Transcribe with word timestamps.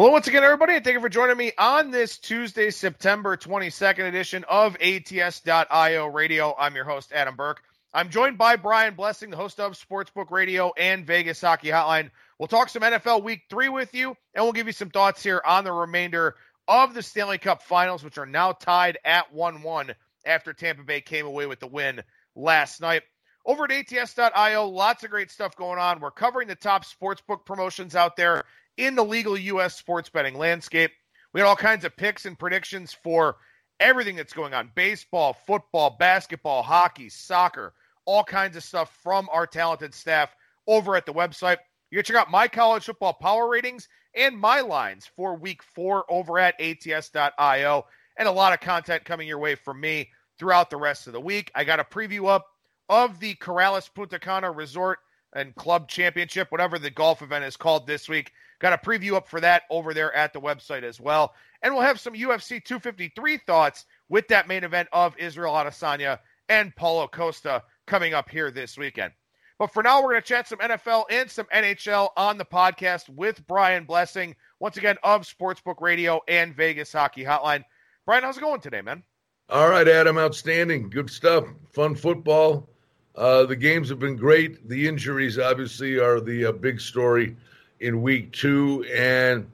Hello, 0.00 0.12
once 0.12 0.28
again, 0.28 0.42
everybody, 0.42 0.76
and 0.76 0.82
thank 0.82 0.94
you 0.94 1.00
for 1.02 1.10
joining 1.10 1.36
me 1.36 1.52
on 1.58 1.90
this 1.90 2.16
Tuesday, 2.16 2.70
September 2.70 3.36
22nd 3.36 4.08
edition 4.08 4.46
of 4.48 4.74
ATS.io 4.80 6.06
Radio. 6.06 6.54
I'm 6.58 6.74
your 6.74 6.86
host, 6.86 7.12
Adam 7.12 7.36
Burke. 7.36 7.62
I'm 7.92 8.08
joined 8.08 8.38
by 8.38 8.56
Brian 8.56 8.94
Blessing, 8.94 9.28
the 9.28 9.36
host 9.36 9.60
of 9.60 9.72
Sportsbook 9.72 10.30
Radio 10.30 10.72
and 10.74 11.06
Vegas 11.06 11.42
Hockey 11.42 11.68
Hotline. 11.68 12.08
We'll 12.38 12.48
talk 12.48 12.70
some 12.70 12.80
NFL 12.80 13.22
Week 13.22 13.42
3 13.50 13.68
with 13.68 13.94
you, 13.94 14.16
and 14.32 14.42
we'll 14.42 14.54
give 14.54 14.68
you 14.68 14.72
some 14.72 14.88
thoughts 14.88 15.22
here 15.22 15.42
on 15.44 15.64
the 15.64 15.72
remainder 15.72 16.36
of 16.66 16.94
the 16.94 17.02
Stanley 17.02 17.36
Cup 17.36 17.60
Finals, 17.60 18.02
which 18.02 18.16
are 18.16 18.24
now 18.24 18.52
tied 18.52 18.96
at 19.04 19.34
1 19.34 19.60
1 19.60 19.94
after 20.24 20.54
Tampa 20.54 20.82
Bay 20.82 21.02
came 21.02 21.26
away 21.26 21.44
with 21.44 21.60
the 21.60 21.66
win 21.66 22.00
last 22.34 22.80
night. 22.80 23.02
Over 23.44 23.64
at 23.64 23.72
ATS.io, 23.72 24.66
lots 24.66 25.04
of 25.04 25.10
great 25.10 25.30
stuff 25.30 25.56
going 25.56 25.78
on. 25.78 26.00
We're 26.00 26.10
covering 26.10 26.48
the 26.48 26.54
top 26.54 26.86
sportsbook 26.86 27.44
promotions 27.44 27.94
out 27.94 28.16
there 28.16 28.44
in 28.80 28.94
the 28.94 29.04
legal 29.04 29.36
U.S. 29.36 29.76
sports 29.76 30.08
betting 30.08 30.34
landscape. 30.34 30.90
We 31.34 31.40
had 31.40 31.46
all 31.46 31.54
kinds 31.54 31.84
of 31.84 31.96
picks 31.96 32.24
and 32.24 32.38
predictions 32.38 32.96
for 33.04 33.36
everything 33.78 34.16
that's 34.16 34.32
going 34.32 34.54
on 34.54 34.72
baseball, 34.74 35.36
football, 35.46 35.96
basketball, 35.98 36.62
hockey, 36.62 37.10
soccer, 37.10 37.74
all 38.06 38.24
kinds 38.24 38.56
of 38.56 38.64
stuff 38.64 38.98
from 39.02 39.28
our 39.30 39.46
talented 39.46 39.94
staff 39.94 40.34
over 40.66 40.96
at 40.96 41.04
the 41.04 41.12
website. 41.12 41.58
You 41.90 41.98
can 41.98 42.04
check 42.04 42.16
out 42.16 42.30
my 42.30 42.48
college 42.48 42.84
football 42.84 43.12
power 43.12 43.48
ratings 43.48 43.86
and 44.14 44.38
my 44.38 44.60
lines 44.60 45.08
for 45.14 45.36
week 45.36 45.62
four 45.62 46.04
over 46.08 46.38
at 46.38 46.58
ats.io, 46.58 47.84
and 48.16 48.28
a 48.28 48.32
lot 48.32 48.54
of 48.54 48.60
content 48.60 49.04
coming 49.04 49.28
your 49.28 49.38
way 49.38 49.56
from 49.56 49.78
me 49.78 50.08
throughout 50.38 50.70
the 50.70 50.76
rest 50.78 51.06
of 51.06 51.12
the 51.12 51.20
week. 51.20 51.50
I 51.54 51.64
got 51.64 51.80
a 51.80 51.84
preview 51.84 52.28
up 52.28 52.46
of 52.88 53.20
the 53.20 53.34
Corales 53.34 53.92
Punta 53.92 54.18
Cana 54.18 54.50
Resort 54.50 55.00
and 55.34 55.54
Club 55.54 55.86
Championship, 55.86 56.50
whatever 56.50 56.78
the 56.78 56.90
golf 56.90 57.20
event 57.20 57.44
is 57.44 57.58
called 57.58 57.86
this 57.86 58.08
week. 58.08 58.32
Got 58.60 58.74
a 58.74 58.78
preview 58.78 59.14
up 59.14 59.26
for 59.26 59.40
that 59.40 59.62
over 59.70 59.94
there 59.94 60.14
at 60.14 60.32
the 60.32 60.40
website 60.40 60.82
as 60.82 61.00
well. 61.00 61.34
And 61.62 61.74
we'll 61.74 61.82
have 61.82 61.98
some 61.98 62.14
UFC 62.14 62.62
253 62.62 63.38
thoughts 63.46 63.86
with 64.08 64.28
that 64.28 64.48
main 64.48 64.64
event 64.64 64.88
of 64.92 65.16
Israel 65.18 65.54
Adesanya 65.54 66.18
and 66.48 66.74
Paulo 66.76 67.08
Costa 67.08 67.62
coming 67.86 68.12
up 68.12 68.28
here 68.28 68.50
this 68.50 68.76
weekend. 68.76 69.12
But 69.58 69.72
for 69.72 69.82
now, 69.82 70.02
we're 70.02 70.10
going 70.10 70.22
to 70.22 70.28
chat 70.28 70.48
some 70.48 70.58
NFL 70.58 71.04
and 71.10 71.30
some 71.30 71.46
NHL 71.54 72.10
on 72.16 72.38
the 72.38 72.44
podcast 72.44 73.08
with 73.08 73.46
Brian 73.46 73.84
Blessing, 73.84 74.34
once 74.58 74.76
again 74.76 74.96
of 75.02 75.22
Sportsbook 75.22 75.80
Radio 75.80 76.20
and 76.28 76.54
Vegas 76.54 76.92
Hockey 76.92 77.24
Hotline. 77.24 77.64
Brian, 78.06 78.24
how's 78.24 78.38
it 78.38 78.40
going 78.40 78.60
today, 78.60 78.80
man? 78.80 79.02
All 79.50 79.68
right, 79.68 79.86
Adam, 79.86 80.16
outstanding. 80.16 80.88
Good 80.88 81.10
stuff. 81.10 81.44
Fun 81.72 81.94
football. 81.94 82.70
Uh, 83.16 83.44
the 83.44 83.56
games 83.56 83.88
have 83.88 83.98
been 83.98 84.16
great. 84.16 84.68
The 84.68 84.88
injuries, 84.88 85.38
obviously, 85.38 85.98
are 85.98 86.20
the 86.20 86.46
uh, 86.46 86.52
big 86.52 86.80
story 86.80 87.36
in 87.80 88.02
week 88.02 88.32
two, 88.32 88.84
and 88.94 89.46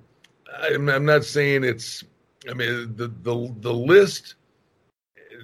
I'm, 0.62 0.88
I'm 0.88 1.04
not 1.04 1.24
saying 1.24 1.64
it's. 1.64 2.04
I 2.48 2.54
mean, 2.54 2.94
the 2.96 3.08
the 3.08 3.54
the 3.60 3.72
list, 3.72 4.34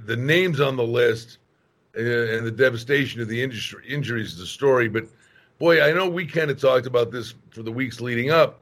the 0.05 0.17
names 0.17 0.61
on 0.61 0.77
the 0.77 0.87
list, 0.87 1.39
uh, 1.97 2.01
and 2.01 2.47
the 2.47 2.51
devastation 2.51 3.21
of 3.21 3.29
the 3.29 3.43
industry, 3.43 3.85
injuries 3.89 4.33
is 4.33 4.39
the 4.39 4.47
story. 4.47 4.89
But 4.89 5.07
boy, 5.59 5.83
I 5.83 5.93
know 5.93 6.09
we 6.09 6.27
kind 6.27 6.51
of 6.51 6.61
talked 6.61 6.87
about 6.87 7.11
this 7.11 7.35
for 7.51 7.63
the 7.63 7.73
weeks 7.73 8.01
leading 8.01 8.31
up. 8.31 8.61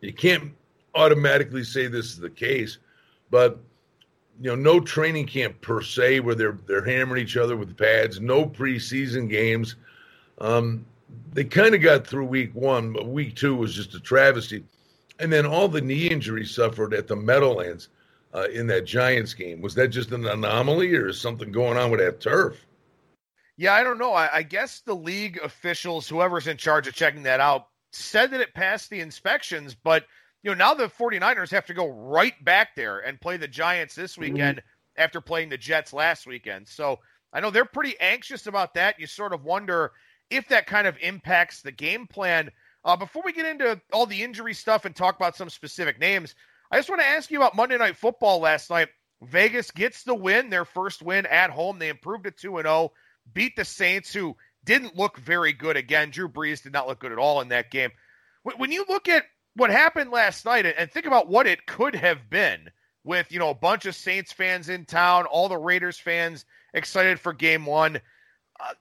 You 0.00 0.12
can't 0.12 0.52
automatically 0.94 1.64
say 1.64 1.86
this 1.86 2.06
is 2.06 2.18
the 2.18 2.30
case, 2.30 2.78
but 3.30 3.58
you 4.40 4.50
know, 4.50 4.56
no 4.56 4.80
training 4.80 5.26
camp 5.26 5.60
per 5.60 5.82
se 5.82 6.20
where 6.20 6.34
they're 6.34 6.58
they're 6.66 6.84
hammering 6.84 7.22
each 7.22 7.36
other 7.36 7.56
with 7.56 7.76
pads. 7.76 8.20
No 8.20 8.46
preseason 8.46 9.28
games. 9.28 9.76
Um, 10.38 10.86
they 11.32 11.44
kind 11.44 11.74
of 11.74 11.82
got 11.82 12.06
through 12.06 12.26
week 12.26 12.54
one, 12.54 12.92
but 12.92 13.06
week 13.06 13.36
two 13.36 13.54
was 13.54 13.74
just 13.74 13.94
a 13.94 14.00
travesty. 14.00 14.64
And 15.18 15.32
then 15.32 15.46
all 15.46 15.68
the 15.68 15.80
knee 15.80 16.08
injuries 16.08 16.54
suffered 16.54 16.94
at 16.94 17.06
the 17.06 17.16
Meadowlands 17.16 17.88
uh, 18.34 18.48
in 18.52 18.66
that 18.68 18.84
Giants 18.84 19.34
game. 19.34 19.60
Was 19.60 19.74
that 19.74 19.88
just 19.88 20.12
an 20.12 20.26
anomaly 20.26 20.94
or 20.94 21.08
is 21.08 21.20
something 21.20 21.52
going 21.52 21.76
on 21.78 21.90
with 21.90 22.00
that 22.00 22.20
turf? 22.20 22.66
Yeah, 23.56 23.74
I 23.74 23.84
don't 23.84 23.98
know. 23.98 24.12
I, 24.12 24.36
I 24.36 24.42
guess 24.42 24.80
the 24.80 24.96
league 24.96 25.38
officials, 25.42 26.08
whoever's 26.08 26.46
in 26.46 26.56
charge 26.56 26.88
of 26.88 26.94
checking 26.94 27.22
that 27.24 27.40
out, 27.40 27.68
said 27.92 28.30
that 28.30 28.40
it 28.40 28.54
passed 28.54 28.90
the 28.90 29.00
inspections, 29.00 29.74
but 29.74 30.06
you 30.42 30.50
know, 30.50 30.56
now 30.56 30.74
the 30.74 30.88
49ers 30.88 31.50
have 31.50 31.66
to 31.66 31.74
go 31.74 31.88
right 31.88 32.42
back 32.44 32.74
there 32.74 32.98
and 32.98 33.20
play 33.20 33.36
the 33.36 33.46
Giants 33.46 33.94
this 33.94 34.12
mm-hmm. 34.12 34.22
weekend 34.22 34.58
mm-hmm. 34.58 35.02
after 35.02 35.20
playing 35.20 35.50
the 35.50 35.58
Jets 35.58 35.92
last 35.92 36.26
weekend. 36.26 36.66
So 36.66 36.98
I 37.32 37.40
know 37.40 37.50
they're 37.50 37.64
pretty 37.64 37.98
anxious 38.00 38.46
about 38.46 38.74
that. 38.74 38.98
You 38.98 39.06
sort 39.06 39.32
of 39.32 39.44
wonder 39.44 39.92
if 40.32 40.48
that 40.48 40.66
kind 40.66 40.86
of 40.86 40.96
impacts 41.00 41.62
the 41.62 41.72
game 41.72 42.06
plan. 42.06 42.50
Uh, 42.84 42.96
before 42.96 43.22
we 43.24 43.32
get 43.32 43.46
into 43.46 43.80
all 43.92 44.06
the 44.06 44.22
injury 44.22 44.54
stuff 44.54 44.84
and 44.84 44.96
talk 44.96 45.14
about 45.16 45.36
some 45.36 45.50
specific 45.50 46.00
names, 46.00 46.34
I 46.70 46.78
just 46.78 46.88
want 46.88 47.00
to 47.00 47.06
ask 47.06 47.30
you 47.30 47.38
about 47.38 47.54
Monday 47.54 47.76
Night 47.76 47.96
Football 47.96 48.40
last 48.40 48.70
night. 48.70 48.88
Vegas 49.22 49.70
gets 49.70 50.02
the 50.02 50.14
win, 50.14 50.50
their 50.50 50.64
first 50.64 51.02
win 51.02 51.26
at 51.26 51.50
home. 51.50 51.78
They 51.78 51.90
improved 51.90 52.24
to 52.24 52.30
2 52.30 52.56
0, 52.56 52.92
beat 53.32 53.54
the 53.54 53.64
Saints, 53.64 54.12
who 54.12 54.36
didn't 54.64 54.96
look 54.96 55.18
very 55.18 55.52
good 55.52 55.76
again. 55.76 56.10
Drew 56.10 56.28
Brees 56.28 56.62
did 56.62 56.72
not 56.72 56.88
look 56.88 56.98
good 56.98 57.12
at 57.12 57.18
all 57.18 57.40
in 57.40 57.48
that 57.48 57.70
game. 57.70 57.90
When 58.42 58.72
you 58.72 58.84
look 58.88 59.08
at 59.08 59.24
what 59.54 59.70
happened 59.70 60.10
last 60.10 60.44
night 60.44 60.66
and 60.66 60.90
think 60.90 61.06
about 61.06 61.28
what 61.28 61.46
it 61.46 61.66
could 61.66 61.94
have 61.94 62.28
been 62.30 62.70
with, 63.04 63.30
you 63.30 63.38
know, 63.38 63.50
a 63.50 63.54
bunch 63.54 63.86
of 63.86 63.94
Saints 63.94 64.32
fans 64.32 64.68
in 64.68 64.86
town, 64.86 65.26
all 65.26 65.48
the 65.48 65.56
Raiders 65.56 65.98
fans 65.98 66.44
excited 66.74 67.20
for 67.20 67.32
game 67.32 67.66
one 67.66 68.00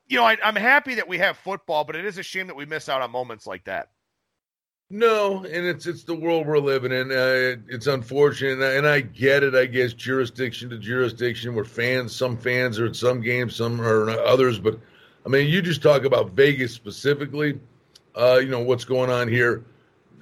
you 0.07 0.17
know, 0.17 0.25
I, 0.25 0.37
I'm 0.43 0.55
happy 0.55 0.95
that 0.95 1.07
we 1.07 1.17
have 1.17 1.37
football, 1.37 1.83
but 1.83 1.95
it 1.95 2.05
is 2.05 2.17
a 2.17 2.23
shame 2.23 2.47
that 2.47 2.55
we 2.55 2.65
miss 2.65 2.89
out 2.89 3.01
on 3.01 3.11
moments 3.11 3.47
like 3.47 3.65
that. 3.65 3.89
No, 4.93 5.45
and 5.45 5.65
it's 5.65 5.87
it's 5.87 6.03
the 6.03 6.13
world 6.15 6.45
we're 6.45 6.59
living 6.59 6.91
in. 6.91 7.11
Uh, 7.11 7.55
it's 7.69 7.87
unfortunate, 7.87 8.61
and 8.61 8.85
I 8.85 8.99
get 8.99 9.41
it. 9.41 9.55
I 9.55 9.65
guess 9.65 9.93
jurisdiction 9.93 10.69
to 10.69 10.77
jurisdiction, 10.77 11.55
where 11.55 11.63
fans, 11.63 12.13
some 12.13 12.35
fans 12.35 12.77
are 12.77 12.87
at 12.87 12.97
some 12.97 13.21
games, 13.21 13.55
some 13.55 13.79
are 13.79 14.09
others. 14.09 14.59
But 14.59 14.79
I 15.25 15.29
mean, 15.29 15.47
you 15.47 15.61
just 15.61 15.81
talk 15.81 16.03
about 16.03 16.31
Vegas 16.31 16.73
specifically. 16.73 17.57
Uh, 18.15 18.39
you 18.43 18.49
know 18.49 18.59
what's 18.59 18.83
going 18.83 19.09
on 19.09 19.29
here. 19.29 19.63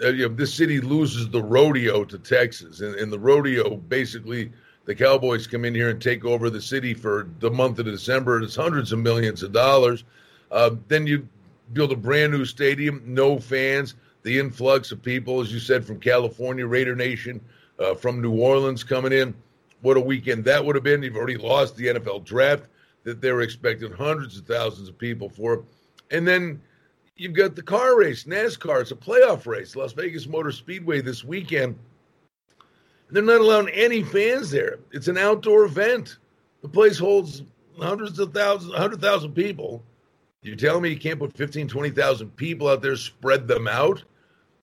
Uh, 0.04 0.10
you 0.10 0.30
know, 0.30 0.36
this 0.36 0.54
city 0.54 0.80
loses 0.80 1.28
the 1.30 1.42
rodeo 1.42 2.06
to 2.06 2.20
Texas, 2.20 2.82
and, 2.82 2.94
and 2.94 3.12
the 3.12 3.20
rodeo 3.20 3.76
basically 3.76 4.52
the 4.90 4.96
Cowboys 4.96 5.46
come 5.46 5.66
in 5.66 5.76
here 5.76 5.92
and 5.92 6.02
take 6.02 6.26
over 6.26 6.50
the 6.50 6.60
city 6.60 6.96
for 6.96 7.30
the 7.42 7.52
month 7.52 7.78
of 7.78 7.86
December. 7.86 8.42
It's 8.42 8.56
hundreds 8.56 8.92
of 8.92 8.98
millions 8.98 9.44
of 9.44 9.52
dollars. 9.52 10.04
Uh, 10.50 10.72
then 10.88 11.06
you 11.06 11.30
build 11.74 11.92
a 11.92 11.96
brand 11.96 12.34
new 12.34 12.44
stadium, 12.44 13.04
no 13.06 13.38
fans. 13.38 13.94
The 14.24 14.40
influx 14.40 14.92
of 14.92 15.04
people, 15.04 15.42
as 15.42 15.54
you 15.54 15.60
said, 15.60 15.86
from 15.86 16.00
California, 16.00 16.66
Raider 16.66 16.96
Nation, 16.96 17.40
uh, 17.78 17.94
from 17.94 18.20
New 18.20 18.32
Orleans 18.32 18.84
coming 18.84 19.14
in. 19.14 19.36
What 19.82 19.96
a 19.96 20.00
weekend 20.00 20.44
that 20.46 20.66
would 20.66 20.76
have 20.76 20.84
been. 20.84 21.04
You've 21.04 21.18
already 21.18 21.38
lost 21.38 21.76
the 21.76 21.86
NFL 21.86 22.26
draft 22.26 22.64
that 23.04 23.22
they 23.22 23.32
were 23.32 23.42
expecting 23.42 23.92
hundreds 23.92 24.40
of 24.40 24.48
thousands 24.48 24.90
of 24.90 24.98
people 24.98 25.30
for. 25.30 25.66
And 26.10 26.28
then 26.28 26.60
you've 27.16 27.34
got 27.34 27.56
the 27.56 27.62
car 27.62 27.96
race, 27.96 28.24
NASCAR. 28.24 28.82
It's 28.82 28.90
a 28.90 28.96
playoff 28.96 29.46
race, 29.46 29.76
Las 29.76 29.94
Vegas 29.94 30.26
Motor 30.26 30.52
Speedway 30.52 31.00
this 31.02 31.24
weekend. 31.24 31.78
They're 33.12 33.24
not 33.24 33.42
allowing 33.42 33.70
any 33.70 34.04
fans 34.04 34.52
there. 34.52 34.80
It's 34.92 35.08
an 35.08 35.18
outdoor 35.18 35.66
event. 35.66 36.18
The 36.62 36.70
place 36.70 36.98
holds 36.98 37.44
hundreds 37.80 38.20
of 38.20 38.34
thousands, 38.34 38.72
100,000 38.72 39.34
people. 39.34 39.84
You're 40.42 40.56
telling 40.56 40.84
me 40.84 40.90
you 40.90 41.00
can't 41.00 41.20
put 41.20 41.36
15, 41.36 41.68
20,000 41.68 42.36
people 42.36 42.68
out 42.68 42.82
there, 42.82 42.96
spread 42.96 43.48
them 43.48 43.68
out, 43.68 44.04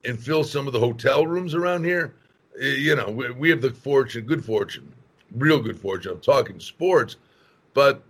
and 0.04 0.18
fill 0.18 0.44
some 0.44 0.66
of 0.66 0.72
the 0.72 0.80
hotel 0.80 1.26
rooms 1.26 1.54
around 1.54 1.84
here? 1.84 2.14
Eh, 2.60 2.76
you 2.76 2.96
know, 2.96 3.10
we 3.10 3.50
have 3.50 3.60
the 3.60 3.70
fortune, 3.70 4.24
good 4.24 4.44
fortune, 4.44 4.90
real 5.34 5.60
good 5.60 5.78
fortune. 5.78 6.12
I'm 6.12 6.20
talking 6.20 6.60
sports, 6.60 7.16
but 7.74 8.02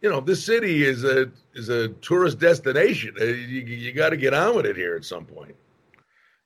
you 0.00 0.10
know, 0.10 0.20
this 0.20 0.44
city 0.44 0.84
is 0.84 1.04
a 1.04 1.30
is 1.54 1.68
a 1.68 1.88
tourist 1.88 2.38
destination. 2.38 3.14
Eh, 3.20 3.24
you, 3.24 3.60
you 3.60 3.92
got 3.92 4.10
to 4.10 4.16
get 4.16 4.34
on 4.34 4.56
with 4.56 4.66
it 4.66 4.76
here 4.76 4.96
at 4.96 5.04
some 5.04 5.24
point. 5.24 5.54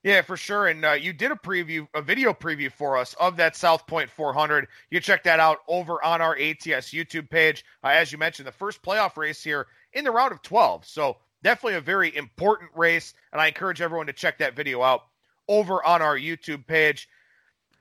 Yeah, 0.05 0.23
for 0.23 0.37
sure. 0.37 0.69
And 0.69 0.85
uh, 0.85 0.93
you 0.93 1.13
did 1.13 1.33
a 1.33 1.37
preview, 1.37 1.89
a 1.93 2.01
video 2.01 2.33
preview 2.33 2.71
for 2.71 2.97
us 2.97 3.15
of 3.19 3.37
that 3.37 3.56
South 3.56 3.87
Point 3.87 4.09
400. 4.09 4.69
You 4.91 5.00
check 5.00 5.25
that 5.25 5.41
out 5.41 5.59
over 5.67 6.03
on 6.05 6.21
our 6.21 6.35
ATS 6.37 6.93
YouTube 6.93 7.29
page. 7.29 7.65
Uh, 7.83 7.89
as 7.89 8.12
you 8.12 8.19
mentioned, 8.19 8.47
the 8.47 8.53
first 8.53 8.81
playoff 8.83 9.17
race 9.17 9.43
here 9.43 9.67
in 9.93 10.05
the 10.05 10.11
round 10.11 10.33
of 10.33 10.43
12. 10.43 10.87
So 10.87 11.17
definitely 11.43 11.79
a 11.79 11.81
very 11.81 12.15
important 12.17 12.71
race. 12.77 13.12
And 13.33 13.41
I 13.41 13.49
encourage 13.49 13.81
everyone 13.81 14.06
to 14.06 14.12
check 14.12 14.39
that 14.39 14.55
video 14.55 14.83
out 14.83 15.03
over 15.49 15.85
on 15.85 16.01
our 16.01 16.17
YouTube 16.17 16.67
page. 16.67 17.09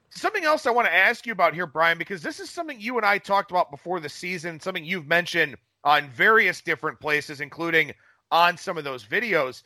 Something 0.10 0.46
else 0.46 0.66
I 0.66 0.72
want 0.72 0.88
to 0.88 0.96
ask 0.96 1.28
you 1.28 1.34
about 1.34 1.54
here, 1.54 1.68
Brian, 1.68 2.00
because 2.00 2.24
this 2.24 2.40
is 2.40 2.50
something 2.50 2.80
you 2.82 2.98
and 2.98 3.06
I 3.06 3.20
talked 3.20 3.52
about 3.52 3.70
before 3.70 4.00
the 4.00 4.10
season, 4.10 4.60
something 4.60 4.84
you've 4.84 5.08
mentioned 5.08 5.56
on 5.84 6.10
various 6.10 6.62
different 6.62 7.00
places, 7.00 7.42
including 7.42 7.94
on 8.32 8.58
some 8.58 8.78
of 8.78 8.84
those 8.84 9.06
videos 9.06 9.62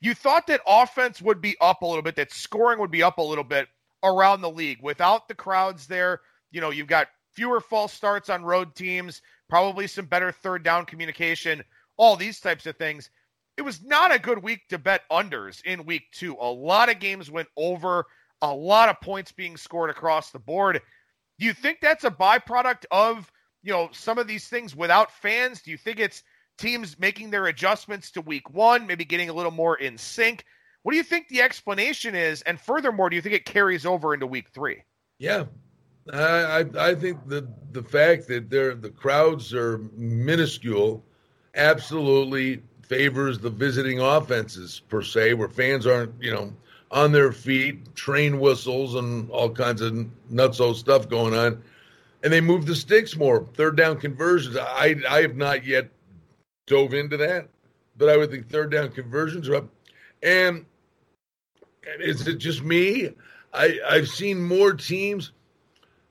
you 0.00 0.14
thought 0.14 0.46
that 0.46 0.62
offense 0.66 1.20
would 1.20 1.40
be 1.40 1.56
up 1.60 1.82
a 1.82 1.86
little 1.86 2.02
bit, 2.02 2.16
that 2.16 2.32
scoring 2.32 2.78
would 2.78 2.90
be 2.90 3.02
up 3.02 3.18
a 3.18 3.22
little 3.22 3.44
bit 3.44 3.68
around 4.02 4.40
the 4.40 4.50
league 4.50 4.78
without 4.82 5.28
the 5.28 5.34
crowds 5.34 5.86
there. 5.86 6.20
You 6.50 6.60
know, 6.60 6.70
you've 6.70 6.86
got 6.86 7.08
fewer 7.32 7.60
false 7.60 7.92
starts 7.92 8.28
on 8.30 8.44
road 8.44 8.74
teams, 8.74 9.22
probably 9.48 9.86
some 9.86 10.06
better 10.06 10.32
third 10.32 10.62
down 10.62 10.86
communication, 10.86 11.62
all 11.96 12.16
these 12.16 12.40
types 12.40 12.66
of 12.66 12.76
things. 12.76 13.10
It 13.56 13.62
was 13.62 13.82
not 13.82 14.14
a 14.14 14.18
good 14.18 14.42
week 14.42 14.66
to 14.70 14.78
bet 14.78 15.02
unders 15.12 15.62
in 15.64 15.84
week 15.84 16.04
two. 16.12 16.34
A 16.40 16.50
lot 16.50 16.88
of 16.88 16.98
games 16.98 17.30
went 17.30 17.48
over. 17.56 18.06
a 18.42 18.54
lot 18.54 18.88
of 18.88 19.00
points 19.00 19.32
being 19.32 19.56
scored 19.56 19.90
across 19.90 20.30
the 20.30 20.38
board. 20.38 20.80
Do 21.38 21.46
you 21.46 21.52
think 21.52 21.78
that's 21.80 22.04
a 22.04 22.10
byproduct 22.10 22.84
of, 22.90 23.30
you 23.62 23.72
know, 23.72 23.88
some 23.92 24.18
of 24.18 24.26
these 24.26 24.48
things 24.48 24.74
without 24.74 25.10
fans? 25.12 25.62
Do 25.62 25.70
you 25.70 25.76
think 25.76 25.98
it's 25.98 26.22
teams 26.60 26.98
making 26.98 27.30
their 27.30 27.46
adjustments 27.46 28.10
to 28.12 28.20
week 28.20 28.50
one, 28.50 28.86
maybe 28.86 29.04
getting 29.04 29.30
a 29.30 29.32
little 29.32 29.50
more 29.50 29.76
in 29.76 29.98
sync? 29.98 30.44
What 30.82 30.92
do 30.92 30.96
you 30.96 31.02
think 31.04 31.28
the 31.28 31.42
explanation 31.42 32.14
is? 32.14 32.42
And 32.42 32.60
furthermore, 32.60 33.10
do 33.10 33.16
you 33.16 33.22
think 33.22 33.34
it 33.34 33.44
carries 33.44 33.84
over 33.84 34.14
into 34.14 34.26
week 34.26 34.48
three? 34.50 34.82
Yeah. 35.18 35.44
I, 36.12 36.64
I 36.78 36.94
think 36.94 37.28
the 37.28 37.46
the 37.72 37.82
fact 37.82 38.26
that 38.28 38.50
they're, 38.50 38.74
the 38.74 38.90
crowds 38.90 39.52
are 39.54 39.78
minuscule 39.94 41.04
absolutely 41.54 42.62
favors 42.82 43.38
the 43.38 43.50
visiting 43.50 44.00
offenses 44.00 44.80
per 44.88 45.02
se, 45.02 45.34
where 45.34 45.48
fans 45.48 45.86
aren't, 45.86 46.12
you 46.20 46.32
know, 46.32 46.52
on 46.90 47.12
their 47.12 47.30
feet, 47.30 47.94
train 47.94 48.40
whistles 48.40 48.96
and 48.96 49.30
all 49.30 49.50
kinds 49.50 49.80
of 49.80 49.92
nutso 50.32 50.74
stuff 50.74 51.08
going 51.08 51.34
on. 51.34 51.62
And 52.24 52.32
they 52.32 52.40
move 52.40 52.66
the 52.66 52.74
sticks 52.74 53.16
more, 53.16 53.46
third 53.54 53.76
down 53.76 53.98
conversions. 54.00 54.56
I 54.56 54.96
I 55.08 55.20
have 55.20 55.36
not 55.36 55.64
yet 55.64 55.90
dove 56.70 56.94
into 56.94 57.16
that, 57.16 57.48
but 57.96 58.08
I 58.08 58.16
would 58.16 58.30
think 58.30 58.48
third 58.48 58.70
down 58.70 58.90
conversions 58.92 59.48
are 59.48 59.56
up. 59.56 59.68
And 60.22 60.64
is 61.98 62.26
it 62.28 62.38
just 62.38 62.62
me? 62.62 63.10
I 63.52 63.78
I've 63.88 64.08
seen 64.08 64.40
more 64.40 64.72
teams, 64.72 65.32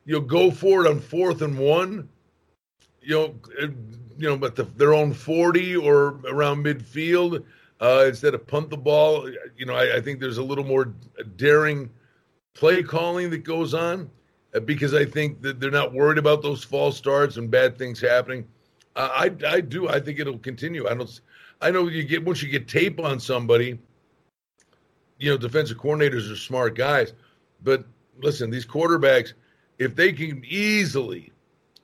you 0.06 0.16
know, 0.16 0.22
go 0.22 0.52
for 0.52 0.86
it 0.86 0.90
on 0.90 1.00
fourth 1.00 1.42
and 1.42 1.58
one, 1.58 2.10
you 3.02 3.16
know, 3.16 3.36
you 4.18 4.30
know, 4.30 4.36
but 4.36 4.58
the, 4.58 4.64
their 4.64 4.94
own 4.94 5.14
forty 5.14 5.78
or 5.78 6.20
around 6.28 6.66
midfield 6.66 7.46
uh, 7.80 8.06
instead 8.08 8.34
of 8.34 8.46
punt 8.46 8.70
the 8.70 8.78
ball. 8.78 9.30
You 9.58 9.66
know, 9.66 9.76
I, 9.76 9.98
I, 9.98 10.02
think 10.02 10.20
there's 10.20 10.40
a 10.40 10.44
little 10.44 10.66
more 10.66 10.94
daring 11.38 11.90
play 12.54 12.84
calling 12.84 13.30
that 13.30 13.46
goes 13.46 13.74
on 13.74 14.10
uh, 14.54 14.60
because 14.60 14.94
I 14.94 15.06
think 15.06 15.42
that 15.42 15.62
they're 15.62 15.72
not 15.72 15.94
worried 15.94 16.18
about 16.18 16.42
those 16.42 16.66
false 16.66 16.98
starts 16.98 17.38
and 17.38 17.50
bad 17.50 17.78
things 17.78 18.02
happening. 18.02 18.46
I 18.96 19.32
I 19.48 19.62
do. 19.62 19.88
I 19.88 20.00
think 20.00 20.20
it'll 20.20 20.40
continue. 20.40 20.88
I 20.88 20.94
don't. 20.94 21.22
I 21.62 21.72
know 21.72 21.88
you 21.88 22.04
get 22.04 22.24
once 22.24 22.42
you 22.42 22.50
get 22.50 22.68
tape 22.68 23.00
on 23.00 23.20
somebody. 23.20 23.80
You 25.18 25.32
know, 25.32 25.38
defensive 25.38 25.78
coordinators 25.78 26.32
are 26.32 26.36
smart 26.38 26.76
guys, 26.76 27.14
but 27.62 27.84
listen, 28.22 28.50
these 28.50 28.66
quarterbacks, 28.66 29.34
if 29.78 29.96
they 29.96 30.14
can 30.14 30.44
easily, 30.48 31.32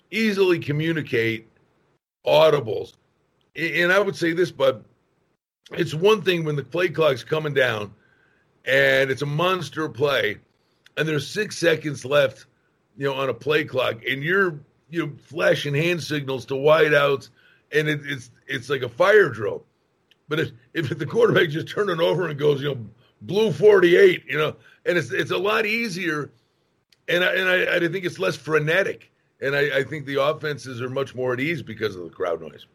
easily 0.09 0.57
communicate 0.57 1.47
audibles, 2.25 2.93
and 3.55 3.91
I 3.91 3.99
would 3.99 4.15
say 4.15 4.31
this, 4.31 4.51
but 4.51 4.83
it's 5.71 5.93
one 5.93 6.21
thing 6.21 6.43
when 6.43 6.55
the 6.55 6.63
play 6.63 6.89
clock's 6.89 7.23
coming 7.23 7.53
down 7.53 7.93
and 8.65 9.09
it's 9.09 9.21
a 9.21 9.27
monster 9.27 9.89
play 9.89 10.37
and 10.97 11.07
there's 11.07 11.27
six 11.27 11.57
seconds 11.57 12.05
left, 12.05 12.45
you 12.97 13.05
know, 13.05 13.13
on 13.15 13.29
a 13.29 13.33
play 13.33 13.63
clock 13.63 13.97
and 14.07 14.23
you're 14.23 14.59
you 14.89 15.05
know 15.05 15.13
flashing 15.17 15.73
hand 15.73 16.01
signals 16.03 16.45
to 16.45 16.53
wideouts 16.53 17.29
and 17.71 17.87
it, 17.87 18.01
it's 18.03 18.31
it's 18.47 18.69
like 18.69 18.81
a 18.81 18.89
fire 18.89 19.29
drill. 19.29 19.63
But 20.27 20.39
if 20.39 20.51
if 20.73 20.97
the 20.97 21.05
quarterback 21.05 21.49
just 21.49 21.67
turn 21.67 21.89
it 21.89 21.99
over 21.99 22.27
and 22.27 22.37
goes, 22.37 22.61
you 22.61 22.75
know, 22.75 22.85
blue 23.21 23.51
48, 23.51 24.23
you 24.27 24.37
know, 24.37 24.55
and 24.85 24.97
it's 24.97 25.11
it's 25.11 25.31
a 25.31 25.37
lot 25.37 25.65
easier 25.65 26.31
and 27.07 27.23
I, 27.23 27.33
and 27.33 27.49
I, 27.49 27.75
I 27.75 27.79
think 27.79 28.05
it's 28.05 28.19
less 28.19 28.35
frenetic. 28.35 29.11
And 29.41 29.55
I, 29.55 29.79
I 29.79 29.83
think 29.83 30.05
the 30.05 30.21
offenses 30.23 30.81
are 30.81 30.89
much 30.89 31.13
more 31.13 31.33
at 31.33 31.39
ease 31.39 31.61
because 31.61 31.95
of 31.95 32.03
the 32.03 32.09
crowd 32.09 32.41
noise. 32.41 32.65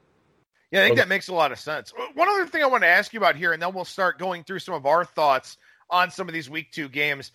Yeah, 0.70 0.82
I 0.82 0.84
think 0.84 0.98
that 0.98 1.08
makes 1.08 1.28
a 1.28 1.34
lot 1.34 1.50
of 1.50 1.58
sense. 1.58 1.92
One 2.14 2.28
other 2.28 2.46
thing 2.46 2.62
I 2.62 2.66
want 2.66 2.84
to 2.84 2.88
ask 2.88 3.12
you 3.12 3.18
about 3.18 3.34
here, 3.34 3.52
and 3.52 3.60
then 3.60 3.74
we'll 3.74 3.84
start 3.84 4.18
going 4.18 4.44
through 4.44 4.60
some 4.60 4.74
of 4.74 4.86
our 4.86 5.04
thoughts 5.04 5.56
on 5.88 6.12
some 6.12 6.28
of 6.28 6.34
these 6.34 6.48
week 6.48 6.70
two 6.70 6.88
games. 6.88 7.32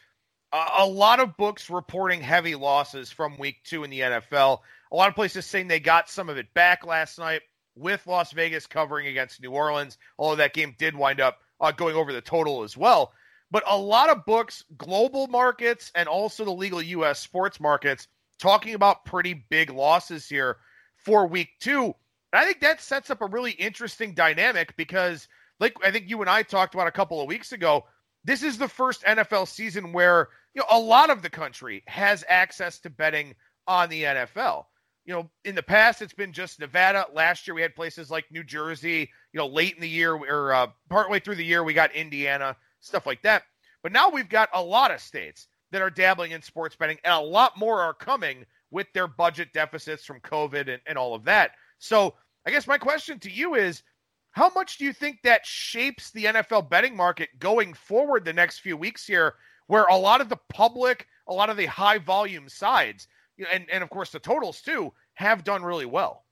A 0.77 0.85
lot 0.85 1.19
of 1.19 1.35
books 1.35 1.69
reporting 1.69 2.21
heavy 2.21 2.55
losses 2.55 3.11
from 3.11 3.37
week 3.37 3.57
two 3.65 3.83
in 3.83 3.89
the 3.89 3.99
NFL. 3.99 4.59
A 4.91 4.95
lot 4.95 5.09
of 5.09 5.15
places 5.15 5.45
saying 5.45 5.67
they 5.67 5.81
got 5.81 6.09
some 6.09 6.29
of 6.29 6.37
it 6.37 6.53
back 6.53 6.85
last 6.85 7.19
night 7.19 7.41
with 7.75 8.07
Las 8.07 8.31
Vegas 8.31 8.65
covering 8.65 9.07
against 9.07 9.41
New 9.41 9.51
Orleans, 9.51 9.97
although 10.17 10.37
that 10.37 10.53
game 10.53 10.73
did 10.77 10.95
wind 10.95 11.19
up 11.19 11.39
uh, 11.59 11.71
going 11.71 11.97
over 11.97 12.13
the 12.13 12.21
total 12.21 12.63
as 12.63 12.77
well. 12.77 13.11
But 13.51 13.63
a 13.67 13.77
lot 13.77 14.09
of 14.09 14.25
books, 14.25 14.63
global 14.77 15.27
markets, 15.27 15.91
and 15.93 16.07
also 16.07 16.45
the 16.45 16.51
legal 16.51 16.81
U.S. 16.81 17.19
sports 17.19 17.59
markets 17.59 18.07
talking 18.39 18.75
about 18.75 19.03
pretty 19.03 19.33
big 19.49 19.69
losses 19.69 20.29
here 20.29 20.57
for 20.95 21.27
week 21.27 21.49
two. 21.59 21.93
And 22.31 22.41
I 22.41 22.45
think 22.45 22.61
that 22.61 22.81
sets 22.81 23.09
up 23.09 23.21
a 23.21 23.27
really 23.27 23.51
interesting 23.51 24.13
dynamic 24.13 24.75
because, 24.77 25.27
like 25.59 25.73
I 25.83 25.91
think 25.91 26.09
you 26.09 26.21
and 26.21 26.29
I 26.29 26.43
talked 26.43 26.75
about 26.75 26.87
a 26.87 26.91
couple 26.91 27.19
of 27.19 27.27
weeks 27.27 27.51
ago, 27.51 27.85
this 28.23 28.41
is 28.41 28.57
the 28.57 28.67
first 28.67 29.03
NFL 29.03 29.47
season 29.47 29.91
where 29.91 30.29
you 30.55 30.61
know 30.61 30.67
a 30.71 30.79
lot 30.79 31.09
of 31.09 31.21
the 31.21 31.29
country 31.29 31.83
has 31.87 32.23
access 32.27 32.79
to 32.79 32.89
betting 32.89 33.35
on 33.67 33.89
the 33.89 34.03
NFL. 34.03 34.65
You 35.05 35.13
know, 35.13 35.29
in 35.43 35.53
the 35.53 35.61
past 35.61 36.01
it's 36.01 36.13
been 36.13 36.33
just 36.33 36.59
Nevada. 36.59 37.05
Last 37.13 37.45
year 37.45 37.53
we 37.53 37.61
had 37.61 37.75
places 37.75 38.09
like 38.09 38.25
New 38.31 38.43
Jersey. 38.43 39.09
You 39.33 39.37
know, 39.37 39.47
late 39.47 39.75
in 39.75 39.81
the 39.81 39.89
year 39.89 40.13
or 40.15 40.53
uh, 40.53 40.67
partway 40.89 41.19
through 41.19 41.35
the 41.35 41.45
year 41.45 41.63
we 41.63 41.73
got 41.73 41.93
Indiana, 41.93 42.55
stuff 42.79 43.05
like 43.05 43.21
that. 43.21 43.43
But 43.83 43.91
now 43.91 44.09
we've 44.09 44.29
got 44.29 44.49
a 44.53 44.61
lot 44.61 44.91
of 44.91 44.99
states 44.99 45.47
that 45.71 45.81
are 45.81 45.91
dabbling 45.91 46.31
in 46.31 46.41
sports 46.41 46.75
betting, 46.75 46.97
and 47.03 47.13
a 47.13 47.19
lot 47.19 47.57
more 47.57 47.81
are 47.81 47.93
coming 47.93 48.45
with 48.71 48.87
their 48.93 49.07
budget 49.07 49.53
deficits 49.53 50.05
from 50.05 50.19
COVID 50.21 50.69
and, 50.69 50.81
and 50.87 50.97
all 50.97 51.13
of 51.13 51.23
that. 51.25 51.51
So 51.77 52.15
I 52.45 52.51
guess 52.51 52.67
my 52.67 52.77
question 52.77 53.19
to 53.19 53.31
you 53.31 53.55
is 53.55 53.83
how 54.31 54.51
much 54.53 54.77
do 54.77 54.85
you 54.85 54.93
think 54.93 55.19
that 55.23 55.45
shapes 55.45 56.11
the 56.11 56.25
NFL 56.25 56.69
betting 56.69 56.95
market 56.95 57.29
going 57.39 57.73
forward 57.73 58.25
the 58.25 58.33
next 58.33 58.59
few 58.59 58.75
weeks 58.75 59.05
here, 59.05 59.35
where 59.67 59.85
a 59.85 59.95
lot 59.95 60.21
of 60.21 60.29
the 60.29 60.39
public, 60.49 61.07
a 61.27 61.33
lot 61.33 61.49
of 61.49 61.57
the 61.57 61.65
high 61.65 61.97
volume 61.97 62.49
sides, 62.49 63.07
and, 63.51 63.65
and 63.71 63.83
of 63.83 63.89
course 63.89 64.11
the 64.11 64.19
totals 64.19 64.61
too, 64.61 64.93
have 65.15 65.43
done 65.43 65.63
really 65.63 65.85
well? 65.85 66.23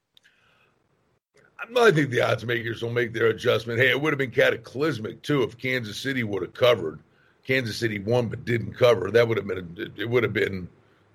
I 1.78 1.92
think 1.92 2.10
the 2.10 2.22
odds 2.22 2.46
makers 2.46 2.82
will 2.82 2.92
make 2.92 3.14
their 3.14 3.28
adjustment. 3.28 3.80
Hey, 3.80 3.90
it 3.90 4.02
would 4.02 4.12
have 4.12 4.18
been 4.18 4.32
cataclysmic 4.32 5.22
too 5.22 5.44
if 5.44 5.58
Kansas 5.58 5.98
City 5.98 6.24
would 6.24 6.42
have 6.42 6.54
covered. 6.54 7.00
Kansas 7.46 7.78
City 7.78 8.00
won 8.00 8.28
but 8.28 8.46
didn't 8.46 8.74
cover. 8.74 9.12
That 9.12 9.28
would 9.28 9.38
have 9.38 9.48
been 9.48 9.94
it 9.98 10.10
would 10.10 10.24
have 10.24 10.34
been 10.34 10.68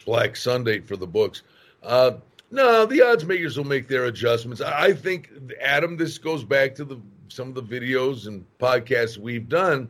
Black 0.04 0.36
Sunday 0.36 0.80
for 0.80 0.96
the 0.96 1.06
books. 1.06 1.42
Uh, 1.82 2.12
no, 2.50 2.86
the 2.86 3.02
odds 3.02 3.24
makers 3.24 3.56
will 3.56 3.64
make 3.64 3.88
their 3.88 4.06
adjustments. 4.06 4.62
I 4.62 4.94
think, 4.94 5.30
Adam, 5.60 5.96
this 5.96 6.16
goes 6.16 6.44
back 6.44 6.74
to 6.76 6.84
the 6.84 6.98
some 7.28 7.48
of 7.48 7.54
the 7.54 7.62
videos 7.62 8.26
and 8.26 8.44
podcasts 8.58 9.18
we've 9.18 9.48
done, 9.48 9.88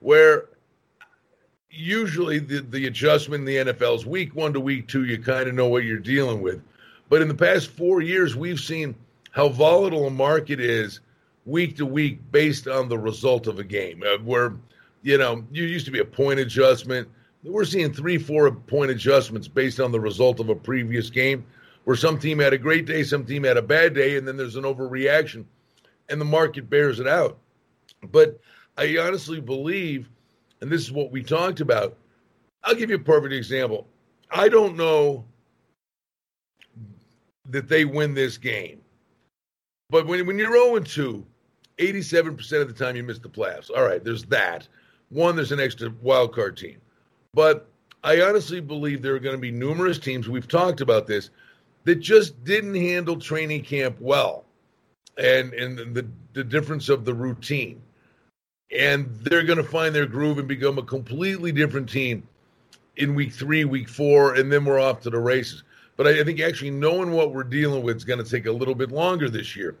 where 0.00 0.48
usually 1.70 2.38
the, 2.38 2.60
the 2.60 2.86
adjustment 2.86 3.40
in 3.40 3.64
the 3.64 3.72
NFL 3.72 3.96
is 3.96 4.06
week 4.06 4.34
one 4.34 4.52
to 4.52 4.60
week 4.60 4.88
two. 4.88 5.04
You 5.04 5.18
kind 5.22 5.48
of 5.48 5.54
know 5.54 5.68
what 5.68 5.84
you're 5.84 5.98
dealing 5.98 6.42
with. 6.42 6.62
But 7.08 7.22
in 7.22 7.28
the 7.28 7.34
past 7.34 7.70
four 7.70 8.00
years, 8.00 8.36
we've 8.36 8.60
seen 8.60 8.94
how 9.30 9.48
volatile 9.48 10.06
a 10.06 10.10
market 10.10 10.60
is 10.60 11.00
week 11.46 11.76
to 11.76 11.86
week 11.86 12.20
based 12.30 12.68
on 12.68 12.88
the 12.88 12.98
result 12.98 13.46
of 13.46 13.58
a 13.58 13.64
game. 13.64 14.02
Uh, 14.04 14.18
where, 14.22 14.54
you 15.02 15.18
know, 15.18 15.44
you 15.50 15.64
used 15.64 15.86
to 15.86 15.92
be 15.92 16.00
a 16.00 16.04
point 16.04 16.40
adjustment. 16.40 17.08
We're 17.42 17.64
seeing 17.64 17.92
three, 17.92 18.18
four 18.18 18.50
point 18.50 18.90
adjustments 18.90 19.48
based 19.48 19.80
on 19.80 19.92
the 19.92 20.00
result 20.00 20.40
of 20.40 20.48
a 20.48 20.54
previous 20.54 21.10
game 21.10 21.44
where 21.84 21.96
some 21.96 22.18
team 22.18 22.38
had 22.38 22.52
a 22.52 22.58
great 22.58 22.86
day, 22.86 23.02
some 23.02 23.24
team 23.24 23.44
had 23.44 23.56
a 23.56 23.62
bad 23.62 23.94
day, 23.94 24.16
and 24.16 24.28
then 24.28 24.36
there's 24.36 24.56
an 24.56 24.64
overreaction, 24.64 25.44
and 26.08 26.20
the 26.20 26.26
market 26.26 26.68
bears 26.68 27.00
it 27.00 27.08
out. 27.08 27.38
But 28.02 28.38
I 28.76 28.98
honestly 28.98 29.40
believe, 29.40 30.08
and 30.60 30.70
this 30.70 30.82
is 30.82 30.92
what 30.92 31.10
we 31.10 31.22
talked 31.22 31.60
about. 31.60 31.96
I'll 32.64 32.74
give 32.74 32.90
you 32.90 32.96
a 32.96 33.00
perfect 33.00 33.32
example. 33.32 33.86
I 34.30 34.48
don't 34.48 34.76
know 34.76 35.24
that 37.48 37.68
they 37.68 37.84
win 37.84 38.14
this 38.14 38.38
game, 38.38 38.80
but 39.88 40.06
when 40.06 40.26
when 40.26 40.38
you're 40.38 40.52
0 40.52 40.78
2, 40.80 41.26
87% 41.78 42.60
of 42.60 42.68
the 42.68 42.74
time 42.74 42.96
you 42.96 43.02
miss 43.02 43.18
the 43.18 43.28
playoffs. 43.28 43.70
All 43.70 43.82
right, 43.82 44.02
there's 44.04 44.24
that. 44.24 44.68
One, 45.08 45.34
there's 45.34 45.52
an 45.52 45.60
extra 45.60 45.92
wild 46.02 46.34
card 46.34 46.56
team. 46.56 46.80
But 47.32 47.68
I 48.04 48.20
honestly 48.20 48.60
believe 48.60 49.02
there 49.02 49.14
are 49.14 49.20
going 49.20 49.34
to 49.34 49.40
be 49.40 49.50
numerous 49.50 49.98
teams, 49.98 50.28
we've 50.28 50.48
talked 50.48 50.80
about 50.80 51.06
this, 51.06 51.30
that 51.84 51.96
just 51.96 52.42
didn't 52.44 52.74
handle 52.74 53.18
training 53.18 53.62
camp 53.62 53.96
well 54.00 54.44
and 55.18 55.52
and 55.54 55.94
the, 55.94 56.06
the 56.32 56.44
difference 56.44 56.88
of 56.88 57.04
the 57.04 57.14
routine 57.14 57.80
and 58.76 59.14
they're 59.22 59.42
going 59.42 59.58
to 59.58 59.64
find 59.64 59.94
their 59.94 60.06
groove 60.06 60.38
and 60.38 60.48
become 60.48 60.78
a 60.78 60.82
completely 60.82 61.52
different 61.52 61.88
team 61.88 62.26
in 62.96 63.14
week 63.14 63.32
three 63.32 63.64
week 63.64 63.88
four 63.88 64.34
and 64.34 64.50
then 64.50 64.64
we're 64.64 64.80
off 64.80 65.00
to 65.00 65.10
the 65.10 65.18
races 65.18 65.62
but 65.96 66.06
i, 66.06 66.20
I 66.20 66.24
think 66.24 66.40
actually 66.40 66.70
knowing 66.70 67.10
what 67.10 67.32
we're 67.32 67.44
dealing 67.44 67.82
with 67.82 67.96
is 67.96 68.04
going 68.04 68.22
to 68.22 68.30
take 68.30 68.46
a 68.46 68.52
little 68.52 68.74
bit 68.74 68.90
longer 68.90 69.28
this 69.28 69.56
year 69.56 69.76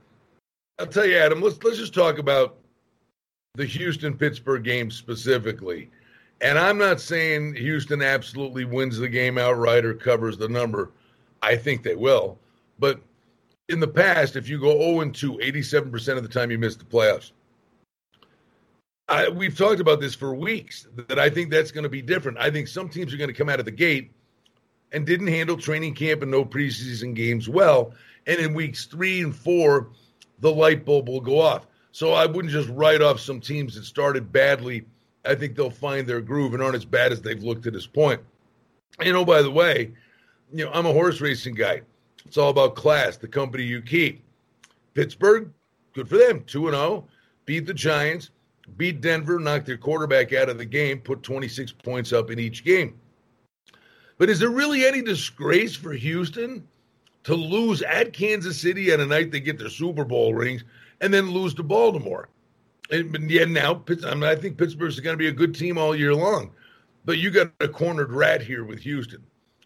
i'll 0.78 0.86
tell 0.86 1.06
you 1.06 1.16
adam 1.16 1.40
let's 1.40 1.62
let's 1.62 1.78
just 1.78 1.94
talk 1.94 2.18
about 2.18 2.56
the 3.54 3.64
houston 3.64 4.16
pittsburgh 4.16 4.64
game 4.64 4.90
specifically 4.90 5.90
and 6.40 6.58
i'm 6.58 6.78
not 6.78 7.00
saying 7.00 7.54
houston 7.54 8.02
absolutely 8.02 8.64
wins 8.64 8.98
the 8.98 9.08
game 9.08 9.38
outright 9.38 9.84
or 9.84 9.94
covers 9.94 10.36
the 10.38 10.48
number 10.48 10.90
I 11.42 11.56
think 11.56 11.82
they 11.82 11.94
will. 11.94 12.38
But 12.78 13.00
in 13.68 13.80
the 13.80 13.88
past, 13.88 14.36
if 14.36 14.48
you 14.48 14.60
go 14.60 14.78
0 14.78 15.10
2, 15.10 15.38
87% 15.38 16.16
of 16.16 16.22
the 16.22 16.28
time 16.28 16.50
you 16.50 16.58
miss 16.58 16.76
the 16.76 16.84
playoffs. 16.84 17.32
I, 19.10 19.28
we've 19.28 19.58
talked 19.58 19.80
about 19.80 20.00
this 20.00 20.14
for 20.14 20.32
weeks 20.34 20.86
that 21.08 21.18
I 21.18 21.28
think 21.28 21.50
that's 21.50 21.72
going 21.72 21.82
to 21.82 21.90
be 21.90 22.00
different. 22.00 22.38
I 22.38 22.48
think 22.48 22.68
some 22.68 22.88
teams 22.88 23.12
are 23.12 23.16
going 23.16 23.28
to 23.28 23.34
come 23.34 23.48
out 23.48 23.58
of 23.58 23.64
the 23.64 23.72
gate 23.72 24.12
and 24.92 25.04
didn't 25.04 25.26
handle 25.26 25.56
training 25.56 25.94
camp 25.94 26.22
and 26.22 26.30
no 26.30 26.44
preseason 26.44 27.12
games 27.12 27.48
well. 27.48 27.92
And 28.28 28.38
in 28.38 28.54
weeks 28.54 28.86
three 28.86 29.20
and 29.20 29.34
four, 29.34 29.88
the 30.38 30.52
light 30.52 30.84
bulb 30.84 31.08
will 31.08 31.20
go 31.20 31.40
off. 31.40 31.66
So 31.90 32.12
I 32.12 32.24
wouldn't 32.24 32.52
just 32.52 32.68
write 32.68 33.02
off 33.02 33.18
some 33.18 33.40
teams 33.40 33.74
that 33.74 33.84
started 33.84 34.30
badly. 34.30 34.84
I 35.24 35.34
think 35.34 35.56
they'll 35.56 35.70
find 35.70 36.06
their 36.06 36.20
groove 36.20 36.54
and 36.54 36.62
aren't 36.62 36.76
as 36.76 36.84
bad 36.84 37.10
as 37.10 37.20
they've 37.20 37.42
looked 37.42 37.64
to 37.64 37.72
this 37.72 37.88
point. 37.88 38.20
You 39.00 39.10
oh, 39.10 39.12
know, 39.12 39.24
by 39.24 39.42
the 39.42 39.50
way, 39.50 39.90
you 40.52 40.64
know, 40.64 40.70
I'm 40.72 40.86
a 40.86 40.92
horse 40.92 41.20
racing 41.20 41.56
guy. 41.56 41.82
It's 42.24 42.36
all 42.36 42.50
about 42.50 42.76
class, 42.76 43.16
the 43.16 43.26
company 43.26 43.64
you 43.64 43.82
keep. 43.82 44.22
Pittsburgh, 44.94 45.50
good 45.94 46.08
for 46.08 46.16
them, 46.16 46.44
2 46.46 46.70
0, 46.70 47.08
beat 47.44 47.66
the 47.66 47.74
Giants, 47.74 48.30
beat 48.76 49.00
Denver, 49.00 49.38
knocked 49.38 49.66
their 49.66 49.76
quarterback 49.76 50.32
out 50.32 50.48
of 50.48 50.58
the 50.58 50.64
game, 50.64 51.00
put 51.00 51.22
26 51.22 51.72
points 51.72 52.12
up 52.12 52.30
in 52.30 52.38
each 52.38 52.64
game. 52.64 52.98
But 54.18 54.28
is 54.28 54.38
there 54.38 54.50
really 54.50 54.84
any 54.84 55.00
disgrace 55.02 55.74
for 55.74 55.92
Houston 55.92 56.66
to 57.24 57.34
lose 57.34 57.82
at 57.82 58.12
Kansas 58.12 58.60
City 58.60 58.92
on 58.92 59.00
a 59.00 59.06
night 59.06 59.30
they 59.30 59.40
get 59.40 59.58
their 59.58 59.70
Super 59.70 60.04
Bowl 60.04 60.34
rings 60.34 60.64
and 61.00 61.12
then 61.12 61.30
lose 61.30 61.54
to 61.54 61.62
Baltimore? 61.62 62.28
And 62.90 63.30
yeah, 63.30 63.44
now 63.44 63.82
I, 64.04 64.14
mean, 64.14 64.24
I 64.24 64.34
think 64.34 64.58
Pittsburgh's 64.58 64.98
going 65.00 65.14
to 65.14 65.18
be 65.18 65.28
a 65.28 65.32
good 65.32 65.54
team 65.54 65.78
all 65.78 65.94
year 65.94 66.14
long, 66.14 66.50
but 67.04 67.18
you 67.18 67.30
got 67.30 67.52
a 67.60 67.68
cornered 67.68 68.12
rat 68.12 68.42
here 68.42 68.64
with 68.64 68.80
Houston, 68.80 69.24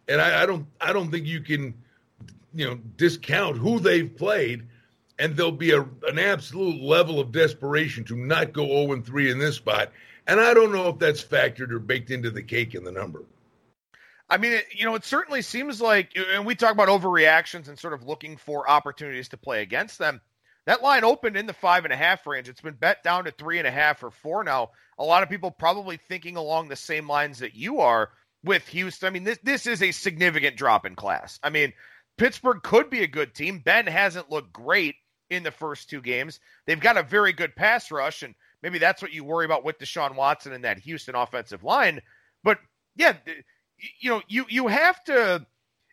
and 0.08 0.20
I, 0.20 0.42
I 0.42 0.46
don't, 0.46 0.66
I 0.80 0.92
don't 0.92 1.10
think 1.10 1.26
you 1.26 1.40
can, 1.40 1.74
you 2.54 2.66
know, 2.66 2.78
discount 2.96 3.56
who 3.56 3.80
they've 3.80 4.14
played 4.14 4.64
and 5.18 5.36
there'll 5.36 5.52
be 5.52 5.72
a, 5.72 5.80
an 5.80 6.18
absolute 6.18 6.82
level 6.82 7.20
of 7.20 7.32
desperation 7.32 8.04
to 8.04 8.16
not 8.16 8.52
go 8.52 8.66
0 8.66 9.00
3 9.02 9.30
in 9.30 9.38
this 9.38 9.56
spot. 9.56 9.92
And 10.26 10.40
I 10.40 10.54
don't 10.54 10.72
know 10.72 10.88
if 10.88 10.98
that's 10.98 11.22
factored 11.22 11.70
or 11.70 11.78
baked 11.78 12.10
into 12.10 12.30
the 12.30 12.42
cake 12.42 12.74
in 12.74 12.84
the 12.84 12.92
number. 12.92 13.24
I 14.28 14.38
mean, 14.38 14.58
you 14.74 14.84
know, 14.84 14.94
it 14.94 15.04
certainly 15.04 15.42
seems 15.42 15.80
like, 15.80 16.16
and 16.32 16.46
we 16.46 16.54
talk 16.54 16.72
about 16.72 16.88
overreactions 16.88 17.68
and 17.68 17.78
sort 17.78 17.92
of 17.92 18.04
looking 18.04 18.36
for 18.36 18.68
opportunities 18.68 19.28
to 19.28 19.36
play 19.36 19.60
against 19.62 19.98
them. 19.98 20.20
That 20.66 20.82
line 20.82 21.04
opened 21.04 21.36
in 21.36 21.46
the 21.46 21.52
five 21.52 21.84
and 21.84 21.92
a 21.92 21.96
half 21.96 22.26
range. 22.26 22.48
It's 22.48 22.62
been 22.62 22.74
bet 22.74 23.02
down 23.02 23.24
to 23.24 23.30
three 23.30 23.58
and 23.58 23.68
a 23.68 23.70
half 23.70 24.02
or 24.02 24.10
four 24.10 24.42
now. 24.42 24.70
A 24.98 25.04
lot 25.04 25.22
of 25.22 25.28
people 25.28 25.50
probably 25.50 25.98
thinking 25.98 26.36
along 26.36 26.68
the 26.68 26.76
same 26.76 27.06
lines 27.06 27.38
that 27.40 27.54
you 27.54 27.80
are 27.80 28.10
with 28.42 28.66
Houston. 28.68 29.06
I 29.06 29.10
mean, 29.10 29.24
this 29.24 29.38
this 29.42 29.66
is 29.66 29.82
a 29.82 29.92
significant 29.92 30.56
drop 30.56 30.86
in 30.86 30.94
class. 30.94 31.38
I 31.42 31.50
mean, 31.50 31.74
Pittsburgh 32.16 32.62
could 32.62 32.88
be 32.88 33.02
a 33.02 33.08
good 33.08 33.34
team. 33.34 33.58
Ben 33.58 33.86
hasn't 33.86 34.30
looked 34.30 34.52
great, 34.52 34.94
in 35.30 35.42
the 35.42 35.50
first 35.50 35.88
two 35.88 36.00
games. 36.00 36.40
They've 36.66 36.80
got 36.80 36.96
a 36.96 37.02
very 37.02 37.32
good 37.32 37.54
pass 37.56 37.90
rush, 37.90 38.22
and 38.22 38.34
maybe 38.62 38.78
that's 38.78 39.02
what 39.02 39.12
you 39.12 39.24
worry 39.24 39.44
about 39.44 39.64
with 39.64 39.78
Deshaun 39.78 40.14
Watson 40.14 40.52
and 40.52 40.64
that 40.64 40.78
Houston 40.78 41.14
offensive 41.14 41.64
line. 41.64 42.00
But 42.42 42.58
yeah, 42.96 43.14
you 44.00 44.10
know, 44.10 44.22
you 44.28 44.44
you 44.48 44.66
have 44.68 45.02
to, 45.04 45.44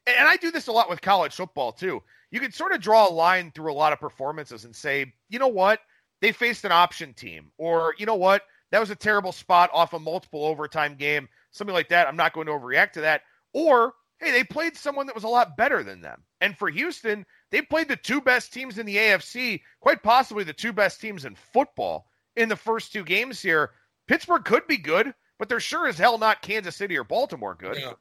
and 0.08 0.28
I 0.28 0.36
do 0.38 0.52
this 0.52 0.68
a 0.68 0.72
lot 0.72 0.90
with 0.90 1.02
college 1.02 1.36
football 1.36 1.72
too. 1.72 2.02
You 2.32 2.40
can 2.40 2.52
sort 2.52 2.72
of 2.72 2.82
draw 2.82 3.10
a 3.10 3.12
line 3.12 3.52
through 3.52 3.72
a 3.72 3.74
lot 3.74 3.94
of 3.94 4.00
performances 4.00 4.66
and 4.66 4.76
say, 4.76 5.14
you 5.30 5.40
know 5.40 5.48
what, 5.48 5.80
they 6.22 6.32
faced 6.32 6.66
an 6.66 6.72
option 6.72 7.14
team, 7.14 7.52
or 7.58 7.96
you 7.98 8.06
know 8.06 8.16
what, 8.16 8.44
that 8.72 8.80
was 8.80 8.90
a 8.90 8.96
terrible 8.96 9.32
spot 9.32 9.70
off 9.74 9.94
a 9.94 10.00
multiple 10.00 10.46
overtime 10.46 10.96
game, 10.96 11.28
something 11.52 11.74
like 11.74 11.90
that. 11.90 12.08
I'm 12.08 12.16
not 12.16 12.34
going 12.34 12.48
to 12.48 12.54
overreact 12.54 12.94
to 12.94 13.02
that. 13.02 13.24
Or 13.54 13.94
hey, 14.22 14.32
they 14.32 14.44
played 14.44 14.78
someone 14.78 15.08
that 15.08 15.16
was 15.16 15.24
a 15.24 15.30
lot 15.30 15.58
better 15.58 15.84
than 15.84 16.02
them. 16.02 16.24
And 16.40 16.58
for 16.58 16.70
Houston, 16.70 17.26
they 17.50 17.62
played 17.62 17.88
the 17.88 17.96
two 17.96 18.22
best 18.22 18.54
teams 18.54 18.78
in 18.78 18.86
the 18.86 18.98
AFC, 18.98 19.62
quite 19.80 20.04
possibly 20.04 20.44
the 20.44 20.54
two 20.54 20.72
best 20.72 21.02
teams 21.02 21.26
in 21.26 21.36
football 21.36 22.08
in 22.36 22.48
the 22.48 22.56
first 22.56 22.94
two 22.94 23.04
games 23.04 23.42
here. 23.42 23.72
Pittsburgh 24.08 24.46
could 24.46 24.68
be 24.68 24.78
good, 24.78 25.14
but 25.40 25.50
they're 25.50 25.60
sure 25.60 25.88
as 25.88 25.98
hell 25.98 26.18
not 26.18 26.42
Kansas 26.42 26.76
City 26.76 26.98
or 26.98 27.04
Baltimore 27.04 27.56
good. 27.56 27.78
Yeah. 27.78 27.94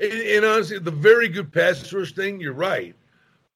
And, 0.00 0.12
and 0.12 0.44
honestly, 0.44 0.78
the 0.78 0.90
very 0.90 1.28
good 1.28 1.52
pass 1.52 1.92
rush 1.92 2.12
thing, 2.12 2.40
you're 2.40 2.52
right. 2.52 2.94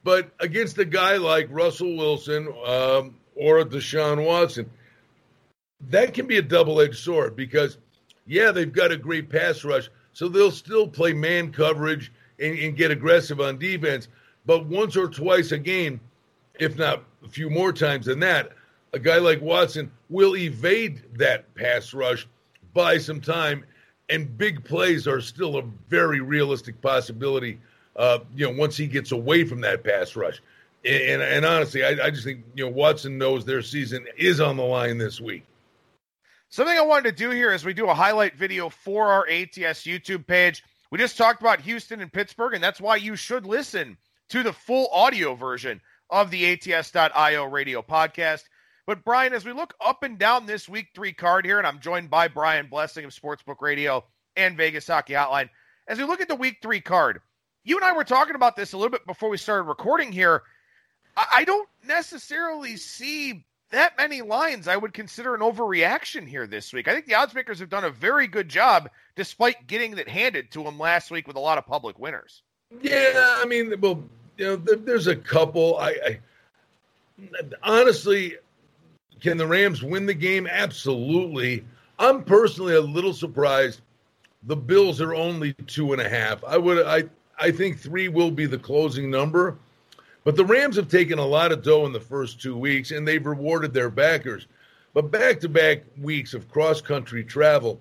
But 0.03 0.31
against 0.39 0.79
a 0.79 0.85
guy 0.85 1.17
like 1.17 1.49
Russell 1.51 1.97
Wilson 1.97 2.47
um, 2.65 3.17
or 3.35 3.65
Deshaun 3.65 4.25
Watson, 4.25 4.71
that 5.89 6.15
can 6.15 6.27
be 6.27 6.39
a 6.39 6.43
double 6.43 6.81
edged 6.81 6.99
sword 6.99 7.35
because, 7.35 7.79
yeah, 8.27 8.51
they've 8.51 8.73
got 8.73 8.93
a 8.93 8.97
great 8.97 9.31
pass 9.31 9.65
rush, 9.65 9.89
so 10.15 10.29
they'll 10.29 10.51
still 10.51 10.89
play 10.89 11.13
man 11.13 11.53
coverage 11.53 12.11
and, 12.41 12.59
and 12.59 12.77
get 12.77 12.91
aggressive 12.91 13.41
on 13.41 13.59
defense. 13.59 14.09
But 14.47 14.67
once 14.67 14.97
or 14.97 15.09
twice 15.09 15.53
a 15.53 15.59
game, 15.59 16.01
if 16.59 16.79
not 16.79 17.05
a 17.23 17.29
few 17.29 17.51
more 17.51 17.73
times 17.73 18.07
than 18.07 18.21
that, 18.21 18.53
a 18.93 18.99
guy 18.99 19.19
like 19.19 19.43
Watson 19.43 19.91
will 20.09 20.37
evade 20.37 21.03
that 21.19 21.53
pass 21.55 21.93
rush, 21.93 22.27
buy 22.73 22.97
some 22.97 23.21
time, 23.21 23.65
and 24.09 24.39
big 24.39 24.65
plays 24.65 25.09
are 25.09 25.21
still 25.21 25.57
a 25.57 25.63
very 25.89 26.21
realistic 26.21 26.81
possibility. 26.81 27.59
Uh, 27.97 28.21
you 28.37 28.47
know, 28.47 28.57
once 28.59 28.77
he 28.77 28.87
gets 28.87 29.13
away 29.13 29.45
from 29.45 29.61
that 29.63 29.83
pass 29.83 30.15
rush, 30.15 30.41
and 30.85 31.03
and, 31.03 31.23
and 31.23 31.45
honestly, 31.45 31.85
I, 31.85 32.07
I 32.07 32.11
just 32.11 32.25
think 32.25 32.45
you 32.55 32.65
know 32.65 32.71
Watson 32.71 33.19
knows 33.19 33.45
their 33.45 33.63
season 33.63 34.07
is 34.17 34.41
on 34.41 34.57
the 34.57 34.65
line 34.65 34.99
this 34.99 35.21
week. 35.21 35.45
Something 36.55 36.79
I 36.79 36.83
wanted 36.83 37.11
to 37.11 37.17
do 37.25 37.31
here 37.31 37.53
is 37.53 37.65
we 37.65 37.75
do 37.75 37.89
a 37.89 37.95
highlight 37.95 38.37
video 38.37 38.69
for 38.69 39.09
our 39.09 39.27
ATS 39.27 39.83
YouTube 39.83 40.25
page. 40.25 40.63
We 40.93 40.99
just 41.01 41.19
talked 41.19 41.41
about 41.41 41.61
Houston 41.63 42.01
and 42.01 42.13
Pittsburgh, 42.13 42.55
and 42.55 42.63
that's 42.63 42.81
why 42.81 42.95
you 42.95 43.17
should 43.17 43.45
listen 43.45 43.97
to 44.29 44.45
the 44.45 44.53
full 44.53 44.87
audio 44.93 45.35
version 45.35 45.81
of 46.11 46.31
the 46.31 46.53
ATS.io 46.53 47.43
radio 47.47 47.83
podcast. 47.83 48.45
But 48.87 49.05
Brian, 49.05 49.33
as 49.33 49.45
we 49.45 49.51
look 49.51 49.75
up 49.85 50.05
and 50.05 50.17
down 50.17 50.47
this 50.47 50.69
week 50.69 50.91
three 50.95 51.13
card 51.13 51.45
here, 51.45 51.59
and 51.59 51.67
I'm 51.67 51.81
joined 51.81 52.09
by 52.09 52.29
Brian 52.29 52.69
Blessing 52.69 53.05
of 53.05 53.11
Sportsbook 53.11 53.61
Radio 53.61 54.05
and 54.37 54.57
Vegas 54.57 54.87
Hockey 54.87 55.15
Hotline. 55.15 55.51
As 55.89 55.99
we 55.99 56.05
look 56.05 56.21
at 56.21 56.29
the 56.29 56.37
week 56.37 56.59
three 56.63 56.81
card, 56.81 57.21
you 57.65 57.75
and 57.75 57.85
I 57.85 57.95
were 57.95 58.05
talking 58.05 58.37
about 58.37 58.55
this 58.55 58.75
a 58.75 58.77
little 58.77 58.93
bit 58.93 59.05
before 59.09 59.29
we 59.29 59.39
started 59.39 59.65
recording 59.65 60.13
here. 60.13 60.43
I 61.17 61.43
don't 61.43 61.69
necessarily 61.85 62.77
see 62.77 63.45
that 63.71 63.97
many 63.99 64.23
lines 64.23 64.69
I 64.69 64.77
would 64.77 64.93
consider 64.93 65.35
an 65.35 65.41
overreaction 65.41 66.29
here 66.29 66.47
this 66.47 66.73
week. 66.73 66.89
I 66.89 66.95
think 66.95 67.07
the 67.07 67.15
odds 67.15 67.35
makers 67.35 67.59
have 67.59 67.69
done 67.69 67.85
a 67.85 67.91
very 67.91 68.27
good 68.27 68.49
job 68.49 68.91
despite 69.17 69.67
getting 69.67 69.97
that 69.97 70.09
handed 70.09 70.51
to 70.53 70.63
them 70.63 70.79
last 70.79 71.11
week 71.11 71.27
with 71.27 71.37
a 71.37 71.41
lot 71.41 71.59
of 71.59 71.67
public 71.67 71.99
winners. 71.99 72.43
Yeah, 72.83 73.37
I 73.39 73.45
mean, 73.47 73.73
well, 73.81 74.03
you 74.37 74.47
know, 74.47 74.57
there's 74.57 75.07
a 75.07 75.17
couple. 75.17 75.77
I, 75.79 75.91
I 75.91 76.19
honestly, 77.63 78.37
can 79.21 79.37
the 79.37 79.47
Rams 79.47 79.83
win 79.83 80.07
the 80.07 80.15
game? 80.15 80.47
Absolutely. 80.47 81.65
I'm 81.99 82.25
personally 82.25 82.75
a 82.75 82.81
little 82.81 83.13
surprised. 83.13 83.81
The 84.45 84.57
Bills 84.57 85.01
are 85.01 85.15
only 85.15 85.55
two 85.67 85.93
and 85.93 86.03
a 86.03 86.09
half. 86.09 86.43
I 86.45 86.59
would, 86.59 86.85
I, 86.85 87.05
I 87.39 87.51
think 87.51 87.79
three 87.79 88.09
will 88.09 88.31
be 88.31 88.47
the 88.47 88.59
closing 88.59 89.11
number. 89.11 89.57
But 90.25 90.37
the 90.37 90.45
Rams 90.45 90.77
have 90.77 90.89
taken 90.89 91.19
a 91.19 91.27
lot 91.27 91.53
of 91.53 91.63
dough 91.63 91.85
in 91.85 91.93
the 91.93 92.01
first 92.01 92.41
two 92.41 92.57
weeks, 92.57 92.91
and 92.91 93.07
they've 93.07 93.25
rewarded 93.25 93.75
their 93.75 93.91
backers. 93.91 94.47
But 94.95 95.11
back 95.11 95.39
to 95.41 95.49
back 95.49 95.83
weeks 96.01 96.35
of 96.35 96.51
cross 96.51 96.81
country 96.81 97.23
travel. 97.23 97.81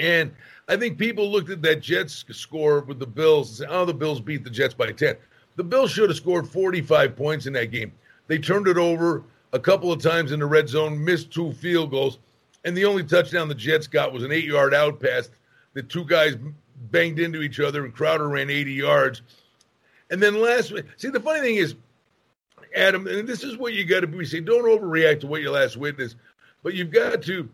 And 0.00 0.32
I 0.68 0.76
think 0.76 0.98
people 0.98 1.30
looked 1.30 1.50
at 1.50 1.62
that 1.62 1.80
Jets 1.80 2.24
score 2.30 2.80
with 2.80 2.98
the 2.98 3.06
Bills 3.06 3.48
and 3.48 3.56
said, 3.56 3.68
oh, 3.70 3.84
the 3.84 3.94
Bills 3.94 4.20
beat 4.20 4.44
the 4.44 4.50
Jets 4.50 4.74
by 4.74 4.92
10. 4.92 5.16
The 5.56 5.64
Bills 5.64 5.90
should 5.90 6.10
have 6.10 6.16
scored 6.16 6.46
45 6.46 7.16
points 7.16 7.46
in 7.46 7.52
that 7.54 7.70
game. 7.70 7.92
They 8.26 8.38
turned 8.38 8.68
it 8.68 8.76
over 8.76 9.24
a 9.52 9.58
couple 9.58 9.90
of 9.90 10.02
times 10.02 10.32
in 10.32 10.40
the 10.40 10.46
red 10.46 10.68
zone, 10.68 11.02
missed 11.02 11.30
two 11.30 11.52
field 11.52 11.90
goals, 11.90 12.18
and 12.64 12.76
the 12.76 12.84
only 12.84 13.04
touchdown 13.04 13.48
the 13.48 13.54
Jets 13.54 13.86
got 13.86 14.12
was 14.12 14.22
an 14.22 14.32
eight 14.32 14.44
yard 14.44 14.74
out 14.74 15.00
pass. 15.00 15.30
The 15.72 15.82
two 15.82 16.04
guys 16.04 16.36
banged 16.90 17.18
into 17.18 17.42
each 17.42 17.60
other, 17.60 17.84
and 17.84 17.94
Crowder 17.94 18.28
ran 18.28 18.50
80 18.50 18.72
yards. 18.72 19.22
And 20.10 20.22
then 20.22 20.40
last 20.40 20.72
week, 20.72 20.86
see, 20.96 21.08
the 21.08 21.20
funny 21.20 21.40
thing 21.40 21.56
is, 21.56 21.74
Adam, 22.74 23.06
and 23.06 23.28
this 23.28 23.42
is 23.42 23.56
what 23.56 23.72
you 23.72 23.84
got 23.84 24.00
to 24.00 24.06
be 24.06 24.24
say, 24.24 24.40
don't 24.40 24.64
overreact 24.64 25.20
to 25.20 25.26
what 25.26 25.40
you 25.40 25.50
last 25.50 25.76
witnessed, 25.76 26.16
but 26.62 26.74
you've 26.74 26.90
got 26.90 27.22
to, 27.22 27.48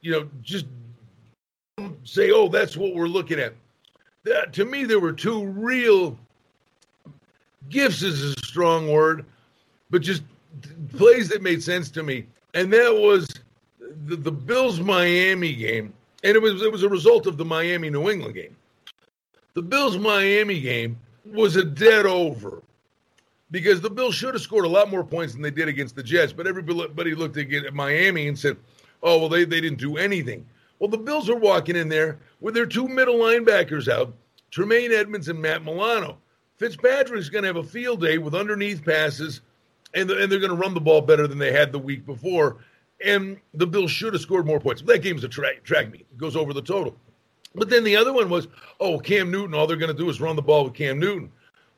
you 0.00 0.10
know, 0.10 0.28
just 0.42 0.66
say, 2.04 2.30
oh, 2.30 2.48
that's 2.48 2.76
what 2.76 2.94
we're 2.94 3.06
looking 3.06 3.38
at. 3.38 3.54
That, 4.24 4.52
to 4.54 4.64
me, 4.64 4.84
there 4.84 5.00
were 5.00 5.12
two 5.12 5.44
real 5.46 6.18
gifts 7.68 8.02
is 8.02 8.22
a 8.22 8.40
strong 8.40 8.90
word, 8.90 9.24
but 9.90 10.02
just 10.02 10.22
plays 10.96 11.28
that 11.28 11.42
made 11.42 11.62
sense 11.62 11.90
to 11.90 12.02
me. 12.02 12.26
And 12.54 12.72
that 12.72 12.94
was 12.94 13.28
the, 14.06 14.16
the 14.16 14.32
Bills 14.32 14.80
Miami 14.80 15.54
game. 15.54 15.92
And 16.22 16.36
it 16.36 16.40
was 16.40 16.62
it 16.62 16.72
was 16.72 16.82
a 16.82 16.88
result 16.88 17.26
of 17.26 17.36
the 17.36 17.44
Miami 17.44 17.90
New 17.90 18.08
England 18.08 18.34
game. 18.34 18.56
The 19.52 19.62
Bills 19.62 19.98
Miami 19.98 20.60
game 20.60 20.98
was 21.24 21.56
a 21.56 21.64
dead 21.64 22.06
over 22.06 22.62
because 23.50 23.80
the 23.80 23.90
Bills 23.90 24.14
should 24.14 24.34
have 24.34 24.42
scored 24.42 24.64
a 24.64 24.68
lot 24.68 24.90
more 24.90 25.04
points 25.04 25.32
than 25.32 25.42
they 25.42 25.50
did 25.50 25.68
against 25.68 25.96
the 25.96 26.02
Jets. 26.02 26.32
But 26.32 26.46
everybody 26.46 27.14
looked 27.14 27.36
at 27.36 27.74
Miami 27.74 28.28
and 28.28 28.38
said, 28.38 28.56
oh, 29.02 29.18
well, 29.18 29.28
they, 29.28 29.44
they 29.44 29.60
didn't 29.60 29.78
do 29.78 29.96
anything. 29.96 30.44
Well, 30.78 30.90
the 30.90 30.98
Bills 30.98 31.30
are 31.30 31.36
walking 31.36 31.76
in 31.76 31.88
there 31.88 32.18
with 32.40 32.54
their 32.54 32.66
two 32.66 32.88
middle 32.88 33.16
linebackers 33.16 33.88
out, 33.88 34.12
Tremaine 34.50 34.92
Edmunds 34.92 35.28
and 35.28 35.40
Matt 35.40 35.64
Milano. 35.64 36.18
Fitzpatrick's 36.56 37.28
going 37.28 37.42
to 37.42 37.48
have 37.48 37.56
a 37.56 37.62
field 37.62 38.00
day 38.00 38.18
with 38.18 38.34
underneath 38.34 38.84
passes, 38.84 39.40
and, 39.94 40.10
and 40.10 40.30
they're 40.30 40.40
going 40.40 40.50
to 40.50 40.56
run 40.56 40.74
the 40.74 40.80
ball 40.80 41.00
better 41.00 41.26
than 41.26 41.38
they 41.38 41.52
had 41.52 41.72
the 41.72 41.78
week 41.78 42.04
before. 42.06 42.58
and 43.04 43.38
the 43.54 43.66
Bills 43.66 43.90
should 43.90 44.12
have 44.14 44.22
scored 44.22 44.46
more 44.46 44.60
points. 44.60 44.82
That 44.82 45.02
game's 45.02 45.24
a 45.24 45.28
track, 45.28 45.62
track 45.62 45.90
meet. 45.90 46.02
It 46.02 46.18
goes 46.18 46.36
over 46.36 46.52
the 46.52 46.62
total. 46.62 46.96
But 47.54 47.70
then 47.70 47.84
the 47.84 47.96
other 47.96 48.12
one 48.12 48.28
was, 48.28 48.48
oh, 48.80 48.98
Cam 48.98 49.30
Newton, 49.30 49.54
all 49.54 49.66
they're 49.66 49.76
going 49.76 49.94
to 49.94 49.96
do 49.96 50.10
is 50.10 50.20
run 50.20 50.36
the 50.36 50.42
ball 50.42 50.64
with 50.64 50.74
Cam 50.74 50.98
Newton. 50.98 51.30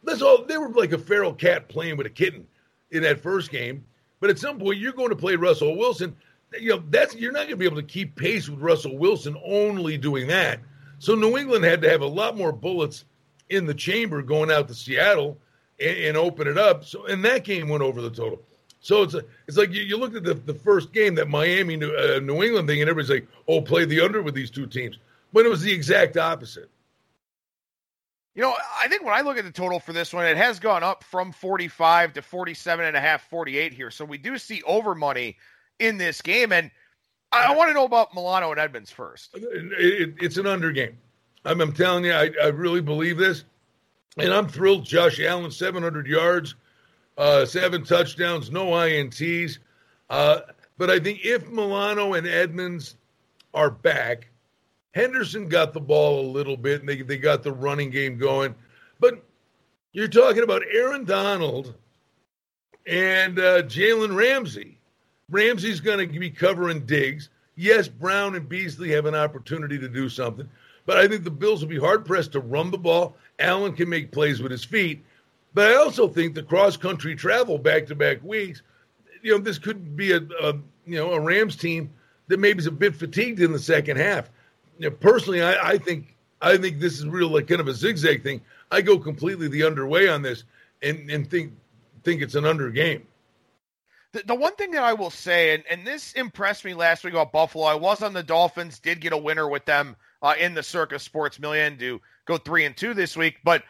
That's 0.04 0.22
all. 0.22 0.44
They 0.44 0.56
were 0.56 0.70
like 0.70 0.92
a 0.92 0.98
feral 0.98 1.34
cat 1.34 1.68
playing 1.68 1.96
with 1.96 2.06
a 2.06 2.10
kitten 2.10 2.46
in 2.90 3.02
that 3.02 3.20
first 3.20 3.50
game. 3.50 3.84
But 4.20 4.30
at 4.30 4.38
some 4.38 4.58
point, 4.58 4.78
you're 4.78 4.92
going 4.92 5.10
to 5.10 5.16
play 5.16 5.36
Russell 5.36 5.76
Wilson. 5.76 6.16
You 6.58 6.70
know, 6.70 6.82
that's 6.90 7.14
you're 7.14 7.32
not 7.32 7.40
going 7.40 7.50
to 7.50 7.56
be 7.56 7.66
able 7.66 7.76
to 7.76 7.82
keep 7.82 8.16
pace 8.16 8.48
with 8.48 8.60
Russell 8.60 8.96
Wilson 8.96 9.36
only 9.44 9.98
doing 9.98 10.26
that. 10.28 10.60
So 10.98 11.14
New 11.14 11.36
England 11.36 11.64
had 11.64 11.82
to 11.82 11.90
have 11.90 12.00
a 12.00 12.06
lot 12.06 12.36
more 12.36 12.52
bullets 12.52 13.04
in 13.50 13.66
the 13.66 13.74
chamber 13.74 14.22
going 14.22 14.50
out 14.50 14.68
to 14.68 14.74
Seattle 14.74 15.36
and, 15.78 15.96
and 15.96 16.16
open 16.16 16.46
it 16.46 16.56
up. 16.56 16.84
So 16.84 17.04
and 17.06 17.24
that 17.24 17.44
game 17.44 17.68
went 17.68 17.82
over 17.82 18.00
the 18.00 18.10
total. 18.10 18.40
So 18.80 19.02
it's 19.02 19.14
a, 19.14 19.24
it's 19.48 19.56
like 19.56 19.72
you, 19.72 19.82
you 19.82 19.96
looked 19.96 20.14
at 20.14 20.24
the, 20.24 20.34
the 20.34 20.54
first 20.54 20.92
game 20.92 21.16
that 21.16 21.28
Miami 21.28 21.76
New, 21.76 21.94
uh, 21.94 22.20
New 22.20 22.42
England 22.42 22.68
thing, 22.68 22.80
and 22.80 22.88
everybody's 22.88 23.10
like, 23.10 23.28
"Oh, 23.48 23.60
play 23.60 23.84
the 23.84 24.00
under 24.00 24.22
with 24.22 24.34
these 24.34 24.50
two 24.50 24.66
teams," 24.66 24.98
when 25.32 25.46
it 25.46 25.48
was 25.48 25.62
the 25.62 25.72
exact 25.72 26.16
opposite. 26.16 26.70
You 28.34 28.42
know, 28.42 28.54
I 28.78 28.86
think 28.88 29.02
when 29.02 29.14
I 29.14 29.22
look 29.22 29.38
at 29.38 29.44
the 29.44 29.50
total 29.50 29.80
for 29.80 29.94
this 29.94 30.12
one, 30.12 30.26
it 30.26 30.36
has 30.36 30.60
gone 30.60 30.82
up 30.82 31.02
from 31.02 31.32
45 31.32 32.12
to 32.14 32.22
47 32.22 32.84
and 32.84 32.94
a 32.94 33.00
half, 33.00 33.28
48 33.30 33.72
here. 33.72 33.90
So 33.90 34.04
we 34.04 34.18
do 34.18 34.36
see 34.36 34.62
over 34.64 34.94
money 34.94 35.36
in 35.78 35.96
this 35.96 36.20
game. 36.20 36.52
And 36.52 36.70
I, 37.32 37.46
I 37.46 37.56
want 37.56 37.70
to 37.70 37.74
know 37.74 37.84
about 37.84 38.14
Milano 38.14 38.50
and 38.50 38.60
Edmunds 38.60 38.90
first. 38.90 39.30
It, 39.34 39.42
it, 39.42 40.14
it's 40.20 40.36
an 40.36 40.46
under 40.46 40.70
game. 40.70 40.98
I'm, 41.46 41.62
I'm 41.62 41.72
telling 41.72 42.04
you, 42.04 42.12
I, 42.12 42.30
I, 42.42 42.48
really 42.48 42.82
believe 42.82 43.16
this. 43.16 43.44
And 44.18 44.32
I'm 44.32 44.48
thrilled. 44.48 44.84
Josh 44.84 45.18
Allen, 45.18 45.50
700 45.50 46.06
yards, 46.06 46.56
uh, 47.16 47.46
seven 47.46 47.84
touchdowns, 47.84 48.50
no 48.50 48.66
INTs. 48.66 49.58
Uh, 50.10 50.40
but 50.76 50.90
I 50.90 50.98
think 50.98 51.24
if 51.24 51.48
Milano 51.48 52.14
and 52.14 52.26
Edmunds 52.26 52.96
are 53.54 53.70
back, 53.70 54.28
Henderson 54.96 55.46
got 55.46 55.74
the 55.74 55.80
ball 55.80 56.20
a 56.20 56.32
little 56.32 56.56
bit, 56.56 56.80
and 56.80 56.88
they, 56.88 57.02
they 57.02 57.18
got 57.18 57.42
the 57.42 57.52
running 57.52 57.90
game 57.90 58.16
going. 58.16 58.54
But 58.98 59.22
you're 59.92 60.08
talking 60.08 60.42
about 60.42 60.62
Aaron 60.72 61.04
Donald 61.04 61.74
and 62.86 63.38
uh, 63.38 63.62
Jalen 63.64 64.16
Ramsey. 64.16 64.78
Ramsey's 65.28 65.80
going 65.80 66.10
to 66.10 66.18
be 66.18 66.30
covering 66.30 66.86
Diggs. 66.86 67.28
Yes, 67.56 67.88
Brown 67.88 68.36
and 68.36 68.48
Beasley 68.48 68.90
have 68.92 69.04
an 69.04 69.14
opportunity 69.14 69.78
to 69.78 69.88
do 69.88 70.08
something, 70.08 70.48
but 70.86 70.96
I 70.96 71.06
think 71.06 71.24
the 71.24 71.30
Bills 71.30 71.60
will 71.60 71.68
be 71.68 71.78
hard 71.78 72.06
pressed 72.06 72.32
to 72.32 72.40
run 72.40 72.70
the 72.70 72.78
ball. 72.78 73.16
Allen 73.38 73.74
can 73.74 73.90
make 73.90 74.12
plays 74.12 74.40
with 74.40 74.50
his 74.50 74.64
feet, 74.64 75.04
but 75.52 75.70
I 75.72 75.76
also 75.76 76.08
think 76.08 76.34
the 76.34 76.42
cross 76.42 76.78
country 76.78 77.14
travel 77.14 77.58
back 77.58 77.84
to 77.88 77.94
back 77.94 78.22
weeks, 78.22 78.62
you 79.22 79.32
know, 79.32 79.38
this 79.42 79.58
could 79.58 79.94
be 79.94 80.12
a, 80.12 80.22
a 80.42 80.54
you 80.86 80.96
know 80.96 81.12
a 81.12 81.20
Rams 81.20 81.56
team 81.56 81.90
that 82.28 82.40
maybe 82.40 82.60
is 82.60 82.66
a 82.66 82.70
bit 82.70 82.96
fatigued 82.96 83.40
in 83.40 83.52
the 83.52 83.58
second 83.58 83.98
half 83.98 84.30
you 84.78 84.90
know, 84.90 84.96
personally, 84.96 85.42
I, 85.42 85.70
I 85.70 85.78
think 85.78 86.16
I 86.40 86.56
think 86.56 86.80
this 86.80 86.98
is 86.98 87.06
real 87.06 87.28
like 87.28 87.48
kind 87.48 87.60
of 87.60 87.68
a 87.68 87.74
zigzag 87.74 88.22
thing. 88.22 88.40
I 88.70 88.82
go 88.82 88.98
completely 88.98 89.48
the 89.48 89.64
underway 89.64 90.08
on 90.08 90.22
this 90.22 90.44
and 90.82 91.10
and 91.10 91.28
think 91.28 91.52
think 92.02 92.22
it's 92.22 92.34
an 92.34 92.44
under 92.44 92.70
game. 92.70 93.06
The, 94.12 94.22
the 94.26 94.34
one 94.34 94.54
thing 94.54 94.70
that 94.70 94.82
I 94.82 94.92
will 94.92 95.10
say, 95.10 95.54
and, 95.54 95.64
and 95.70 95.86
this 95.86 96.12
impressed 96.12 96.64
me 96.64 96.72
last 96.72 97.04
week 97.04 97.12
about 97.12 97.32
Buffalo, 97.32 97.64
I 97.64 97.74
was 97.74 98.02
on 98.02 98.12
the 98.12 98.22
Dolphins, 98.22 98.78
did 98.78 99.00
get 99.00 99.12
a 99.12 99.16
winner 99.18 99.48
with 99.48 99.64
them 99.64 99.96
uh, 100.22 100.34
in 100.38 100.54
the 100.54 100.62
Circa 100.62 100.98
Sports 100.98 101.38
Million 101.38 101.76
to 101.78 102.00
go 102.24 102.38
three 102.38 102.64
and 102.64 102.76
two 102.76 102.94
this 102.94 103.16
week. 103.16 103.38
But 103.44 103.64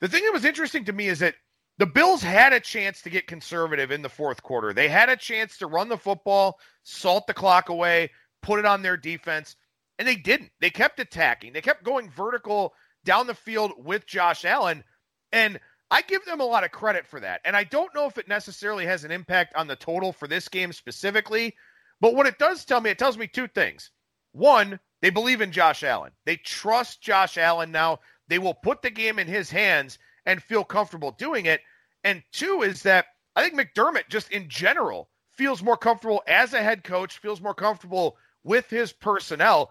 the 0.00 0.08
thing 0.08 0.24
that 0.24 0.32
was 0.32 0.44
interesting 0.44 0.84
to 0.86 0.92
me 0.92 1.06
is 1.06 1.20
that 1.20 1.36
the 1.78 1.86
Bills 1.86 2.22
had 2.22 2.52
a 2.52 2.60
chance 2.60 3.00
to 3.02 3.10
get 3.10 3.26
conservative 3.26 3.90
in 3.90 4.02
the 4.02 4.08
fourth 4.08 4.42
quarter. 4.42 4.74
They 4.74 4.88
had 4.88 5.08
a 5.08 5.16
chance 5.16 5.56
to 5.58 5.66
run 5.66 5.88
the 5.88 5.96
football, 5.96 6.58
salt 6.82 7.26
the 7.26 7.32
clock 7.32 7.70
away, 7.70 8.10
put 8.42 8.58
it 8.58 8.66
on 8.66 8.82
their 8.82 8.98
defense. 8.98 9.56
And 10.00 10.08
they 10.08 10.16
didn't. 10.16 10.50
They 10.62 10.70
kept 10.70 10.98
attacking. 10.98 11.52
They 11.52 11.60
kept 11.60 11.84
going 11.84 12.08
vertical 12.08 12.72
down 13.04 13.26
the 13.26 13.34
field 13.34 13.72
with 13.76 14.06
Josh 14.06 14.46
Allen. 14.46 14.82
And 15.30 15.60
I 15.90 16.00
give 16.00 16.24
them 16.24 16.40
a 16.40 16.46
lot 16.46 16.64
of 16.64 16.70
credit 16.70 17.06
for 17.06 17.20
that. 17.20 17.42
And 17.44 17.54
I 17.54 17.64
don't 17.64 17.94
know 17.94 18.06
if 18.06 18.16
it 18.16 18.26
necessarily 18.26 18.86
has 18.86 19.04
an 19.04 19.10
impact 19.10 19.54
on 19.56 19.66
the 19.66 19.76
total 19.76 20.12
for 20.12 20.26
this 20.26 20.48
game 20.48 20.72
specifically. 20.72 21.54
But 22.00 22.14
what 22.14 22.26
it 22.26 22.38
does 22.38 22.64
tell 22.64 22.80
me, 22.80 22.88
it 22.88 22.98
tells 22.98 23.18
me 23.18 23.26
two 23.26 23.46
things. 23.46 23.90
One, 24.32 24.80
they 25.02 25.10
believe 25.10 25.42
in 25.42 25.52
Josh 25.52 25.82
Allen. 25.82 26.12
They 26.24 26.36
trust 26.36 27.02
Josh 27.02 27.36
Allen 27.36 27.70
now. 27.70 27.98
They 28.26 28.38
will 28.38 28.54
put 28.54 28.80
the 28.80 28.88
game 28.88 29.18
in 29.18 29.26
his 29.26 29.50
hands 29.50 29.98
and 30.24 30.42
feel 30.42 30.64
comfortable 30.64 31.10
doing 31.10 31.44
it. 31.44 31.60
And 32.04 32.22
two 32.32 32.62
is 32.62 32.84
that 32.84 33.04
I 33.36 33.42
think 33.46 33.60
McDermott, 33.60 34.08
just 34.08 34.30
in 34.30 34.48
general, 34.48 35.10
feels 35.32 35.62
more 35.62 35.76
comfortable 35.76 36.22
as 36.26 36.54
a 36.54 36.62
head 36.62 36.84
coach, 36.84 37.18
feels 37.18 37.42
more 37.42 37.52
comfortable 37.52 38.16
with 38.42 38.70
his 38.70 38.92
personnel. 38.92 39.70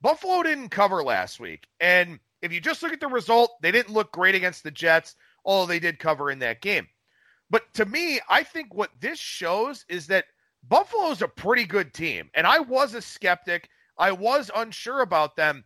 Buffalo 0.00 0.42
didn't 0.42 0.68
cover 0.70 1.02
last 1.02 1.40
week. 1.40 1.66
And 1.80 2.18
if 2.42 2.52
you 2.52 2.60
just 2.60 2.82
look 2.82 2.92
at 2.92 3.00
the 3.00 3.08
result, 3.08 3.60
they 3.62 3.72
didn't 3.72 3.94
look 3.94 4.12
great 4.12 4.34
against 4.34 4.62
the 4.62 4.70
Jets, 4.70 5.16
although 5.44 5.66
they 5.66 5.80
did 5.80 5.98
cover 5.98 6.30
in 6.30 6.40
that 6.40 6.60
game. 6.60 6.86
But 7.50 7.72
to 7.74 7.86
me, 7.86 8.20
I 8.28 8.42
think 8.42 8.74
what 8.74 8.90
this 9.00 9.18
shows 9.18 9.84
is 9.88 10.08
that 10.08 10.26
Buffalo 10.68 11.10
is 11.10 11.22
a 11.22 11.28
pretty 11.28 11.64
good 11.64 11.94
team. 11.94 12.30
And 12.34 12.46
I 12.46 12.58
was 12.58 12.94
a 12.94 13.02
skeptic. 13.02 13.68
I 13.98 14.12
was 14.12 14.50
unsure 14.54 15.00
about 15.00 15.36
them. 15.36 15.64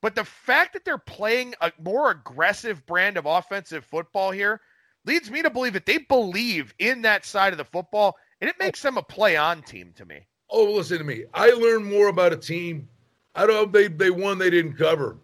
But 0.00 0.14
the 0.14 0.24
fact 0.24 0.72
that 0.72 0.84
they're 0.84 0.98
playing 0.98 1.54
a 1.60 1.72
more 1.80 2.10
aggressive 2.10 2.84
brand 2.86 3.16
of 3.16 3.26
offensive 3.26 3.84
football 3.84 4.30
here 4.30 4.60
leads 5.06 5.30
me 5.30 5.42
to 5.42 5.50
believe 5.50 5.72
that 5.72 5.86
they 5.86 5.98
believe 5.98 6.74
in 6.78 7.02
that 7.02 7.24
side 7.24 7.52
of 7.52 7.58
the 7.58 7.64
football, 7.64 8.16
and 8.40 8.50
it 8.50 8.58
makes 8.58 8.82
them 8.82 8.98
a 8.98 9.02
play 9.02 9.36
on 9.36 9.62
team 9.62 9.92
to 9.96 10.04
me. 10.04 10.26
Oh, 10.50 10.64
listen 10.64 10.98
to 10.98 11.04
me. 11.04 11.24
I 11.32 11.50
learned 11.50 11.86
more 11.86 12.08
about 12.08 12.32
a 12.32 12.36
team 12.36 12.88
I 13.34 13.46
don't 13.46 13.54
know 13.54 13.64
they 13.66 13.88
they 13.88 14.10
won, 14.10 14.38
they 14.38 14.50
didn't 14.50 14.74
cover. 14.74 15.16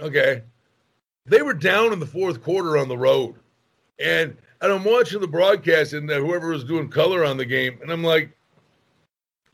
Okay. 0.00 0.42
They 1.26 1.42
were 1.42 1.54
down 1.54 1.92
in 1.92 2.00
the 2.00 2.06
fourth 2.06 2.42
quarter 2.42 2.76
on 2.76 2.88
the 2.88 2.98
road. 2.98 3.34
And 3.98 4.36
and 4.60 4.72
I'm 4.72 4.84
watching 4.84 5.20
the 5.20 5.28
broadcast 5.28 5.92
and 5.92 6.08
whoever 6.08 6.48
was 6.48 6.64
doing 6.64 6.88
color 6.88 7.24
on 7.24 7.36
the 7.36 7.44
game, 7.44 7.78
and 7.82 7.90
I'm 7.90 8.04
like, 8.04 8.30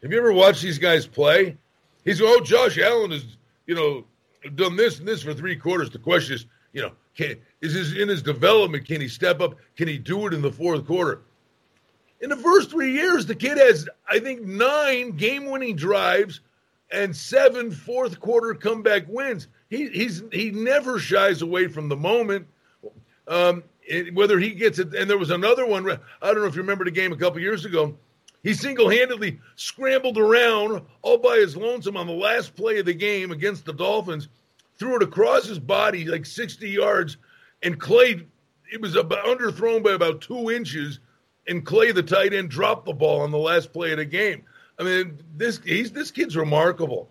have 0.03 0.13
you 0.13 0.19
ever 0.19 0.33
watched 0.33 0.63
these 0.63 0.79
guys 0.79 1.07
play? 1.07 1.57
He's 2.05 2.21
oh, 2.23 2.41
Josh 2.41 2.79
Allen 2.79 3.11
has, 3.11 3.25
you 3.67 3.75
know, 3.75 4.05
done 4.55 4.77
this 4.77 4.99
and 4.99 5.09
this 5.09 5.23
for 5.23 5.35
three 5.35 5.57
quarters. 5.57 5.91
The 5.91 5.99
question 5.99 6.37
is, 6.37 6.47
you 6.73 6.83
know, 6.83 6.93
can 7.17 7.37
is 7.61 7.75
his 7.75 7.97
in 7.97 8.09
his 8.09 8.23
development, 8.23 8.87
can 8.87 9.01
he 9.01 9.09
step 9.09 9.41
up? 9.41 9.57
Can 9.77 9.89
he 9.89 9.99
do 9.99 10.27
it 10.27 10.35
in 10.35 10.43
the 10.43 10.53
fourth 10.53 10.87
quarter? 10.87 11.23
In 12.21 12.31
the 12.31 12.37
first 12.37 12.71
three 12.71 12.93
years, 12.93 13.27
the 13.27 13.35
kid 13.35 13.59
has, 13.59 13.89
I 14.09 14.19
think, 14.19 14.43
nine 14.43 15.17
game 15.17 15.47
winning 15.47 15.77
drives 15.77 16.41
and 16.91 17.15
seven 17.15 17.71
fourth 17.71 18.21
quarter 18.21 18.55
comeback 18.55 19.05
wins. 19.09 19.49
He 19.69 19.89
he's 19.89 20.23
he 20.33 20.51
never 20.51 20.99
shies 20.99 21.43
away 21.43 21.69
from 21.69 21.89
the 21.89 21.97
moment. 21.97 22.47
Um, 23.27 23.63
whether 24.13 24.39
he 24.39 24.51
gets 24.51 24.79
it, 24.79 24.95
and 24.95 25.09
there 25.09 25.19
was 25.19 25.31
another 25.31 25.67
one. 25.67 25.89
I 25.91 26.27
don't 26.27 26.39
know 26.39 26.47
if 26.47 26.55
you 26.55 26.63
remember 26.63 26.85
the 26.85 26.91
game 26.91 27.13
a 27.13 27.17
couple 27.17 27.41
years 27.41 27.65
ago. 27.65 27.97
He 28.43 28.55
single-handedly 28.55 29.41
scrambled 29.57 30.17
around 30.17 30.83
all 31.03 31.19
by 31.19 31.37
his 31.39 31.57
lonesome 31.57 31.97
on 31.97 32.07
the 32.07 32.13
last 32.13 32.55
play 32.55 32.79
of 32.79 32.87
the 32.87 32.95
game 32.95 33.33
against 33.33 33.65
the 33.65 33.73
Dolphins, 33.73 34.29
threw 34.79 34.97
it 34.97 35.03
across 35.03 35.47
his 35.47 35.59
body 35.59 36.05
like 36.05 36.25
60 36.25 36.69
yards, 36.69 37.17
and 37.63 37.81
Clay. 37.81 38.27
It 38.71 38.83
was 38.83 38.97
about 38.97 39.25
underthrown 39.25 39.83
by 39.83 39.93
about 39.93 40.21
two 40.21 40.51
inches, 40.51 41.01
and 41.47 41.65
Clay, 41.65 41.91
the 41.91 42.03
tight 42.03 42.35
end, 42.35 42.51
dropped 42.51 42.85
the 42.85 42.93
ball 42.93 43.23
on 43.23 43.31
the 43.31 43.39
last 43.39 43.73
play 43.73 43.93
of 43.93 43.99
the 43.99 44.05
game. 44.05 44.45
I 44.79 44.85
mean, 44.85 45.19
this 45.37 45.61
he's 45.65 45.93
this 45.93 46.11
kid's 46.11 46.37
remarkable. 46.37 47.09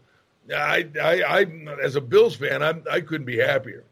I, 0.56 0.88
I, 1.02 1.22
I 1.22 1.46
as 1.82 1.96
a 1.96 2.02
Bills 2.02 2.36
fan, 2.36 2.64
I, 2.64 2.76
I 2.90 3.02
couldn't 3.02 3.26
be 3.26 3.38
happier. 3.38 3.84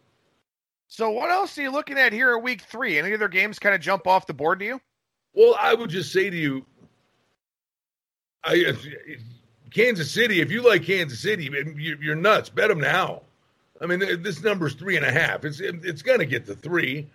So, 0.87 1.09
what 1.09 1.29
else 1.29 1.57
are 1.57 1.63
you 1.63 1.71
looking 1.71 1.97
at 1.97 2.13
here 2.13 2.35
in 2.37 2.43
Week 2.43 2.61
Three? 2.61 2.97
Any 2.97 3.13
other 3.13 3.27
games 3.27 3.59
kind 3.59 3.75
of 3.75 3.81
jump 3.81 4.07
off 4.07 4.27
the 4.27 4.33
board 4.33 4.59
to 4.59 4.65
you? 4.65 4.81
Well, 5.33 5.55
I 5.59 5.73
would 5.73 5.89
just 5.89 6.13
say 6.13 6.29
to 6.29 6.37
you, 6.37 6.65
I 8.43 8.73
Kansas 9.71 10.09
City. 10.09 10.39
If 10.39 10.51
you 10.51 10.61
like 10.61 10.83
Kansas 10.83 11.19
City, 11.19 11.49
you're 11.77 12.15
nuts. 12.15 12.49
Bet 12.49 12.69
them 12.69 12.79
now. 12.79 13.23
I 13.81 13.87
mean, 13.87 13.99
this 14.21 14.41
number's 14.41 14.73
three 14.75 14.95
and 14.95 15.05
a 15.05 15.11
half. 15.11 15.43
It's 15.43 15.59
it's 15.59 16.01
going 16.01 16.19
to 16.19 16.25
get 16.25 16.45
to 16.45 16.55
three. 16.55 17.09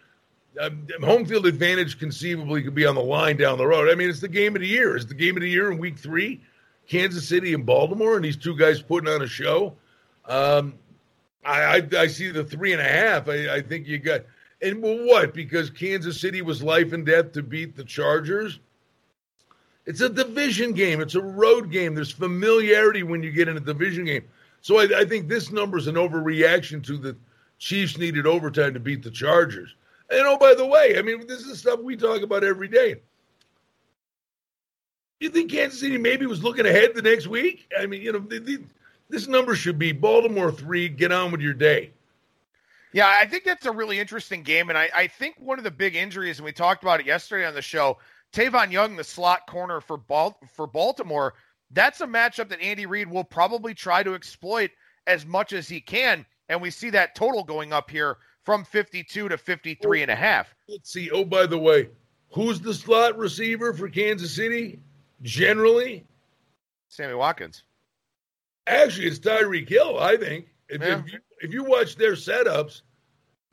Um, 0.60 0.86
home 1.02 1.24
field 1.24 1.46
advantage 1.46 1.98
conceivably 1.98 2.62
could 2.62 2.74
be 2.74 2.84
on 2.84 2.96
the 2.96 3.02
line 3.02 3.36
down 3.36 3.56
the 3.56 3.66
road. 3.66 3.88
I 3.88 3.94
mean, 3.94 4.10
it's 4.10 4.20
the 4.20 4.28
game 4.28 4.56
of 4.56 4.60
the 4.60 4.68
year. 4.68 4.96
It's 4.96 5.06
the 5.06 5.14
game 5.14 5.36
of 5.36 5.42
the 5.42 5.48
year 5.48 5.70
in 5.70 5.78
Week 5.78 5.96
Three. 5.96 6.42
Kansas 6.90 7.28
City 7.28 7.54
and 7.54 7.64
Baltimore, 7.64 8.16
and 8.16 8.24
these 8.24 8.36
two 8.36 8.56
guys 8.56 8.82
putting 8.82 9.08
on 9.08 9.22
a 9.22 9.26
show. 9.26 9.76
Um, 10.24 10.74
I, 11.44 11.76
I, 11.76 11.88
I 11.96 12.06
see 12.08 12.30
the 12.30 12.42
three 12.42 12.72
and 12.72 12.80
a 12.80 12.88
half. 12.88 13.28
I, 13.28 13.54
I 13.54 13.62
think 13.62 13.86
you 13.86 13.98
got 13.98 14.22
and 14.60 14.82
well, 14.82 15.06
what? 15.06 15.32
Because 15.32 15.70
Kansas 15.70 16.20
City 16.20 16.42
was 16.42 16.62
life 16.62 16.92
and 16.92 17.06
death 17.06 17.32
to 17.32 17.42
beat 17.42 17.76
the 17.76 17.84
Chargers. 17.84 18.58
It's 19.86 20.00
a 20.00 20.08
division 20.08 20.72
game. 20.72 21.00
It's 21.00 21.14
a 21.14 21.22
road 21.22 21.70
game. 21.70 21.94
There's 21.94 22.10
familiarity 22.10 23.04
when 23.04 23.22
you 23.22 23.30
get 23.30 23.48
in 23.48 23.56
a 23.56 23.60
division 23.60 24.04
game. 24.04 24.24
So 24.60 24.78
I, 24.78 25.00
I 25.00 25.04
think 25.04 25.28
this 25.28 25.50
number 25.50 25.78
is 25.78 25.86
an 25.86 25.94
overreaction 25.94 26.84
to 26.84 26.98
the 26.98 27.16
Chiefs 27.58 27.98
needed 27.98 28.26
overtime 28.26 28.74
to 28.74 28.80
beat 28.80 29.02
the 29.02 29.10
Chargers. 29.10 29.74
And 30.10 30.26
oh, 30.26 30.36
by 30.36 30.54
the 30.54 30.66
way, 30.66 30.98
I 30.98 31.02
mean 31.02 31.24
this 31.28 31.46
is 31.46 31.60
stuff 31.60 31.80
we 31.80 31.96
talk 31.96 32.22
about 32.22 32.42
every 32.42 32.68
day. 32.68 32.96
You 35.20 35.28
think 35.28 35.50
Kansas 35.50 35.78
City 35.78 35.98
maybe 35.98 36.24
was 36.24 36.42
looking 36.42 36.64
ahead 36.64 36.94
the 36.94 37.02
next 37.02 37.26
week? 37.26 37.70
I 37.78 37.86
mean, 37.86 38.00
you 38.00 38.12
know, 38.12 38.20
the, 38.20 38.38
the, 38.38 38.58
this 39.10 39.28
number 39.28 39.54
should 39.54 39.78
be 39.78 39.92
Baltimore 39.92 40.50
three. 40.50 40.88
Get 40.88 41.12
on 41.12 41.30
with 41.30 41.42
your 41.42 41.52
day. 41.52 41.90
Yeah, 42.92 43.06
I 43.06 43.26
think 43.26 43.44
that's 43.44 43.66
a 43.66 43.70
really 43.70 44.00
interesting 44.00 44.42
game, 44.42 44.68
and 44.68 44.76
I, 44.76 44.88
I 44.92 45.06
think 45.06 45.36
one 45.38 45.58
of 45.58 45.64
the 45.64 45.70
big 45.70 45.94
injuries, 45.94 46.38
and 46.38 46.44
we 46.44 46.50
talked 46.50 46.82
about 46.82 46.98
it 46.98 47.06
yesterday 47.06 47.46
on 47.46 47.54
the 47.54 47.62
show, 47.62 47.98
Tavon 48.32 48.72
Young, 48.72 48.96
the 48.96 49.04
slot 49.04 49.46
corner 49.46 49.80
for 49.80 49.96
Bal- 49.96 50.38
for 50.54 50.66
Baltimore. 50.66 51.34
That's 51.70 52.00
a 52.00 52.06
matchup 52.06 52.48
that 52.48 52.60
Andy 52.60 52.86
Reid 52.86 53.08
will 53.08 53.22
probably 53.22 53.74
try 53.74 54.02
to 54.02 54.14
exploit 54.14 54.70
as 55.06 55.24
much 55.24 55.52
as 55.52 55.68
he 55.68 55.80
can, 55.80 56.26
and 56.48 56.60
we 56.60 56.70
see 56.70 56.90
that 56.90 57.14
total 57.14 57.44
going 57.44 57.72
up 57.72 57.90
here 57.90 58.16
from 58.42 58.64
52 58.64 59.28
to 59.28 59.38
53 59.38 60.02
and 60.02 60.10
a 60.10 60.16
half. 60.16 60.52
Let's 60.66 60.92
see. 60.92 61.10
Oh, 61.10 61.24
by 61.24 61.46
the 61.46 61.58
way, 61.58 61.90
who's 62.30 62.60
the 62.60 62.74
slot 62.74 63.18
receiver 63.18 63.72
for 63.72 63.88
Kansas 63.88 64.34
City? 64.34 64.80
Generally, 65.22 66.04
Sammy 66.88 67.14
Watkins. 67.14 67.62
Actually, 68.66 69.06
it's 69.08 69.18
Tyreek 69.18 69.68
Hill. 69.68 69.98
I 69.98 70.16
think 70.16 70.46
if, 70.68 70.80
Yeah. 70.80 70.98
if, 70.98 71.12
you, 71.12 71.18
if 71.40 71.52
you 71.52 71.64
watch 71.64 71.96
their 71.96 72.12
setups, 72.12 72.82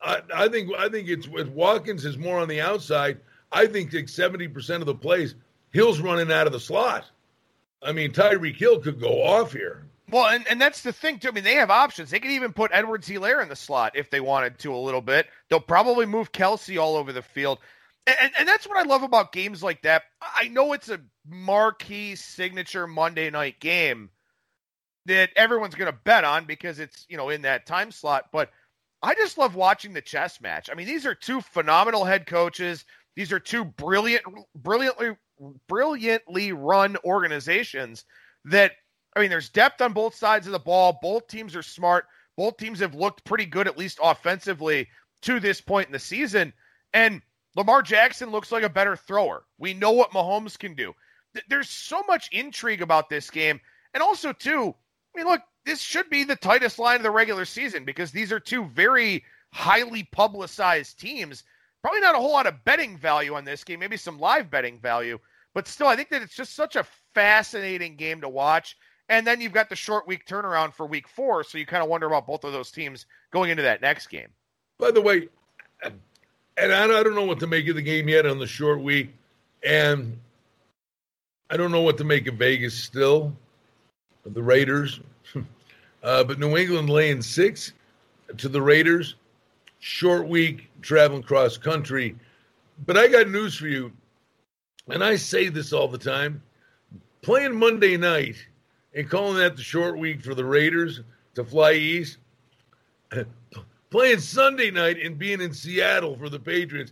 I, 0.01 0.21
I 0.33 0.47
think 0.47 0.69
I 0.77 0.89
think 0.89 1.07
it's 1.09 1.27
with 1.27 1.47
Watkins 1.49 2.05
is 2.05 2.17
more 2.17 2.39
on 2.39 2.47
the 2.47 2.61
outside. 2.61 3.19
I 3.51 3.65
think 3.67 3.93
like 3.93 4.09
seventy 4.09 4.47
percent 4.47 4.81
of 4.81 4.87
the 4.87 4.95
plays, 4.95 5.35
Hill's 5.71 5.99
running 5.99 6.31
out 6.31 6.47
of 6.47 6.53
the 6.53 6.59
slot. 6.59 7.05
I 7.81 7.91
mean, 7.91 8.11
Tyreek 8.11 8.55
Hill 8.57 8.79
could 8.79 8.99
go 8.99 9.23
off 9.23 9.53
here. 9.53 9.83
Well, 10.09 10.27
and, 10.27 10.47
and 10.47 10.61
that's 10.61 10.81
the 10.83 10.93
thing 10.93 11.19
too. 11.19 11.27
I 11.27 11.31
mean, 11.31 11.43
they 11.43 11.55
have 11.55 11.69
options. 11.69 12.09
They 12.11 12.19
could 12.19 12.31
even 12.31 12.53
put 12.53 12.71
Edwards 12.73 13.09
Helaire 13.09 13.41
in 13.43 13.49
the 13.49 13.55
slot 13.57 13.91
if 13.95 14.09
they 14.09 14.21
wanted 14.21 14.57
to 14.59 14.73
a 14.73 14.77
little 14.77 15.01
bit. 15.01 15.27
They'll 15.49 15.59
probably 15.59 16.05
move 16.05 16.31
Kelce 16.31 16.79
all 16.81 16.95
over 16.95 17.11
the 17.11 17.21
field. 17.21 17.59
And, 18.07 18.31
and, 18.39 18.47
that's 18.47 18.65
what 18.65 18.77
I 18.77 18.83
love 18.83 19.03
about 19.03 19.33
games 19.33 19.61
like 19.61 19.81
that. 19.81 20.03
I 20.21 20.47
know 20.47 20.71
it's 20.71 20.87
a 20.87 21.01
marquee 21.27 22.15
signature 22.15 22.87
Monday 22.87 23.29
night 23.29 23.59
game 23.59 24.09
that 25.07 25.29
everyone's 25.35 25.75
going 25.75 25.91
to 25.91 25.99
bet 26.05 26.23
on 26.23 26.45
because 26.45 26.79
it's, 26.79 27.05
you 27.09 27.17
know, 27.17 27.29
in 27.29 27.41
that 27.41 27.65
time 27.65 27.91
slot. 27.91 28.25
But 28.31 28.49
I 29.03 29.13
just 29.13 29.37
love 29.37 29.55
watching 29.55 29.93
the 29.93 30.01
chess 30.01 30.39
match. 30.39 30.69
I 30.71 30.75
mean, 30.75 30.87
these 30.87 31.05
are 31.05 31.13
two 31.13 31.41
phenomenal 31.41 32.05
head 32.05 32.25
coaches. 32.25 32.85
These 33.15 33.33
are 33.33 33.39
two 33.39 33.65
brilliant, 33.65 34.23
brilliantly, 34.55 35.17
brilliantly 35.67 36.53
run 36.53 36.97
organizations 37.03 38.05
that– 38.45 38.71
I 39.15 39.19
mean, 39.19 39.31
there's 39.31 39.49
depth 39.49 39.81
on 39.81 39.93
both 39.93 40.13
sides 40.13 40.45
of 40.45 40.53
the 40.53 40.59
ball. 40.59 40.99
Both 41.01 41.27
teams 41.27 41.55
are 41.55 41.63
smart. 41.63 42.05
Both 42.35 42.57
teams 42.57 42.79
have 42.81 42.93
looked 42.93 43.25
pretty 43.25 43.47
good, 43.47 43.67
at 43.67 43.77
least 43.77 43.99
offensively, 44.01 44.87
to 45.23 45.39
this 45.39 45.59
point 45.59 45.87
in 45.87 45.91
the 45.91 45.97
season. 45.97 46.53
And 46.93 47.23
Lamar 47.57 47.81
Jackson 47.81 48.29
looks 48.29 48.51
like 48.51 48.63
a 48.63 48.69
better 48.69 48.95
thrower. 48.95 49.43
We 49.57 49.73
know 49.73 49.91
what 49.91 50.11
Mahomes 50.11 50.57
can 50.57 50.75
do. 50.75 50.93
There's 51.49 51.69
so 51.69 52.03
much 52.07 52.29
intrigue 52.31 52.83
about 52.83 53.09
this 53.09 53.31
game. 53.31 53.59
And 53.95 54.03
also, 54.03 54.31
too, 54.31 54.75
I 55.15 55.17
mean, 55.17 55.27
look, 55.27 55.41
this 55.65 55.81
should 55.81 56.07
be 56.11 56.23
the 56.23 56.35
tightest 56.35 56.77
line 56.77 56.97
of 56.97 57.03
the 57.03 57.09
regular 57.09 57.45
season 57.45 57.83
because 57.83 58.11
these 58.11 58.31
are 58.31 58.39
two 58.39 58.65
very 58.65 59.23
highly 59.51 60.03
publicized 60.03 60.99
teams. 60.99 61.43
Probably 61.81 61.99
not 61.99 62.13
a 62.13 62.19
whole 62.19 62.31
lot 62.31 62.45
of 62.45 62.63
betting 62.63 62.95
value 62.95 63.33
on 63.33 63.43
this 63.43 63.63
game, 63.63 63.79
maybe 63.79 63.97
some 63.97 64.19
live 64.19 64.51
betting 64.51 64.79
value. 64.79 65.17
But 65.55 65.67
still, 65.67 65.87
I 65.87 65.95
think 65.95 66.09
that 66.09 66.21
it's 66.21 66.35
just 66.35 66.55
such 66.55 66.75
a 66.75 66.85
fascinating 67.15 67.95
game 67.95 68.21
to 68.21 68.29
watch. 68.29 68.77
And 69.09 69.25
then 69.25 69.41
you've 69.41 69.53
got 69.53 69.69
the 69.69 69.75
short 69.75 70.07
week 70.07 70.27
turnaround 70.27 70.75
for 70.75 70.85
week 70.85 71.07
four. 71.07 71.43
So 71.43 71.57
you 71.57 71.65
kind 71.65 71.81
of 71.81 71.89
wonder 71.89 72.05
about 72.05 72.27
both 72.27 72.43
of 72.43 72.53
those 72.53 72.69
teams 72.69 73.07
going 73.31 73.49
into 73.49 73.63
that 73.63 73.81
next 73.81 74.07
game. 74.07 74.29
By 74.77 74.91
the 74.91 75.01
way, 75.01 75.29
and 76.57 76.73
I 76.73 77.03
don't 77.03 77.15
know 77.15 77.25
what 77.25 77.39
to 77.39 77.47
make 77.47 77.67
of 77.67 77.75
the 77.75 77.81
game 77.81 78.09
yet 78.09 78.25
on 78.25 78.39
the 78.39 78.47
short 78.47 78.81
week. 78.81 79.13
And 79.63 80.17
I 81.49 81.57
don't 81.57 81.71
know 81.71 81.81
what 81.81 81.97
to 81.99 82.03
make 82.03 82.27
of 82.27 82.35
Vegas 82.35 82.75
still, 82.75 83.35
the 84.25 84.43
Raiders. 84.43 84.99
uh, 86.03 86.23
but 86.23 86.39
New 86.39 86.57
England 86.57 86.89
laying 86.89 87.21
six 87.21 87.73
to 88.37 88.49
the 88.49 88.61
Raiders. 88.61 89.15
Short 89.79 90.27
week, 90.27 90.69
traveling 90.81 91.23
cross 91.23 91.57
country. 91.57 92.15
But 92.85 92.97
I 92.97 93.07
got 93.07 93.29
news 93.29 93.55
for 93.55 93.67
you. 93.67 93.91
And 94.89 95.03
I 95.03 95.15
say 95.15 95.49
this 95.49 95.73
all 95.73 95.87
the 95.87 95.97
time 95.97 96.41
playing 97.21 97.55
Monday 97.55 97.97
night 97.97 98.35
and 98.95 99.09
calling 99.09 99.37
that 99.37 99.55
the 99.55 99.61
short 99.61 99.97
week 99.97 100.23
for 100.23 100.33
the 100.33 100.45
Raiders 100.45 101.01
to 101.35 101.43
fly 101.43 101.73
east. 101.73 102.17
Playing 103.89 104.19
Sunday 104.19 104.71
night 104.71 104.97
and 105.01 105.17
being 105.17 105.41
in 105.41 105.53
Seattle 105.53 106.17
for 106.17 106.29
the 106.29 106.39
Patriots, 106.39 106.91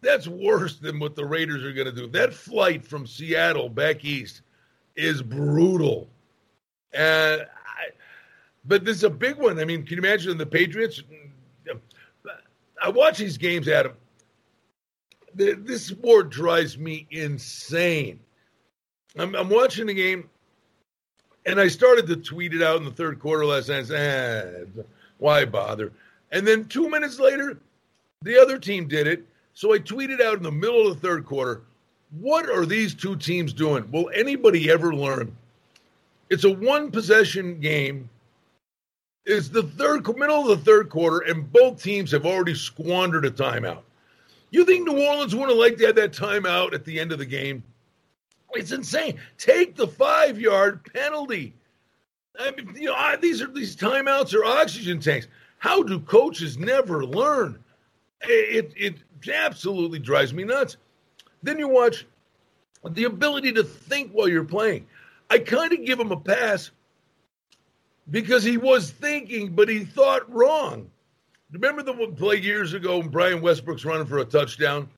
that's 0.00 0.28
worse 0.28 0.78
than 0.78 0.98
what 0.98 1.16
the 1.16 1.24
Raiders 1.24 1.64
are 1.64 1.72
going 1.72 1.86
to 1.86 1.92
do. 1.92 2.06
That 2.06 2.34
flight 2.34 2.84
from 2.84 3.06
Seattle 3.06 3.68
back 3.68 4.04
east 4.04 4.42
is 4.94 5.22
brutal. 5.22 6.08
Uh, 6.96 7.38
I, 7.40 7.90
but 8.64 8.84
this 8.84 8.98
is 8.98 9.04
a 9.04 9.10
big 9.10 9.36
one. 9.36 9.58
I 9.58 9.64
mean, 9.64 9.84
can 9.84 9.96
you 9.96 10.02
imagine 10.02 10.36
the 10.36 10.46
Patriots? 10.46 11.02
I 12.80 12.90
watch 12.90 13.18
these 13.18 13.38
games, 13.38 13.66
Adam. 13.68 13.94
This 15.34 15.86
sport 15.86 16.30
drives 16.30 16.78
me 16.78 17.06
insane. 17.10 18.20
I'm, 19.16 19.34
I'm 19.34 19.48
watching 19.48 19.86
the 19.86 19.94
game 19.94 20.28
and 21.46 21.60
I 21.60 21.68
started 21.68 22.06
to 22.08 22.16
tweet 22.16 22.54
it 22.54 22.62
out 22.62 22.76
in 22.76 22.84
the 22.84 22.90
third 22.90 23.18
quarter 23.18 23.46
last 23.46 23.68
night. 23.68 23.86
Said, 23.86 24.68
eh, 24.76 24.82
why 25.16 25.44
bother? 25.44 25.92
And 26.30 26.46
then 26.46 26.66
two 26.66 26.88
minutes 26.88 27.18
later, 27.18 27.58
the 28.22 28.38
other 28.38 28.58
team 28.58 28.88
did 28.88 29.06
it. 29.06 29.24
So 29.54 29.72
I 29.72 29.78
tweeted 29.78 30.20
out 30.20 30.36
in 30.36 30.42
the 30.42 30.52
middle 30.52 30.86
of 30.86 31.00
the 31.00 31.08
third 31.08 31.24
quarter, 31.24 31.62
what 32.20 32.48
are 32.48 32.64
these 32.64 32.94
two 32.94 33.16
teams 33.16 33.52
doing? 33.52 33.90
Will 33.90 34.10
anybody 34.14 34.70
ever 34.70 34.94
learn? 34.94 35.36
It's 36.30 36.44
a 36.44 36.52
one 36.52 36.90
possession 36.90 37.60
game. 37.60 38.08
It's 39.24 39.48
the 39.48 39.62
third 39.62 40.06
middle 40.16 40.50
of 40.50 40.58
the 40.58 40.64
third 40.64 40.88
quarter, 40.88 41.18
and 41.30 41.52
both 41.52 41.82
teams 41.82 42.10
have 42.12 42.24
already 42.24 42.54
squandered 42.54 43.26
a 43.26 43.30
timeout. 43.30 43.82
You 44.50 44.64
think 44.64 44.86
New 44.86 45.04
Orleans 45.04 45.34
would 45.34 45.50
have 45.50 45.58
liked 45.58 45.78
to 45.80 45.86
have 45.86 45.96
that 45.96 46.12
timeout 46.12 46.72
at 46.72 46.84
the 46.84 46.98
end 46.98 47.12
of 47.12 47.18
the 47.18 47.26
game? 47.26 47.62
It's 48.54 48.72
insane. 48.72 49.18
Take 49.36 49.76
the 49.76 49.86
five 49.86 50.40
yard 50.40 50.80
penalty. 50.94 51.52
I 52.38 52.52
mean, 52.52 52.74
you 52.74 52.86
know, 52.86 53.16
these 53.20 53.42
are 53.42 53.48
these 53.48 53.76
timeouts 53.76 54.34
are 54.34 54.44
oxygen 54.44 55.00
tanks. 55.00 55.26
How 55.58 55.82
do 55.82 56.00
coaches 56.00 56.58
never 56.58 57.04
learn? 57.04 57.62
It, 58.22 58.72
it, 58.76 58.96
absolutely 59.32 59.98
drives 59.98 60.32
me 60.32 60.44
nuts. 60.44 60.76
Then 61.42 61.58
you 61.58 61.68
watch 61.68 62.06
the 62.88 63.04
ability 63.04 63.52
to 63.52 63.64
think 63.64 64.12
while 64.12 64.28
you're 64.28 64.44
playing. 64.44 64.86
I 65.30 65.38
kind 65.38 65.72
of 65.72 65.84
give 65.84 65.98
him 65.98 66.12
a 66.12 66.16
pass 66.16 66.70
because 68.10 68.44
he 68.44 68.56
was 68.56 68.90
thinking, 68.90 69.52
but 69.52 69.68
he 69.68 69.84
thought 69.84 70.32
wrong. 70.32 70.90
Remember 71.52 71.82
the 71.82 71.92
play 72.16 72.36
years 72.36 72.74
ago 72.74 72.98
when 72.98 73.08
Brian 73.08 73.40
Westbrook's 73.40 73.84
running 73.84 74.06
for 74.06 74.18
a 74.18 74.24
touchdown 74.24 74.88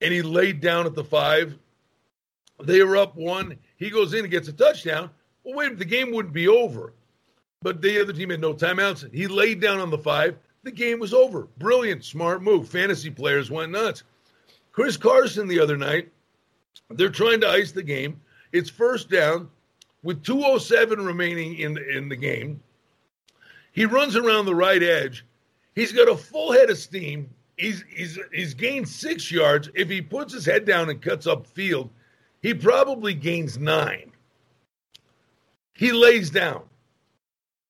and 0.00 0.12
he 0.12 0.22
laid 0.22 0.60
down 0.60 0.86
at 0.86 0.94
the 0.94 1.04
five 1.04 1.56
they 2.64 2.82
were 2.82 2.96
up 2.96 3.16
one. 3.16 3.56
He 3.76 3.90
goes 3.90 4.12
in 4.14 4.20
and 4.20 4.30
gets 4.30 4.48
a 4.48 4.52
touchdown. 4.52 5.10
Well, 5.44 5.56
wait, 5.56 5.78
the 5.78 5.84
game 5.84 6.12
wouldn't 6.12 6.34
be 6.34 6.48
over. 6.48 6.92
But 7.62 7.82
the 7.82 8.00
other 8.00 8.14
team 8.14 8.30
had 8.30 8.40
no 8.40 8.54
timeouts. 8.54 9.12
He 9.12 9.26
laid 9.26 9.60
down 9.60 9.80
on 9.80 9.90
the 9.90 9.98
five. 9.98 10.38
The 10.62 10.70
game 10.70 10.98
was 10.98 11.12
over. 11.12 11.48
Brilliant, 11.58 12.04
smart 12.04 12.42
move. 12.42 12.68
Fantasy 12.68 13.10
players 13.10 13.50
went 13.50 13.72
nuts. 13.72 14.02
Chris 14.72 14.96
Carson 14.96 15.46
the 15.46 15.60
other 15.60 15.76
night, 15.76 16.10
they're 16.88 17.10
trying 17.10 17.40
to 17.42 17.48
ice 17.48 17.72
the 17.72 17.82
game. 17.82 18.20
It's 18.52 18.70
first 18.70 19.10
down 19.10 19.50
with 20.02 20.22
207 20.22 21.04
remaining 21.04 21.58
in 21.58 21.74
the, 21.74 21.96
in 21.96 22.08
the 22.08 22.16
game. 22.16 22.62
He 23.72 23.84
runs 23.84 24.16
around 24.16 24.46
the 24.46 24.54
right 24.54 24.82
edge. 24.82 25.26
He's 25.74 25.92
got 25.92 26.08
a 26.08 26.16
full 26.16 26.52
head 26.52 26.70
of 26.70 26.78
steam. 26.78 27.28
He's 27.56 27.84
he's 27.94 28.18
he's 28.32 28.54
gained 28.54 28.88
six 28.88 29.30
yards. 29.30 29.68
If 29.74 29.90
he 29.90 30.00
puts 30.00 30.32
his 30.32 30.46
head 30.46 30.64
down 30.64 30.88
and 30.88 31.00
cuts 31.00 31.26
up 31.26 31.46
field, 31.46 31.90
he 32.40 32.54
probably 32.54 33.12
gains 33.12 33.58
nine. 33.58 34.12
He 35.74 35.92
lays 35.92 36.30
down. 36.30 36.62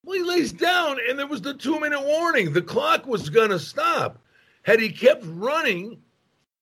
Well, 0.04 0.16
he 0.16 0.22
lays 0.24 0.52
down, 0.52 0.98
and 1.08 1.18
there 1.18 1.26
was 1.26 1.42
the 1.42 1.54
two 1.54 1.78
minute 1.78 2.02
warning. 2.02 2.52
The 2.52 2.62
clock 2.62 3.06
was 3.06 3.28
going 3.28 3.50
to 3.50 3.58
stop. 3.58 4.18
Had 4.62 4.80
he 4.80 4.90
kept 4.90 5.24
running, 5.26 6.00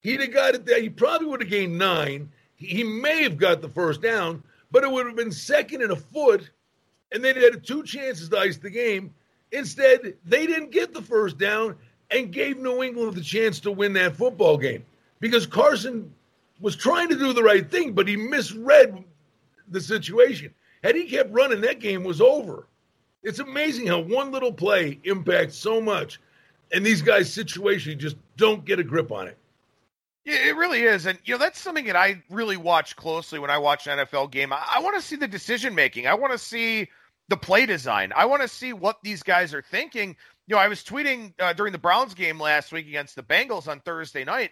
he'd 0.00 0.20
have 0.20 0.32
got 0.32 0.54
it 0.54 0.66
there. 0.66 0.80
He 0.80 0.88
probably 0.88 1.28
would 1.28 1.40
have 1.40 1.50
gained 1.50 1.78
nine. 1.78 2.30
He 2.56 2.82
may 2.82 3.22
have 3.22 3.36
got 3.36 3.62
the 3.62 3.68
first 3.68 4.02
down, 4.02 4.42
but 4.70 4.82
it 4.82 4.90
would 4.90 5.06
have 5.06 5.16
been 5.16 5.30
second 5.30 5.82
and 5.82 5.92
a 5.92 5.96
foot, 5.96 6.50
and 7.12 7.24
they'd 7.24 7.36
had 7.36 7.64
two 7.64 7.84
chances 7.84 8.28
to 8.28 8.38
ice 8.38 8.56
the 8.56 8.70
game. 8.70 9.14
Instead, 9.52 10.14
they 10.24 10.46
didn't 10.46 10.72
get 10.72 10.92
the 10.92 11.02
first 11.02 11.38
down 11.38 11.76
and 12.10 12.32
gave 12.32 12.58
New 12.58 12.82
England 12.82 13.14
the 13.14 13.22
chance 13.22 13.60
to 13.60 13.70
win 13.70 13.92
that 13.94 14.16
football 14.16 14.56
game 14.56 14.84
because 15.20 15.46
Carson 15.46 16.12
was 16.60 16.74
trying 16.74 17.08
to 17.08 17.16
do 17.16 17.32
the 17.32 17.42
right 17.42 17.70
thing, 17.70 17.92
but 17.92 18.08
he 18.08 18.16
misread 18.16 19.04
the 19.68 19.80
situation. 19.80 20.52
Had 20.82 20.96
he 20.96 21.08
kept 21.08 21.32
running, 21.32 21.60
that 21.60 21.80
game 21.80 22.02
was 22.02 22.20
over. 22.20 22.66
It's 23.22 23.40
amazing 23.40 23.86
how 23.86 24.00
one 24.00 24.30
little 24.30 24.52
play 24.52 25.00
impacts 25.04 25.56
so 25.56 25.80
much, 25.80 26.20
and 26.72 26.84
these 26.84 27.02
guys' 27.02 27.32
situation 27.32 27.98
just 27.98 28.16
don't 28.36 28.64
get 28.64 28.78
a 28.78 28.84
grip 28.84 29.10
on 29.10 29.26
it. 29.26 29.36
Yeah, 30.24 30.46
it 30.46 30.56
really 30.56 30.82
is. 30.82 31.06
And, 31.06 31.18
you 31.24 31.34
know, 31.34 31.38
that's 31.38 31.58
something 31.58 31.86
that 31.86 31.96
I 31.96 32.22
really 32.28 32.58
watch 32.58 32.96
closely 32.96 33.38
when 33.38 33.48
I 33.48 33.56
watch 33.56 33.86
an 33.86 33.98
NFL 33.98 34.30
game. 34.30 34.52
I, 34.52 34.62
I 34.76 34.80
want 34.80 34.94
to 34.96 35.02
see 35.02 35.16
the 35.16 35.26
decision 35.26 35.74
making. 35.74 36.06
I 36.06 36.14
want 36.14 36.32
to 36.32 36.38
see 36.38 36.88
the 37.28 37.36
play 37.36 37.64
design. 37.64 38.12
I 38.14 38.26
want 38.26 38.42
to 38.42 38.48
see 38.48 38.74
what 38.74 38.98
these 39.02 39.22
guys 39.22 39.54
are 39.54 39.62
thinking. 39.62 40.16
You 40.46 40.56
know, 40.56 40.60
I 40.60 40.68
was 40.68 40.84
tweeting 40.84 41.32
uh, 41.40 41.54
during 41.54 41.72
the 41.72 41.78
Browns 41.78 42.12
game 42.12 42.38
last 42.38 42.72
week 42.72 42.86
against 42.86 43.16
the 43.16 43.22
Bengals 43.22 43.68
on 43.68 43.80
Thursday 43.80 44.24
night. 44.24 44.50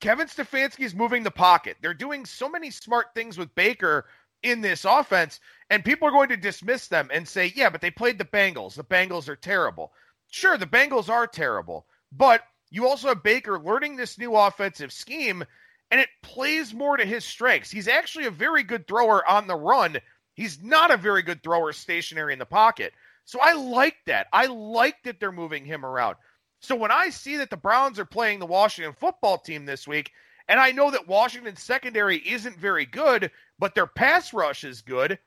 Kevin 0.00 0.28
Stefanski 0.28 0.84
is 0.84 0.94
moving 0.94 1.22
the 1.22 1.30
pocket. 1.30 1.76
They're 1.82 1.94
doing 1.94 2.24
so 2.24 2.48
many 2.48 2.70
smart 2.70 3.08
things 3.14 3.36
with 3.36 3.54
Baker 3.54 4.06
in 4.42 4.60
this 4.60 4.84
offense, 4.84 5.40
and 5.70 5.84
people 5.84 6.06
are 6.08 6.12
going 6.12 6.28
to 6.28 6.36
dismiss 6.36 6.88
them 6.88 7.10
and 7.12 7.26
say, 7.26 7.52
yeah, 7.56 7.70
but 7.70 7.80
they 7.80 7.90
played 7.90 8.18
the 8.18 8.24
Bengals. 8.24 8.74
The 8.74 8.84
Bengals 8.84 9.28
are 9.28 9.36
terrible. 9.36 9.92
Sure, 10.30 10.56
the 10.58 10.66
Bengals 10.66 11.08
are 11.08 11.26
terrible, 11.26 11.86
but 12.12 12.42
you 12.70 12.86
also 12.86 13.08
have 13.08 13.22
Baker 13.22 13.58
learning 13.58 13.96
this 13.96 14.18
new 14.18 14.34
offensive 14.34 14.92
scheme, 14.92 15.44
and 15.90 16.00
it 16.00 16.08
plays 16.22 16.74
more 16.74 16.96
to 16.96 17.04
his 17.04 17.24
strengths. 17.24 17.70
He's 17.70 17.88
actually 17.88 18.26
a 18.26 18.30
very 18.30 18.62
good 18.62 18.86
thrower 18.88 19.28
on 19.28 19.46
the 19.46 19.56
run. 19.56 19.98
He's 20.34 20.62
not 20.62 20.90
a 20.90 20.96
very 20.96 21.22
good 21.22 21.42
thrower 21.42 21.72
stationary 21.72 22.32
in 22.32 22.38
the 22.38 22.44
pocket. 22.44 22.92
So 23.24 23.38
I 23.40 23.54
like 23.54 23.96
that. 24.06 24.26
I 24.32 24.46
like 24.46 25.02
that 25.04 25.20
they're 25.20 25.32
moving 25.32 25.64
him 25.64 25.84
around. 25.84 26.16
So 26.60 26.74
when 26.74 26.90
I 26.90 27.10
see 27.10 27.36
that 27.36 27.50
the 27.50 27.56
Browns 27.56 27.98
are 27.98 28.04
playing 28.04 28.38
the 28.38 28.46
Washington 28.46 28.94
football 28.98 29.38
team 29.38 29.64
this 29.64 29.86
week, 29.86 30.12
and 30.48 30.60
I 30.60 30.72
know 30.72 30.90
that 30.90 31.08
Washington's 31.08 31.62
secondary 31.62 32.18
isn't 32.18 32.56
very 32.56 32.86
good, 32.86 33.30
but 33.58 33.74
their 33.74 33.86
pass 33.86 34.32
rush 34.32 34.64
is 34.64 34.82
good, 34.82 35.18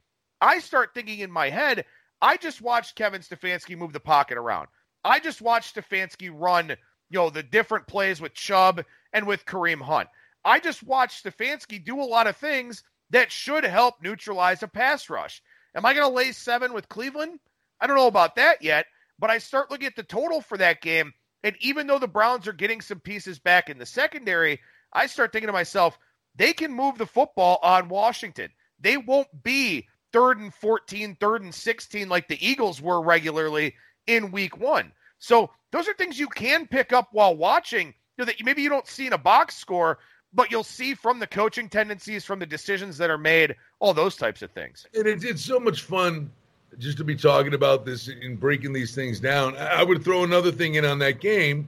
I 0.41 0.59
start 0.59 0.93
thinking 0.93 1.19
in 1.19 1.31
my 1.31 1.49
head, 1.49 1.85
I 2.21 2.37
just 2.37 2.61
watched 2.61 2.95
Kevin 2.95 3.21
Stefanski 3.21 3.77
move 3.77 3.93
the 3.93 3.99
pocket 3.99 4.37
around. 4.37 4.67
I 5.03 5.19
just 5.19 5.41
watched 5.41 5.75
Stefanski 5.75 6.29
run 6.33 6.75
you 7.09 7.19
know, 7.19 7.29
the 7.29 7.43
different 7.43 7.87
plays 7.87 8.21
with 8.21 8.33
Chubb 8.33 8.83
and 9.13 9.25
with 9.25 9.45
Kareem 9.45 9.81
Hunt. 9.81 10.09
I 10.45 10.59
just 10.59 10.83
watched 10.83 11.25
Stefanski 11.25 11.83
do 11.83 12.01
a 12.01 12.03
lot 12.03 12.27
of 12.27 12.37
things 12.37 12.83
that 13.09 13.31
should 13.31 13.63
help 13.63 13.95
neutralize 14.01 14.63
a 14.63 14.67
pass 14.67 15.09
rush. 15.09 15.41
Am 15.75 15.85
I 15.85 15.93
going 15.93 16.07
to 16.07 16.15
lay 16.15 16.31
seven 16.31 16.73
with 16.73 16.89
Cleveland? 16.89 17.39
I 17.81 17.87
don't 17.87 17.97
know 17.97 18.07
about 18.07 18.35
that 18.35 18.61
yet, 18.61 18.85
but 19.17 19.29
I 19.29 19.39
start 19.39 19.71
looking 19.71 19.87
at 19.87 19.95
the 19.95 20.03
total 20.03 20.41
for 20.41 20.57
that 20.57 20.81
game. 20.81 21.13
And 21.43 21.55
even 21.61 21.87
though 21.87 21.99
the 21.99 22.07
Browns 22.07 22.47
are 22.47 22.53
getting 22.53 22.81
some 22.81 22.99
pieces 22.99 23.39
back 23.39 23.69
in 23.69 23.77
the 23.77 23.85
secondary, 23.85 24.59
I 24.93 25.07
start 25.07 25.31
thinking 25.31 25.47
to 25.47 25.53
myself, 25.53 25.97
they 26.39 26.53
can 26.53 26.73
move 26.73 26.97
the 26.97 27.05
football 27.05 27.59
on 27.61 27.89
Washington. 27.89 28.49
They 28.79 28.95
won't 28.95 29.27
be 29.43 29.87
third 30.13 30.39
and 30.39 30.53
14, 30.53 31.17
third 31.19 31.43
and 31.43 31.53
16 31.53 32.07
like 32.07 32.29
the 32.29 32.43
Eagles 32.45 32.81
were 32.81 33.01
regularly 33.01 33.75
in 34.07 34.31
week 34.31 34.57
one. 34.57 34.93
So 35.19 35.51
those 35.71 35.89
are 35.89 35.93
things 35.93 36.17
you 36.17 36.29
can 36.29 36.65
pick 36.65 36.93
up 36.93 37.09
while 37.11 37.35
watching 37.35 37.87
you 37.87 37.93
know, 38.19 38.25
that 38.25 38.37
maybe 38.43 38.61
you 38.61 38.69
don't 38.69 38.87
see 38.87 39.05
in 39.05 39.13
a 39.13 39.17
box 39.17 39.57
score, 39.57 39.99
but 40.33 40.49
you'll 40.49 40.63
see 40.63 40.93
from 40.95 41.19
the 41.19 41.27
coaching 41.27 41.67
tendencies, 41.67 42.23
from 42.23 42.39
the 42.39 42.45
decisions 42.45 42.97
that 42.99 43.09
are 43.09 43.17
made, 43.17 43.53
all 43.79 43.93
those 43.93 44.15
types 44.15 44.41
of 44.41 44.49
things. 44.51 44.87
And 44.95 45.05
it's, 45.07 45.25
it's 45.25 45.43
so 45.43 45.59
much 45.59 45.81
fun 45.81 46.31
just 46.77 46.97
to 46.99 47.03
be 47.03 47.15
talking 47.17 47.53
about 47.53 47.85
this 47.85 48.07
and 48.07 48.39
breaking 48.39 48.71
these 48.71 48.95
things 48.95 49.19
down. 49.19 49.57
I 49.57 49.83
would 49.83 50.05
throw 50.05 50.23
another 50.23 50.53
thing 50.53 50.75
in 50.75 50.85
on 50.85 50.99
that 50.99 51.19
game. 51.19 51.67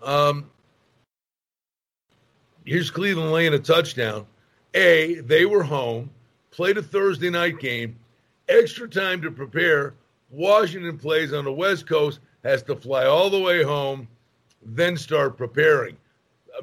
Um, 0.00 0.48
here's 2.66 2.90
Cleveland 2.90 3.32
laying 3.32 3.54
a 3.54 3.58
touchdown. 3.58 4.26
A, 4.74 5.14
they 5.20 5.46
were 5.46 5.62
home, 5.62 6.10
played 6.50 6.76
a 6.76 6.82
Thursday 6.82 7.30
night 7.30 7.58
game, 7.58 7.96
extra 8.48 8.88
time 8.88 9.22
to 9.22 9.30
prepare. 9.30 9.94
Washington 10.30 10.98
plays 10.98 11.32
on 11.32 11.44
the 11.44 11.52
West 11.52 11.86
Coast 11.86 12.20
has 12.44 12.62
to 12.64 12.76
fly 12.76 13.06
all 13.06 13.30
the 13.30 13.40
way 13.40 13.62
home, 13.62 14.06
then 14.62 14.96
start 14.96 15.36
preparing. 15.36 15.96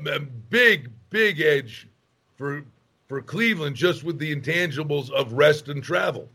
A 0.08 0.20
big, 0.20 0.90
big 1.10 1.42
edge 1.42 1.88
for 2.36 2.64
for 3.08 3.22
Cleveland 3.22 3.76
just 3.76 4.04
with 4.04 4.18
the 4.18 4.36
intangibles 4.36 5.12
of 5.12 5.34
rest 5.34 5.68
and 5.68 5.84
travel. 5.84 6.30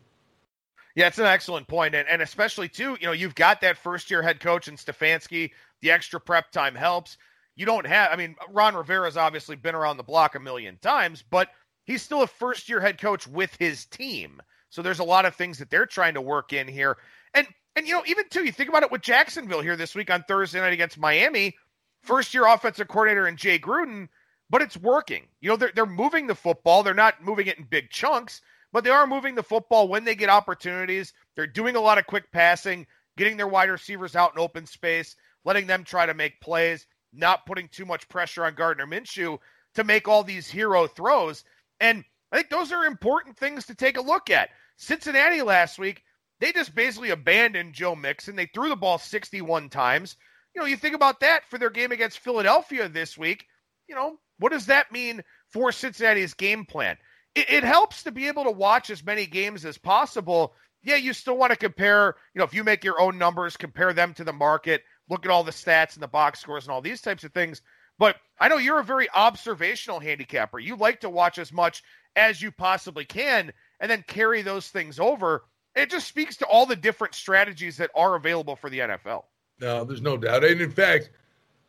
Yeah, 0.94 1.06
it's 1.06 1.18
an 1.18 1.26
excellent 1.26 1.66
point, 1.66 1.94
and, 1.94 2.08
and 2.08 2.22
especially 2.22 2.68
too, 2.68 2.96
you 3.00 3.06
know, 3.06 3.12
you've 3.12 3.34
got 3.34 3.60
that 3.62 3.76
first 3.78 4.10
year 4.10 4.22
head 4.22 4.40
coach 4.40 4.68
and 4.68 4.76
Stefanski. 4.76 5.50
The 5.80 5.90
extra 5.90 6.20
prep 6.20 6.50
time 6.50 6.74
helps. 6.74 7.18
You 7.58 7.66
don't 7.66 7.88
have, 7.88 8.12
I 8.12 8.16
mean, 8.16 8.36
Ron 8.50 8.76
Rivera's 8.76 9.16
obviously 9.16 9.56
been 9.56 9.74
around 9.74 9.96
the 9.96 10.04
block 10.04 10.36
a 10.36 10.40
million 10.40 10.78
times, 10.80 11.24
but 11.28 11.48
he's 11.82 12.02
still 12.02 12.22
a 12.22 12.28
first 12.28 12.68
year 12.68 12.80
head 12.80 13.00
coach 13.00 13.26
with 13.26 13.52
his 13.58 13.84
team. 13.86 14.40
So 14.70 14.80
there's 14.80 15.00
a 15.00 15.04
lot 15.04 15.24
of 15.24 15.34
things 15.34 15.58
that 15.58 15.68
they're 15.68 15.84
trying 15.84 16.14
to 16.14 16.20
work 16.20 16.52
in 16.52 16.68
here. 16.68 16.98
And 17.34 17.48
and 17.74 17.88
you 17.88 17.94
know, 17.94 18.04
even 18.06 18.28
too, 18.28 18.44
you 18.44 18.52
think 18.52 18.68
about 18.68 18.84
it 18.84 18.92
with 18.92 19.02
Jacksonville 19.02 19.60
here 19.60 19.74
this 19.74 19.96
week 19.96 20.08
on 20.08 20.22
Thursday 20.28 20.60
night 20.60 20.72
against 20.72 20.98
Miami, 20.98 21.56
first 22.00 22.32
year 22.32 22.46
offensive 22.46 22.86
coordinator 22.86 23.26
and 23.26 23.36
Jay 23.36 23.58
Gruden, 23.58 24.08
but 24.48 24.62
it's 24.62 24.76
working. 24.76 25.24
You 25.40 25.48
know, 25.48 25.56
they're 25.56 25.72
they're 25.74 25.84
moving 25.84 26.28
the 26.28 26.36
football. 26.36 26.84
They're 26.84 26.94
not 26.94 27.24
moving 27.24 27.48
it 27.48 27.58
in 27.58 27.64
big 27.64 27.90
chunks, 27.90 28.40
but 28.72 28.84
they 28.84 28.90
are 28.90 29.06
moving 29.08 29.34
the 29.34 29.42
football 29.42 29.88
when 29.88 30.04
they 30.04 30.14
get 30.14 30.28
opportunities. 30.28 31.12
They're 31.34 31.48
doing 31.48 31.74
a 31.74 31.80
lot 31.80 31.98
of 31.98 32.06
quick 32.06 32.30
passing, 32.30 32.86
getting 33.16 33.36
their 33.36 33.48
wide 33.48 33.68
receivers 33.68 34.14
out 34.14 34.32
in 34.32 34.38
open 34.38 34.64
space, 34.64 35.16
letting 35.44 35.66
them 35.66 35.82
try 35.82 36.06
to 36.06 36.14
make 36.14 36.40
plays, 36.40 36.86
not 37.12 37.46
putting 37.46 37.68
too 37.68 37.84
much 37.84 38.08
pressure 38.08 38.44
on 38.44 38.54
Gardner 38.54 38.86
Minshew 38.86 39.38
to 39.74 39.84
make 39.84 40.08
all 40.08 40.24
these 40.24 40.48
hero 40.48 40.86
throws. 40.86 41.44
And 41.80 42.04
I 42.32 42.36
think 42.36 42.50
those 42.50 42.72
are 42.72 42.84
important 42.84 43.36
things 43.36 43.66
to 43.66 43.74
take 43.74 43.96
a 43.96 44.02
look 44.02 44.30
at. 44.30 44.50
Cincinnati 44.76 45.42
last 45.42 45.78
week 45.78 46.02
they 46.40 46.52
just 46.52 46.74
basically 46.74 47.10
abandoned 47.10 47.74
Joe 47.74 47.96
Mixon. 47.96 48.36
They 48.36 48.46
threw 48.46 48.68
the 48.68 48.76
ball 48.76 48.98
61 48.98 49.70
times. 49.70 50.16
You 50.54 50.60
know, 50.60 50.66
you 50.66 50.76
think 50.76 50.94
about 50.94 51.20
that 51.20 51.44
for 51.48 51.58
their 51.58 51.70
game 51.70 51.92
against 51.92 52.20
Philadelphia 52.20 52.88
this 52.88 53.18
week. 53.18 53.46
You 53.88 53.94
know, 53.94 54.18
what 54.38 54.52
does 54.52 54.66
that 54.66 54.92
mean 54.92 55.22
for 55.48 55.72
Cincinnati's 55.72 56.34
game 56.34 56.64
plan? 56.64 56.96
It, 57.34 57.50
it 57.50 57.64
helps 57.64 58.04
to 58.04 58.12
be 58.12 58.28
able 58.28 58.44
to 58.44 58.50
watch 58.50 58.90
as 58.90 59.04
many 59.04 59.26
games 59.26 59.64
as 59.64 59.78
possible. 59.78 60.54
Yeah, 60.82 60.96
you 60.96 61.12
still 61.12 61.36
want 61.36 61.50
to 61.50 61.58
compare, 61.58 62.14
you 62.34 62.38
know, 62.38 62.44
if 62.44 62.54
you 62.54 62.62
make 62.62 62.84
your 62.84 63.00
own 63.00 63.18
numbers, 63.18 63.56
compare 63.56 63.92
them 63.92 64.14
to 64.14 64.24
the 64.24 64.32
market, 64.32 64.82
look 65.08 65.24
at 65.24 65.30
all 65.30 65.44
the 65.44 65.50
stats 65.50 65.94
and 65.94 66.02
the 66.02 66.08
box 66.08 66.40
scores 66.40 66.64
and 66.64 66.72
all 66.72 66.80
these 66.80 67.00
types 67.00 67.24
of 67.24 67.32
things. 67.32 67.62
But 67.98 68.16
I 68.38 68.48
know 68.48 68.58
you're 68.58 68.80
a 68.80 68.84
very 68.84 69.08
observational 69.10 70.00
handicapper. 70.00 70.58
You 70.58 70.76
like 70.76 71.00
to 71.00 71.10
watch 71.10 71.38
as 71.38 71.52
much 71.52 71.82
as 72.14 72.40
you 72.40 72.50
possibly 72.50 73.04
can 73.04 73.52
and 73.80 73.90
then 73.90 74.04
carry 74.06 74.42
those 74.42 74.68
things 74.68 74.98
over 75.00 75.42
it 75.78 75.90
just 75.90 76.08
speaks 76.08 76.36
to 76.36 76.46
all 76.46 76.66
the 76.66 76.76
different 76.76 77.14
strategies 77.14 77.76
that 77.76 77.90
are 77.94 78.16
available 78.16 78.56
for 78.56 78.68
the 78.68 78.80
NFL. 78.80 79.24
No, 79.60 79.84
there's 79.84 80.02
no 80.02 80.16
doubt. 80.16 80.44
And 80.44 80.60
in 80.60 80.70
fact, 80.70 81.10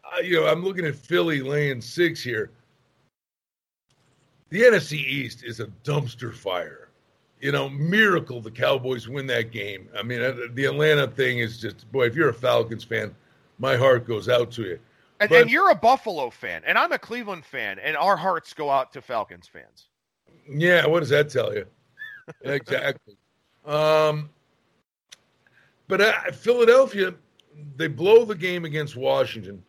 uh, 0.04 0.22
you 0.22 0.40
know, 0.40 0.48
I'm 0.48 0.64
looking 0.64 0.86
at 0.86 0.96
Philly 0.96 1.42
laying 1.42 1.82
six 1.82 2.22
here. 2.22 2.52
The 4.50 4.62
NFC 4.62 4.94
East 4.94 5.44
is 5.44 5.60
a 5.60 5.68
dumpster 5.84 6.34
fire. 6.34 6.90
You 7.40 7.52
know, 7.52 7.70
miracle 7.70 8.42
the 8.42 8.52
Cowboys 8.52 9.08
win 9.08 9.28
that 9.28 9.52
game. 9.52 9.88
I 9.98 10.04
mean, 10.04 10.22
uh, 10.22 10.36
the 10.54 10.66
Atlanta 10.66 11.08
thing 11.08 11.40
is 11.40 11.60
just, 11.60 11.90
boy, 11.92 12.08
if 12.08 12.16
you're 12.16 12.30
a 12.30 12.34
Falcons 12.34 12.84
fan, 12.84 13.16
my 13.60 13.76
heart 13.76 14.08
goes 14.08 14.28
out 14.28 14.52
to 14.52 14.64
you. 14.64 14.80
And, 15.20 15.30
but, 15.30 15.42
and 15.42 15.52
you're 15.52 15.70
a 15.70 15.76
Buffalo 15.76 16.30
fan, 16.30 16.64
and 16.66 16.78
I'm 16.78 16.94
a 16.94 17.00
Cleveland 17.00 17.46
fan, 17.46 17.78
and 17.80 17.98
our 17.98 18.16
hearts 18.16 18.54
go 18.54 18.70
out 18.70 18.94
to 18.94 19.02
Falcons 19.02 19.48
fans. 19.48 19.90
Yeah, 20.50 20.88
what 20.88 21.02
does 21.02 21.10
that 21.10 21.30
tell 21.30 21.54
you? 21.54 21.66
exactly. 22.44 23.18
Um, 23.66 24.30
but 25.90 26.02
uh, 26.02 26.32
Philadelphia, 26.32 27.14
they 27.76 27.88
blow 27.88 28.24
the 28.24 28.36
game 28.36 28.64
against 28.64 28.96
Washington, 28.96 29.62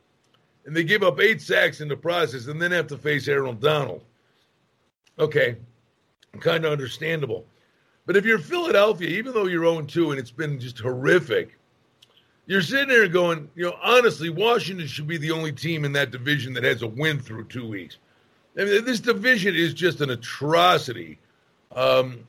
and 0.65 0.77
they 0.77 0.85
give 0.85 1.03
up 1.03 1.21
eight 1.21 1.43
sacks 1.43 1.81
in 1.81 1.89
the 1.89 1.97
process, 1.97 2.47
and 2.47 2.63
then 2.63 2.71
have 2.71 2.87
to 2.87 2.97
face 2.97 3.27
Aaron 3.27 3.59
Donald. 3.59 4.05
Okay, 5.19 5.57
kind 6.39 6.65
of 6.65 6.73
understandable. 6.73 7.45
But 8.07 8.17
if 8.17 8.25
you're 8.25 8.39
Philadelphia, 8.39 9.09
even 9.09 9.33
though 9.33 9.47
you're 9.47 9.65
0 9.65 9.83
2 9.83 10.13
and 10.13 10.21
it's 10.21 10.31
been 10.31 10.59
just 10.61 10.79
horrific, 10.79 11.59
you're 12.51 12.63
sitting 12.63 12.89
there 12.89 13.07
going, 13.07 13.49
you 13.55 13.65
know, 13.65 13.77
honestly, 13.81 14.29
Washington 14.29 14.89
should 14.89 15.07
be 15.07 15.17
the 15.17 15.31
only 15.31 15.53
team 15.53 15.85
in 15.85 15.93
that 15.93 16.11
division 16.11 16.53
that 16.55 16.65
has 16.65 16.83
a 16.83 16.87
win 16.89 17.21
through 17.21 17.45
two 17.45 17.65
weeks. 17.65 17.99
I 18.59 18.65
mean, 18.65 18.85
this 18.85 18.99
division 18.99 19.55
is 19.55 19.73
just 19.73 20.01
an 20.01 20.11
atrocity. 20.11 21.21
Um, 21.77 22.27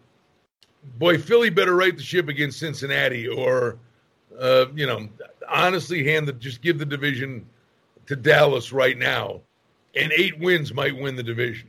boy, 0.99 1.17
Philly 1.17 1.49
better 1.49 1.75
right 1.75 1.97
the 1.97 2.03
ship 2.03 2.27
against 2.27 2.59
Cincinnati, 2.59 3.27
or 3.27 3.79
uh, 4.39 4.65
you 4.75 4.85
know, 4.85 5.09
honestly, 5.49 6.03
hand 6.03 6.27
the 6.27 6.33
just 6.33 6.61
give 6.61 6.77
the 6.77 6.85
division 6.85 7.43
to 8.05 8.15
Dallas 8.15 8.71
right 8.71 8.99
now, 8.99 9.41
and 9.95 10.11
eight 10.11 10.37
wins 10.37 10.71
might 10.71 10.95
win 10.95 11.15
the 11.15 11.23
division. 11.23 11.67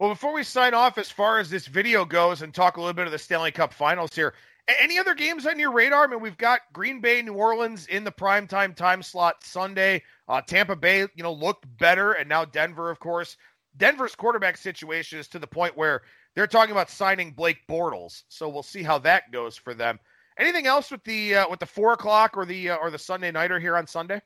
Well, 0.00 0.10
before 0.10 0.32
we 0.32 0.42
sign 0.42 0.74
off, 0.74 0.98
as 0.98 1.12
far 1.12 1.38
as 1.38 1.48
this 1.48 1.68
video 1.68 2.04
goes, 2.04 2.42
and 2.42 2.52
talk 2.52 2.76
a 2.76 2.80
little 2.80 2.92
bit 2.92 3.06
of 3.06 3.12
the 3.12 3.18
Stanley 3.18 3.52
Cup 3.52 3.72
Finals 3.72 4.12
here, 4.12 4.34
any 4.68 4.98
other 4.98 5.14
games 5.14 5.46
on 5.46 5.58
your 5.58 5.72
radar? 5.72 6.04
I 6.04 6.06
mean, 6.06 6.20
we've 6.20 6.36
got 6.36 6.60
Green 6.72 7.00
Bay, 7.00 7.22
New 7.22 7.34
Orleans 7.34 7.86
in 7.86 8.04
the 8.04 8.12
primetime 8.12 8.74
time 8.74 9.02
slot 9.02 9.44
Sunday. 9.44 10.02
Uh, 10.28 10.40
Tampa 10.40 10.76
Bay, 10.76 11.00
you 11.14 11.22
know, 11.22 11.32
looked 11.32 11.64
better, 11.78 12.12
and 12.12 12.28
now 12.28 12.44
Denver, 12.44 12.90
of 12.90 12.98
course. 12.98 13.36
Denver's 13.76 14.14
quarterback 14.14 14.56
situation 14.56 15.18
is 15.18 15.28
to 15.28 15.38
the 15.38 15.46
point 15.46 15.76
where 15.76 16.02
they're 16.34 16.46
talking 16.46 16.72
about 16.72 16.90
signing 16.90 17.32
Blake 17.32 17.58
Bortles, 17.68 18.22
so 18.28 18.48
we'll 18.48 18.62
see 18.62 18.82
how 18.82 18.98
that 19.00 19.32
goes 19.32 19.56
for 19.56 19.74
them. 19.74 19.98
Anything 20.38 20.66
else 20.66 20.90
with 20.90 21.04
the 21.04 21.36
uh, 21.36 21.48
with 21.48 21.60
the 21.60 21.66
four 21.66 21.92
o'clock 21.92 22.36
or 22.36 22.44
the 22.44 22.70
uh, 22.70 22.76
or 22.76 22.90
the 22.90 22.98
Sunday 22.98 23.30
nighter 23.30 23.58
here 23.60 23.76
on 23.76 23.86
Sunday? 23.86 24.20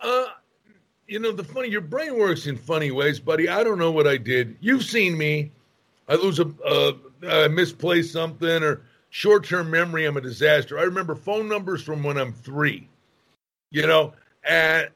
Uh, 0.00 0.26
you 1.06 1.18
know, 1.18 1.32
the 1.32 1.44
funny, 1.44 1.68
your 1.68 1.80
brain 1.80 2.18
works 2.18 2.46
in 2.46 2.56
funny 2.56 2.90
ways, 2.90 3.18
buddy. 3.18 3.48
I 3.48 3.64
don't 3.64 3.78
know 3.78 3.90
what 3.90 4.06
I 4.06 4.16
did. 4.16 4.56
You've 4.60 4.84
seen 4.84 5.18
me. 5.18 5.50
I 6.08 6.14
lose 6.14 6.38
a, 6.38 6.50
uh, 6.64 6.92
I 7.28 7.48
misplace 7.48 8.12
something 8.12 8.62
or 8.62 8.82
short 9.10 9.44
term 9.44 9.70
memory. 9.70 10.06
I'm 10.06 10.16
a 10.16 10.20
disaster. 10.20 10.78
I 10.78 10.82
remember 10.82 11.14
phone 11.14 11.48
numbers 11.48 11.82
from 11.82 12.02
when 12.02 12.16
I'm 12.16 12.32
three, 12.32 12.88
you 13.70 13.86
know, 13.86 14.14
and 14.44 14.88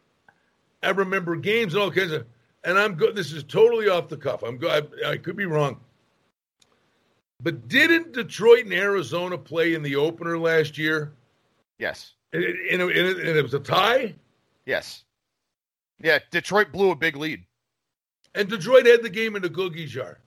I 0.83 0.91
remember 0.91 1.37
games 1.37 1.75
and 1.75 1.83
all 1.83 1.91
kinds 1.91 2.13
of, 2.13 2.27
and 2.65 2.79
I'm 2.79 2.95
good. 2.95 3.15
This 3.15 3.33
is 3.33 3.45
totally 3.45 3.89
off 3.89 4.09
the 4.09 4.17
cuff. 4.17 4.43
I'm 4.43 4.57
good. 4.57 4.89
I, 5.05 5.11
I 5.11 5.17
could 5.19 5.37
be 5.37 5.45
wrong. 5.45 5.79
But 7.43 7.69
didn't 7.69 8.13
Detroit 8.13 8.65
and 8.65 8.73
Arizona 8.73 9.37
play 9.37 9.75
in 9.75 9.83
the 9.83 9.97
opener 9.97 10.39
last 10.39 10.79
year? 10.79 11.13
Yes. 11.79 12.13
And 12.33 12.43
it, 12.43 12.57
and 12.73 12.83
it, 12.83 13.19
and 13.19 13.37
it 13.37 13.43
was 13.43 13.55
a 13.55 13.61
tie? 13.61 14.15
Yes. 14.65 15.05
Yeah, 16.01 16.19
Detroit 16.31 16.73
blew 16.73 16.91
a 16.91 16.97
big 16.97 17.17
lead. 17.17 17.45
And 18.35 18.49
Detroit 18.49 18.87
had 18.87 19.03
the 19.03 19.11
game 19.11 19.37
in 19.37 19.43
the 19.43 19.51
cookie 19.51 19.87
jar. 19.87 20.19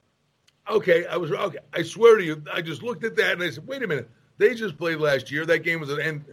Okay, 0.70 1.06
I 1.06 1.16
was 1.16 1.30
okay. 1.32 1.58
I 1.72 1.82
swear 1.82 2.18
to 2.18 2.24
you, 2.24 2.42
I 2.52 2.60
just 2.60 2.82
looked 2.82 3.04
at 3.04 3.16
that 3.16 3.32
and 3.32 3.42
I 3.42 3.50
said, 3.50 3.66
"Wait 3.66 3.82
a 3.82 3.86
minute, 3.86 4.08
they 4.38 4.54
just 4.54 4.76
played 4.76 4.98
last 4.98 5.30
year. 5.30 5.46
That 5.46 5.60
game 5.60 5.80
was 5.80 5.90
an 5.90 6.00
and 6.00 6.24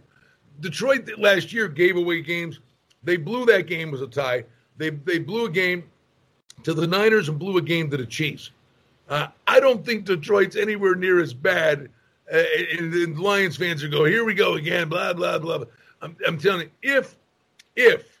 Detroit 0.60 1.08
last 1.18 1.52
year 1.52 1.68
gave 1.68 1.96
away 1.96 2.22
games. 2.22 2.60
They 3.02 3.16
blew 3.16 3.44
that 3.46 3.66
game 3.66 3.90
was 3.90 4.02
a 4.02 4.06
tie. 4.06 4.44
They 4.76 4.90
they 4.90 5.18
blew 5.18 5.46
a 5.46 5.50
game 5.50 5.84
to 6.62 6.74
the 6.74 6.86
Niners 6.86 7.28
and 7.28 7.38
blew 7.38 7.58
a 7.58 7.62
game 7.62 7.90
to 7.90 7.96
the 7.96 8.06
Chiefs. 8.06 8.50
Uh, 9.08 9.28
I 9.46 9.60
don't 9.60 9.84
think 9.84 10.04
Detroit's 10.04 10.56
anywhere 10.56 10.94
near 10.94 11.20
as 11.20 11.32
bad. 11.32 11.88
Uh, 12.32 12.42
and, 12.78 12.92
and 12.92 13.18
Lions 13.20 13.56
fans 13.56 13.84
are 13.84 13.88
going, 13.88 14.10
here 14.10 14.24
we 14.24 14.34
go 14.34 14.54
again, 14.54 14.88
blah 14.88 15.12
blah 15.12 15.38
blah. 15.38 15.64
I'm, 16.02 16.16
I'm 16.26 16.38
telling 16.38 16.68
you, 16.82 16.98
if 16.98 17.16
if 17.76 18.20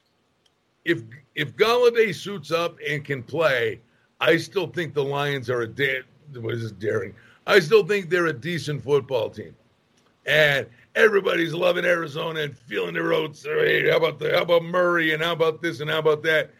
if 0.84 1.02
if 1.34 1.56
Golladay 1.56 2.14
suits 2.14 2.52
up 2.52 2.78
and 2.88 3.04
can 3.04 3.22
play, 3.22 3.80
I 4.20 4.36
still 4.38 4.66
think 4.66 4.94
the 4.94 5.04
Lions 5.04 5.50
are 5.50 5.62
a 5.62 5.68
da- 5.68 6.02
what 6.34 6.54
is 6.54 6.72
daring? 6.72 7.14
I 7.46 7.60
still 7.60 7.86
think 7.86 8.10
they're 8.10 8.26
a 8.26 8.32
decent 8.32 8.82
football 8.82 9.30
team, 9.30 9.54
and 10.24 10.66
everybody's 10.94 11.54
loving 11.54 11.84
Arizona 11.84 12.40
and 12.40 12.56
feeling 12.56 12.94
their 12.94 13.12
oats. 13.12 13.44
Hey, 13.44 13.88
how 13.88 13.98
about 13.98 14.18
the 14.18 14.32
how 14.32 14.42
about 14.42 14.64
Murray 14.64 15.12
and 15.12 15.22
how 15.22 15.32
about 15.32 15.62
this 15.62 15.80
and 15.80 15.90
how 15.90 15.98
about 15.98 16.22
that? 16.24 16.50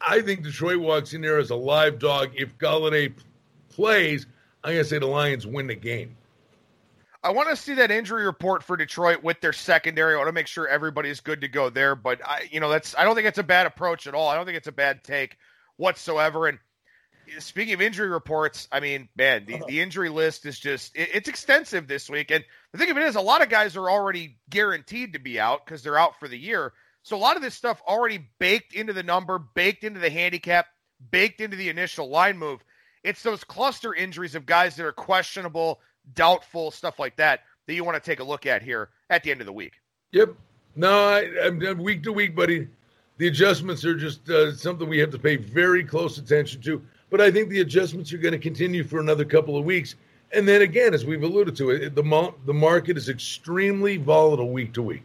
I 0.00 0.20
think 0.20 0.42
Detroit 0.42 0.80
walks 0.80 1.14
in 1.14 1.22
there 1.22 1.38
as 1.38 1.50
a 1.50 1.56
live 1.56 1.98
dog. 1.98 2.32
If 2.34 2.58
Golladay 2.58 3.14
plays, 3.70 4.26
I'm 4.62 4.72
gonna 4.72 4.84
say 4.84 4.98
the 4.98 5.06
Lions 5.06 5.46
win 5.46 5.66
the 5.66 5.74
game. 5.74 6.16
I 7.22 7.30
want 7.30 7.48
to 7.48 7.56
see 7.56 7.72
that 7.74 7.90
injury 7.90 8.26
report 8.26 8.62
for 8.62 8.76
Detroit 8.76 9.22
with 9.22 9.40
their 9.40 9.54
secondary. 9.54 10.12
I 10.12 10.18
want 10.18 10.28
to 10.28 10.32
make 10.32 10.46
sure 10.46 10.68
everybody's 10.68 11.20
good 11.20 11.40
to 11.40 11.48
go 11.48 11.70
there. 11.70 11.94
But 11.94 12.20
I, 12.22 12.46
you 12.50 12.60
know, 12.60 12.68
that's 12.68 12.94
I 12.98 13.04
don't 13.04 13.14
think 13.14 13.26
it's 13.26 13.38
a 13.38 13.42
bad 13.42 13.66
approach 13.66 14.06
at 14.06 14.14
all. 14.14 14.28
I 14.28 14.36
don't 14.36 14.44
think 14.44 14.58
it's 14.58 14.68
a 14.68 14.72
bad 14.72 15.02
take 15.02 15.38
whatsoever. 15.76 16.46
And 16.46 16.58
speaking 17.38 17.74
of 17.74 17.80
injury 17.80 18.08
reports, 18.08 18.68
I 18.70 18.80
mean, 18.80 19.08
man, 19.16 19.44
the, 19.46 19.62
the 19.66 19.80
injury 19.80 20.08
list 20.08 20.46
is 20.46 20.58
just 20.58 20.96
it, 20.96 21.10
it's 21.14 21.28
extensive 21.28 21.86
this 21.86 22.08
week. 22.08 22.30
And 22.30 22.44
the 22.72 22.78
thing 22.78 22.90
of 22.90 22.96
it 22.96 23.04
is, 23.04 23.16
a 23.16 23.20
lot 23.20 23.42
of 23.42 23.48
guys 23.48 23.76
are 23.76 23.90
already 23.90 24.38
guaranteed 24.50 25.12
to 25.12 25.18
be 25.18 25.38
out 25.38 25.64
because 25.64 25.82
they're 25.82 25.98
out 25.98 26.18
for 26.18 26.28
the 26.28 26.38
year. 26.38 26.72
So 27.02 27.16
a 27.16 27.18
lot 27.18 27.36
of 27.36 27.42
this 27.42 27.54
stuff 27.54 27.82
already 27.86 28.28
baked 28.38 28.72
into 28.72 28.92
the 28.92 29.02
number, 29.02 29.38
baked 29.38 29.84
into 29.84 30.00
the 30.00 30.10
handicap, 30.10 30.66
baked 31.10 31.40
into 31.40 31.56
the 31.56 31.68
initial 31.68 32.08
line 32.08 32.38
move. 32.38 32.64
It's 33.02 33.22
those 33.22 33.44
cluster 33.44 33.94
injuries 33.94 34.34
of 34.34 34.46
guys 34.46 34.76
that 34.76 34.86
are 34.86 34.92
questionable 34.92 35.80
doubtful 36.14 36.70
stuff 36.70 36.98
like 36.98 37.16
that 37.16 37.40
that 37.66 37.74
you 37.74 37.84
want 37.84 38.02
to 38.02 38.10
take 38.10 38.20
a 38.20 38.24
look 38.24 38.46
at 38.46 38.62
here 38.62 38.90
at 39.10 39.22
the 39.22 39.30
end 39.30 39.40
of 39.40 39.46
the 39.46 39.52
week. 39.52 39.72
Yep. 40.12 40.34
No, 40.76 41.08
I, 41.08 41.20
am 41.44 41.78
week 41.78 42.02
to 42.02 42.12
week, 42.12 42.34
buddy. 42.34 42.68
The 43.16 43.28
adjustments 43.28 43.84
are 43.84 43.94
just 43.94 44.28
uh, 44.28 44.54
something 44.56 44.88
we 44.88 44.98
have 44.98 45.10
to 45.10 45.18
pay 45.18 45.36
very 45.36 45.84
close 45.84 46.18
attention 46.18 46.60
to. 46.62 46.82
But 47.10 47.20
I 47.20 47.30
think 47.30 47.48
the 47.48 47.60
adjustments 47.60 48.12
are 48.12 48.18
going 48.18 48.32
to 48.32 48.38
continue 48.38 48.82
for 48.82 48.98
another 48.98 49.24
couple 49.24 49.56
of 49.56 49.64
weeks. 49.64 49.94
And 50.32 50.48
then 50.48 50.62
again, 50.62 50.94
as 50.94 51.04
we've 51.04 51.22
alluded 51.22 51.54
to, 51.56 51.70
it, 51.70 51.94
the 51.94 52.34
the 52.44 52.54
market 52.54 52.96
is 52.96 53.08
extremely 53.08 53.98
volatile 53.98 54.50
week 54.50 54.72
to 54.74 54.82
week. 54.82 55.04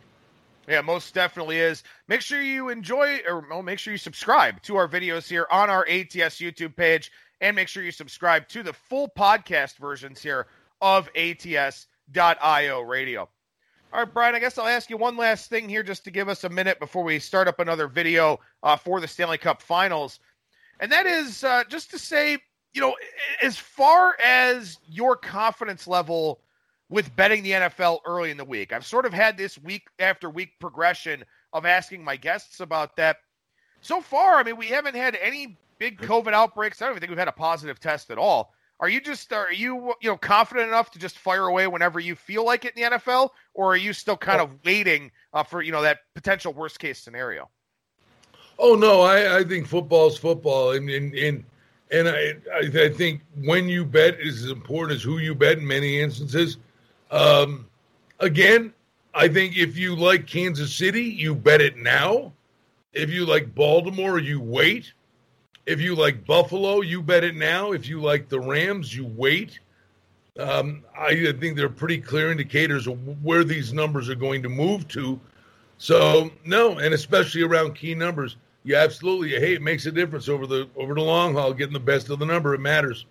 Yeah, 0.67 0.81
most 0.81 1.13
definitely 1.13 1.57
is. 1.57 1.83
Make 2.07 2.21
sure 2.21 2.41
you 2.41 2.69
enjoy 2.69 3.19
or 3.27 3.45
well, 3.49 3.63
make 3.63 3.79
sure 3.79 3.91
you 3.91 3.97
subscribe 3.97 4.61
to 4.63 4.75
our 4.75 4.87
videos 4.87 5.27
here 5.27 5.47
on 5.51 5.69
our 5.69 5.81
ATS 5.87 6.37
YouTube 6.37 6.75
page 6.75 7.11
and 7.41 7.55
make 7.55 7.67
sure 7.67 7.83
you 7.83 7.91
subscribe 7.91 8.47
to 8.49 8.63
the 8.63 8.73
full 8.73 9.07
podcast 9.07 9.77
versions 9.77 10.21
here 10.21 10.47
of 10.81 11.09
ATS.io 11.15 12.81
radio. 12.81 13.29
All 13.91 13.99
right, 13.99 14.13
Brian, 14.13 14.35
I 14.35 14.39
guess 14.39 14.59
I'll 14.59 14.67
ask 14.67 14.91
you 14.91 14.97
one 14.97 15.17
last 15.17 15.49
thing 15.49 15.67
here 15.67 15.81
just 15.81 16.03
to 16.03 16.11
give 16.11 16.29
us 16.29 16.43
a 16.43 16.49
minute 16.49 16.79
before 16.79 17.03
we 17.03 17.17
start 17.17 17.47
up 17.47 17.59
another 17.59 17.87
video 17.87 18.39
uh, 18.61 18.75
for 18.75 19.01
the 19.01 19.07
Stanley 19.07 19.39
Cup 19.39 19.63
finals. 19.63 20.19
And 20.79 20.91
that 20.91 21.07
is 21.07 21.43
uh, 21.43 21.63
just 21.67 21.89
to 21.91 21.97
say, 21.97 22.37
you 22.73 22.81
know, 22.81 22.95
as 23.41 23.57
far 23.57 24.15
as 24.23 24.77
your 24.87 25.15
confidence 25.15 25.87
level 25.87 26.39
with 26.89 27.15
betting 27.15 27.41
the 27.41 27.51
NFL 27.51 28.01
early 28.05 28.29
in 28.29 28.37
the 28.37 28.45
week, 28.45 28.71
I've 28.71 28.85
sort 28.85 29.07
of 29.07 29.13
had 29.13 29.37
this 29.37 29.57
week 29.57 29.87
after 29.97 30.29
week 30.29 30.51
progression 30.59 31.25
of 31.51 31.65
asking 31.65 32.03
my 32.03 32.15
guests 32.15 32.59
about 32.59 32.95
that. 32.97 33.17
So 33.81 34.01
far, 34.01 34.35
I 34.35 34.43
mean, 34.43 34.57
we 34.57 34.67
haven't 34.67 34.95
had 34.95 35.17
any 35.19 35.57
big 35.79 35.99
COVID 35.99 36.33
outbreaks. 36.33 36.79
I 36.79 36.85
don't 36.85 36.93
even 36.93 37.01
think 37.01 37.09
we've 37.09 37.17
had 37.17 37.27
a 37.27 37.31
positive 37.31 37.79
test 37.79 38.11
at 38.11 38.19
all. 38.19 38.53
Are 38.79 38.87
you 38.87 39.01
just 39.01 39.33
are 39.33 39.51
you 39.51 39.93
you 40.01 40.09
know 40.09 40.17
confident 40.17 40.67
enough 40.67 40.91
to 40.91 40.99
just 40.99 41.17
fire 41.17 41.47
away 41.47 41.67
whenever 41.67 41.99
you 41.99 42.15
feel 42.15 42.45
like 42.45 42.63
it 42.63 42.75
in 42.77 42.83
the 42.83 42.97
NFL, 42.97 43.29
or 43.53 43.73
are 43.73 43.77
you 43.77 43.91
still 43.91 44.15
kind 44.15 44.39
of 44.39 44.55
waiting 44.63 45.11
uh, 45.33 45.43
for 45.43 45.61
you 45.61 45.71
know 45.71 45.81
that 45.81 45.99
potential 46.15 46.53
worst 46.53 46.79
case 46.79 46.99
scenario? 46.99 47.49
Oh 48.57 48.75
no, 48.75 49.01
I, 49.01 49.39
I 49.39 49.43
think 49.43 49.67
football's 49.67 50.17
football, 50.17 50.71
and 50.71 50.89
and 50.89 51.13
and, 51.13 51.43
and 51.91 52.07
I 52.07 52.35
I 52.55 52.89
think 52.89 53.21
when 53.43 53.67
you 53.67 53.83
bet 53.83 54.19
is 54.19 54.45
as 54.45 54.51
important 54.51 54.97
as 54.97 55.03
who 55.03 55.17
you 55.17 55.35
bet 55.35 55.57
in 55.57 55.67
many 55.67 55.99
instances. 55.99 56.57
Um, 57.11 57.65
again, 58.19 58.73
I 59.13 59.27
think 59.27 59.57
if 59.57 59.77
you 59.77 59.95
like 59.95 60.27
Kansas 60.27 60.73
City, 60.73 61.03
you 61.03 61.35
bet 61.35 61.59
it 61.59 61.77
now. 61.77 62.31
If 62.93 63.09
you 63.09 63.25
like 63.25 63.53
Baltimore, 63.55 64.19
you 64.19 64.39
wait. 64.39 64.93
If 65.69 65.79
you 65.79 65.93
like 65.93 66.25
Buffalo, 66.25 66.81
you 66.81 67.03
bet 67.03 67.23
it 67.23 67.35
now. 67.35 67.73
If 67.73 67.87
you 67.87 68.01
like 68.01 68.27
the 68.27 68.39
Rams, 68.39 68.95
you 68.95 69.05
wait. 69.05 69.59
Um, 70.39 70.83
I 70.97 71.31
think 71.39 71.55
they're 71.55 71.69
pretty 71.69 71.99
clear 71.99 72.31
indicators 72.31 72.87
of 72.87 73.23
where 73.23 73.43
these 73.43 73.71
numbers 73.71 74.09
are 74.09 74.15
going 74.15 74.41
to 74.41 74.49
move 74.49 74.87
to. 74.87 75.19
So 75.77 76.31
no, 76.43 76.79
and 76.79 76.91
especially 76.91 77.43
around 77.43 77.75
key 77.75 77.93
numbers, 77.93 78.37
you 78.63 78.75
absolutely 78.77 79.29
hey, 79.29 79.53
it 79.53 79.61
makes 79.61 79.85
a 79.85 79.91
difference 79.91 80.27
over 80.27 80.47
the 80.47 80.67
over 80.75 80.95
the 80.95 81.01
long 81.01 81.35
haul. 81.35 81.53
Getting 81.53 81.73
the 81.73 81.79
best 81.79 82.09
of 82.09 82.17
the 82.17 82.25
number, 82.25 82.55
it 82.55 82.59
matters. 82.59 83.05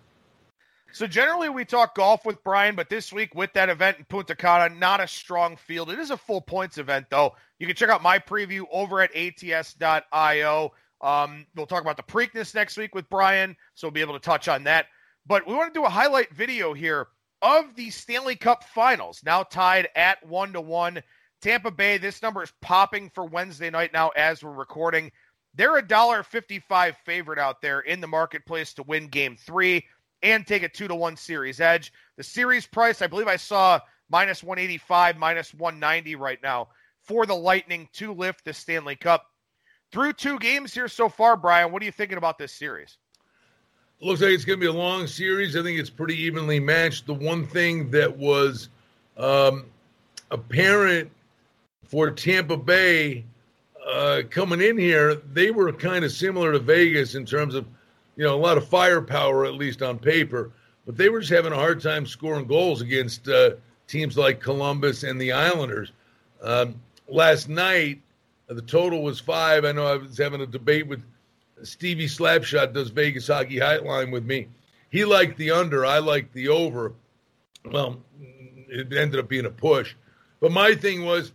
So 0.91 1.07
generally, 1.07 1.47
we 1.47 1.63
talk 1.63 1.95
golf 1.95 2.25
with 2.25 2.43
Brian, 2.43 2.75
but 2.75 2.89
this 2.89 3.13
week 3.13 3.35
with 3.35 3.53
that 3.53 3.69
event 3.69 3.99
in 3.99 4.05
Punta 4.05 4.35
Cana, 4.35 4.75
not 4.75 4.99
a 4.99 5.07
strong 5.07 5.55
field. 5.55 5.91
It 5.91 5.99
is 5.99 6.11
a 6.11 6.17
full 6.17 6.41
points 6.41 6.77
event, 6.77 7.05
though. 7.09 7.35
You 7.57 7.67
can 7.67 7.75
check 7.77 7.89
out 7.89 8.03
my 8.03 8.19
preview 8.19 8.63
over 8.69 8.99
at 8.99 9.15
ats.io. 9.15 10.73
Um, 11.01 11.45
we'll 11.55 11.65
talk 11.65 11.81
about 11.81 11.97
the 11.97 12.03
Preakness 12.03 12.53
next 12.53 12.77
week 12.77 12.93
with 12.93 13.09
Brian, 13.09 13.55
so 13.75 13.87
we'll 13.87 13.93
be 13.93 14.01
able 14.01 14.13
to 14.13 14.19
touch 14.19 14.47
on 14.47 14.63
that. 14.65 14.87
But 15.25 15.47
we 15.47 15.53
want 15.53 15.73
to 15.73 15.79
do 15.79 15.85
a 15.85 15.89
highlight 15.89 16.33
video 16.33 16.73
here 16.73 17.07
of 17.41 17.75
the 17.75 17.89
Stanley 17.89 18.35
Cup 18.35 18.63
Finals, 18.63 19.21
now 19.25 19.43
tied 19.43 19.87
at 19.95 20.25
one 20.25 20.53
to 20.53 20.61
one. 20.61 21.01
Tampa 21.41 21.71
Bay, 21.71 21.97
this 21.97 22.21
number 22.21 22.43
is 22.43 22.51
popping 22.61 23.09
for 23.15 23.25
Wednesday 23.25 23.69
night 23.69 23.93
now 23.93 24.09
as 24.09 24.43
we're 24.43 24.51
recording. 24.51 25.09
They're 25.55 25.77
a 25.77 25.87
dollar 25.87 26.21
fifty-five 26.21 26.97
favorite 27.05 27.39
out 27.39 27.61
there 27.61 27.79
in 27.79 28.01
the 28.01 28.07
marketplace 28.07 28.73
to 28.73 28.83
win 28.83 29.07
Game 29.07 29.37
Three 29.37 29.85
and 30.21 30.45
take 30.45 30.63
a 30.63 30.69
two 30.69 30.89
to 30.89 30.95
one 30.95 31.15
series 31.15 31.61
edge. 31.61 31.93
The 32.17 32.23
series 32.23 32.67
price, 32.67 33.01
I 33.01 33.07
believe, 33.07 33.27
I 33.27 33.37
saw 33.37 33.79
minus 34.09 34.43
one 34.43 34.59
eighty-five, 34.59 35.17
minus 35.17 35.53
one 35.53 35.79
ninety 35.79 36.15
right 36.15 36.39
now 36.43 36.67
for 37.03 37.25
the 37.25 37.35
Lightning 37.35 37.87
to 37.93 38.13
lift 38.13 38.43
the 38.43 38.53
Stanley 38.53 38.97
Cup 38.97 39.25
through 39.91 40.13
two 40.13 40.39
games 40.39 40.73
here 40.73 40.87
so 40.87 41.09
far, 41.09 41.35
Brian. 41.35 41.71
What 41.71 41.81
are 41.81 41.85
you 41.85 41.91
thinking 41.91 42.17
about 42.17 42.37
this 42.37 42.53
series? 42.53 42.97
Looks 44.01 44.21
like 44.21 44.31
it's 44.31 44.45
going 44.45 44.59
to 44.59 44.61
be 44.61 44.69
a 44.69 44.73
long 44.73 45.07
series. 45.07 45.57
I 45.57 45.63
think 45.63 45.77
it's 45.79 45.89
pretty 45.89 46.15
evenly 46.15 46.59
matched. 46.59 47.05
The 47.05 47.13
one 47.13 47.45
thing 47.45 47.91
that 47.91 48.17
was 48.17 48.69
um, 49.17 49.65
apparent 50.31 51.11
for 51.83 52.09
Tampa 52.09 52.55
Bay 52.55 53.25
uh, 53.85 54.21
coming 54.29 54.61
in 54.61 54.77
here, 54.77 55.15
they 55.15 55.51
were 55.51 55.71
kind 55.73 56.05
of 56.05 56.11
similar 56.11 56.53
to 56.53 56.59
Vegas 56.59 57.15
in 57.15 57.25
terms 57.25 57.55
of, 57.55 57.65
you 58.15 58.23
know, 58.23 58.35
a 58.35 58.39
lot 58.39 58.57
of 58.57 58.67
firepower, 58.67 59.45
at 59.45 59.55
least 59.55 59.81
on 59.81 59.97
paper, 59.97 60.51
but 60.85 60.95
they 60.95 61.09
were 61.09 61.19
just 61.19 61.31
having 61.31 61.51
a 61.51 61.57
hard 61.57 61.81
time 61.81 62.05
scoring 62.05 62.45
goals 62.45 62.81
against 62.81 63.27
uh, 63.27 63.51
teams 63.87 64.17
like 64.17 64.39
Columbus 64.39 65.03
and 65.03 65.19
the 65.19 65.31
Islanders. 65.31 65.91
Um, 66.41 66.79
last 67.07 67.49
night, 67.49 68.01
the 68.49 68.61
total 68.61 69.03
was 69.03 69.19
five. 69.19 69.63
I 69.63 69.71
know 69.71 69.85
I 69.85 69.97
was 69.97 70.17
having 70.17 70.41
a 70.41 70.47
debate 70.47 70.87
with 70.87 71.03
Stevie 71.63 72.07
Slapshot, 72.07 72.73
does 72.73 72.89
Vegas 72.89 73.27
Hockey 73.27 73.57
Hotline 73.57 74.11
with 74.11 74.25
me. 74.25 74.47
He 74.89 75.05
liked 75.05 75.37
the 75.37 75.51
under. 75.51 75.85
I 75.85 75.99
liked 75.99 76.33
the 76.33 76.47
over. 76.49 76.93
Well, 77.65 77.97
it 78.19 78.91
ended 78.91 79.19
up 79.19 79.29
being 79.29 79.45
a 79.45 79.51
push. 79.51 79.95
But 80.39 80.51
my 80.51 80.73
thing 80.73 81.05
was 81.05 81.33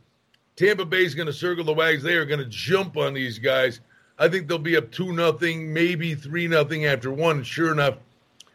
Tampa 0.57 0.85
Bay's 0.85 1.15
going 1.15 1.27
to 1.27 1.33
circle 1.33 1.65
the 1.65 1.73
wags. 1.73 2.03
They 2.03 2.15
are 2.15 2.25
going 2.25 2.41
to 2.41 2.47
jump 2.47 2.97
on 2.97 3.15
these 3.15 3.39
guys. 3.39 3.81
I 4.19 4.29
think 4.29 4.49
they'll 4.49 4.59
be 4.59 4.77
up 4.77 4.91
two 4.91 5.13
nothing, 5.13 5.73
maybe 5.73 6.15
three 6.15 6.47
nothing 6.49 6.87
after 6.87 7.13
one. 7.13 7.43
Sure 7.43 7.73
enough, 7.73 7.97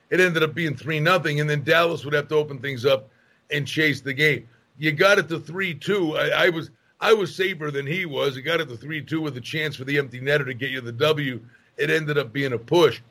it 0.10 0.20
ended 0.20 0.44
up 0.44 0.54
being 0.54 0.76
three 0.76 1.00
nothing, 1.00 1.40
and 1.40 1.50
then 1.50 1.64
Dallas 1.64 2.04
would 2.06 2.14
have 2.14 2.30
to 2.30 2.36
open 2.36 2.60
things 2.60 2.86
up 2.86 3.10
and 3.52 3.68
chase 3.68 4.02
the 4.02 4.14
game. 4.14 4.48
You 4.78 4.92
got 4.92 5.20
it 5.20 5.28
to 5.30 5.40
three 5.40 5.74
two. 5.74 6.18
I, 6.18 6.46
I 6.46 6.50
was 6.50 6.72
I 7.02 7.14
was 7.14 7.34
safer 7.34 7.72
than 7.72 7.88
he 7.88 8.06
was. 8.06 8.36
He 8.36 8.42
got 8.42 8.60
it 8.60 8.68
to 8.70 8.78
three 8.78 9.02
two 9.02 9.22
with 9.22 9.38
a 9.38 9.42
chance 9.42 9.76
for 9.76 9.86
the 9.86 9.98
empty 9.98 10.20
netter 10.20 10.46
to 10.46 10.54
get 10.54 10.72
you 10.72 10.82
the 10.82 10.92
W. 10.92 11.40
It 11.78 11.90
ended 11.90 12.18
up 12.18 12.34
being 12.34 12.54
a 12.54 12.58
push. 12.58 13.02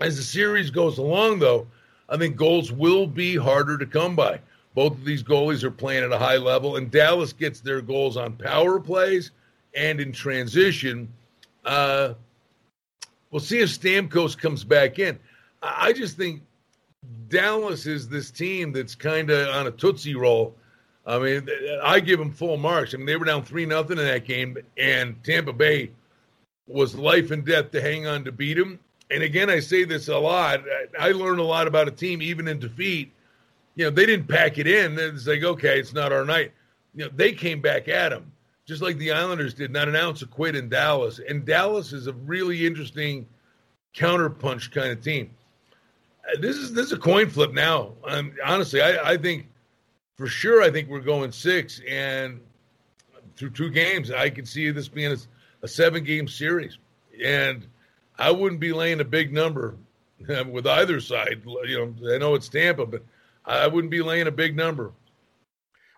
As 0.00 0.16
the 0.16 0.22
series 0.22 0.70
goes 0.70 0.98
along, 0.98 1.40
though, 1.40 1.66
I 2.08 2.16
think 2.16 2.36
goals 2.36 2.72
will 2.72 3.06
be 3.06 3.36
harder 3.36 3.76
to 3.78 3.86
come 3.86 4.14
by. 4.14 4.40
Both 4.74 4.92
of 4.92 5.04
these 5.04 5.22
goalies 5.22 5.64
are 5.64 5.70
playing 5.70 6.04
at 6.04 6.12
a 6.12 6.18
high 6.18 6.36
level, 6.38 6.76
and 6.76 6.90
Dallas 6.90 7.32
gets 7.32 7.60
their 7.60 7.80
goals 7.80 8.16
on 8.16 8.36
power 8.36 8.80
plays 8.80 9.32
and 9.74 10.00
in 10.00 10.12
transition. 10.12 11.12
Uh, 11.64 12.14
we'll 13.30 13.40
see 13.40 13.60
if 13.60 13.68
Stamkos 13.68 14.36
comes 14.36 14.64
back 14.64 14.98
in. 14.98 15.18
I 15.62 15.92
just 15.92 16.16
think 16.16 16.42
Dallas 17.28 17.86
is 17.86 18.08
this 18.08 18.30
team 18.30 18.72
that's 18.72 18.94
kind 18.94 19.30
of 19.30 19.48
on 19.54 19.66
a 19.66 19.70
tootsie 19.70 20.14
roll. 20.14 20.54
I 21.04 21.18
mean, 21.18 21.48
I 21.82 22.00
give 22.00 22.18
them 22.18 22.30
full 22.30 22.56
marks. 22.56 22.94
I 22.94 22.96
mean, 22.96 23.06
they 23.06 23.16
were 23.16 23.24
down 23.24 23.42
three 23.42 23.66
nothing 23.66 23.98
in 23.98 24.04
that 24.04 24.24
game, 24.24 24.56
and 24.76 25.22
Tampa 25.24 25.52
Bay 25.52 25.90
was 26.66 26.94
life 26.94 27.30
and 27.30 27.44
death 27.44 27.72
to 27.72 27.80
hang 27.80 28.06
on 28.06 28.24
to 28.24 28.32
beat 28.32 28.54
them. 28.54 28.78
And 29.10 29.22
again, 29.22 29.50
I 29.50 29.60
say 29.60 29.84
this 29.84 30.08
a 30.08 30.18
lot. 30.18 30.62
I 30.98 31.10
learned 31.10 31.40
a 31.40 31.44
lot 31.44 31.66
about 31.66 31.88
a 31.88 31.90
team, 31.90 32.22
even 32.22 32.48
in 32.48 32.58
defeat. 32.58 33.12
You 33.74 33.84
know, 33.84 33.90
they 33.90 34.06
didn't 34.06 34.28
pack 34.28 34.58
it 34.58 34.66
in. 34.66 34.98
It's 34.98 35.26
like, 35.26 35.42
okay, 35.42 35.78
it's 35.78 35.92
not 35.92 36.12
our 36.12 36.24
night. 36.24 36.52
You 36.94 37.04
know, 37.04 37.10
they 37.14 37.32
came 37.32 37.60
back 37.60 37.88
at 37.88 38.10
them, 38.10 38.30
just 38.64 38.80
like 38.80 38.96
the 38.98 39.12
Islanders 39.12 39.54
did. 39.54 39.70
Not 39.70 39.88
an 39.88 39.96
ounce 39.96 40.22
of 40.22 40.30
quit 40.30 40.54
in 40.54 40.68
Dallas. 40.68 41.20
And 41.26 41.44
Dallas 41.44 41.92
is 41.92 42.06
a 42.06 42.12
really 42.12 42.64
interesting 42.64 43.26
counterpunch 43.94 44.70
kind 44.70 44.92
of 44.92 45.02
team. 45.02 45.30
This 46.40 46.56
is 46.56 46.72
this 46.72 46.86
is 46.86 46.92
a 46.92 46.98
coin 46.98 47.28
flip 47.28 47.52
now. 47.52 47.92
Um, 48.04 48.32
honestly, 48.44 48.80
I, 48.80 49.12
I 49.12 49.16
think 49.16 49.48
for 50.16 50.26
sure. 50.26 50.62
I 50.62 50.70
think 50.70 50.88
we're 50.88 51.00
going 51.00 51.32
six, 51.32 51.80
and 51.88 52.40
through 53.36 53.50
two 53.50 53.70
games, 53.70 54.10
I 54.10 54.30
could 54.30 54.46
see 54.46 54.70
this 54.70 54.88
being 54.88 55.12
a, 55.12 55.16
a 55.62 55.68
seven 55.68 56.04
game 56.04 56.28
series. 56.28 56.78
And 57.24 57.66
I 58.18 58.30
wouldn't 58.30 58.60
be 58.60 58.72
laying 58.72 59.00
a 59.00 59.04
big 59.04 59.32
number 59.32 59.76
with 60.50 60.66
either 60.66 61.00
side. 61.00 61.42
You 61.44 61.94
know, 62.00 62.14
I 62.14 62.18
know 62.18 62.34
it's 62.34 62.48
Tampa, 62.48 62.86
but 62.86 63.02
I 63.44 63.66
wouldn't 63.66 63.90
be 63.90 64.02
laying 64.02 64.26
a 64.26 64.32
big 64.32 64.56
number. 64.56 64.92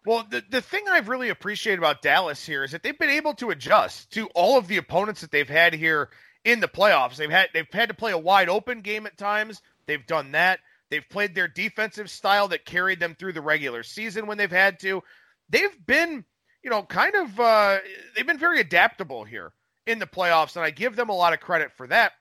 Well, 0.07 0.27
the, 0.29 0.43
the 0.51 0.61
thing 0.61 0.85
I've 0.89 1.09
really 1.09 1.31
appreciated 1.31 1.79
about 1.79 2.03
Dallas 2.03 2.45
here 2.45 2.63
is 2.63 2.73
that 2.73 2.83
they've 2.83 2.99
been 2.99 3.11
able 3.11 3.35
to 3.35 3.51
adjust 3.51 4.11
to 4.13 4.27
all 4.35 4.59
of 4.59 4.69
the 4.69 4.77
opponents 4.77 5.23
that 5.23 5.31
they've 5.31 5.49
had 5.49 5.73
here 5.73 6.11
in 6.45 6.61
the 6.61 6.69
playoffs. 6.69 7.17
They've 7.17 7.31
had 7.31 7.49
they've 7.55 7.67
had 7.73 7.89
to 7.89 7.95
play 7.95 8.13
a 8.13 8.19
wide 8.19 8.51
open 8.51 8.83
game 8.83 9.07
at 9.07 9.17
times. 9.17 9.63
They've 9.87 10.07
done 10.07 10.33
that. 10.33 10.61
They've 10.95 11.09
played 11.09 11.35
their 11.35 11.49
defensive 11.49 12.09
style 12.09 12.47
that 12.49 12.65
carried 12.65 13.01
them 13.01 13.17
through 13.17 13.33
the 13.33 13.41
regular 13.41 13.83
season 13.83 14.29
when 14.29 14.39
they've 14.39 14.49
had 14.49 14.79
to. 14.79 15.03
They've 15.49 15.77
been, 15.85 16.25
you 16.63 16.71
know, 16.71 16.85
kind 16.85 17.17
of 17.17 17.41
uh, 17.41 17.79
they've 18.15 18.25
been 18.25 18.39
very 18.39 18.61
adaptable 18.61 19.25
here 19.25 19.53
in 19.89 19.99
the 19.99 20.07
playoffs, 20.07 20.55
and 20.55 20.65
I 20.65 20.71
give 20.71 20.95
them 20.95 21.09
a 21.09 21.17
lot 21.17 21.33
of 21.33 21.41
credit 21.41 21.73
for 21.73 21.89
that. 21.89 22.13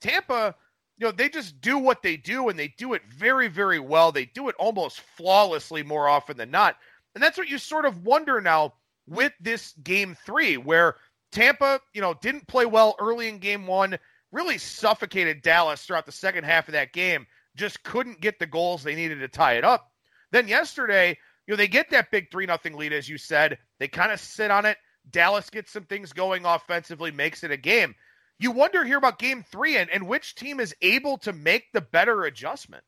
Tampa, 0.00 0.54
you 0.96 1.04
know, 1.04 1.12
they 1.12 1.28
just 1.28 1.60
do 1.60 1.76
what 1.76 2.02
they 2.02 2.16
do, 2.16 2.48
and 2.48 2.58
they 2.58 2.68
do 2.78 2.94
it 2.94 3.02
very, 3.06 3.48
very 3.48 3.78
well. 3.78 4.12
They 4.12 4.24
do 4.24 4.48
it 4.48 4.54
almost 4.58 5.02
flawlessly 5.14 5.82
more 5.82 6.08
often 6.08 6.38
than 6.38 6.50
not. 6.50 6.76
And 7.14 7.22
that's 7.22 7.36
what 7.36 7.50
you 7.50 7.58
sort 7.58 7.84
of 7.84 8.02
wonder 8.02 8.40
now 8.40 8.72
with 9.06 9.34
this 9.42 9.74
game 9.84 10.16
three, 10.24 10.56
where 10.56 10.96
Tampa, 11.32 11.82
you 11.92 12.00
know, 12.00 12.14
didn't 12.14 12.48
play 12.48 12.64
well 12.64 12.96
early 12.98 13.28
in 13.28 13.40
game 13.40 13.66
one, 13.66 13.98
really 14.30 14.56
suffocated 14.56 15.42
Dallas 15.42 15.84
throughout 15.84 16.06
the 16.06 16.12
second 16.12 16.44
half 16.44 16.66
of 16.66 16.72
that 16.72 16.94
game, 16.94 17.26
just 17.56 17.82
couldn't 17.82 18.20
get 18.20 18.38
the 18.38 18.46
goals 18.46 18.82
they 18.82 18.94
needed 18.94 19.20
to 19.20 19.28
tie 19.28 19.54
it 19.54 19.64
up. 19.64 19.90
Then 20.30 20.48
yesterday, 20.48 21.18
you 21.46 21.52
know, 21.52 21.56
they 21.56 21.68
get 21.68 21.90
that 21.90 22.10
big 22.10 22.30
3 22.30 22.46
nothing 22.46 22.74
lead, 22.74 22.92
as 22.92 23.08
you 23.08 23.18
said. 23.18 23.58
They 23.78 23.88
kind 23.88 24.12
of 24.12 24.20
sit 24.20 24.50
on 24.50 24.64
it. 24.64 24.78
Dallas 25.10 25.50
gets 25.50 25.72
some 25.72 25.84
things 25.84 26.12
going 26.12 26.44
offensively, 26.44 27.10
makes 27.10 27.42
it 27.42 27.50
a 27.50 27.56
game. 27.56 27.94
You 28.38 28.50
wonder 28.50 28.84
here 28.84 28.98
about 28.98 29.18
game 29.18 29.44
three 29.50 29.76
and, 29.76 29.90
and 29.90 30.08
which 30.08 30.34
team 30.34 30.60
is 30.60 30.74
able 30.82 31.18
to 31.18 31.32
make 31.32 31.72
the 31.72 31.80
better 31.80 32.24
adjustment. 32.24 32.82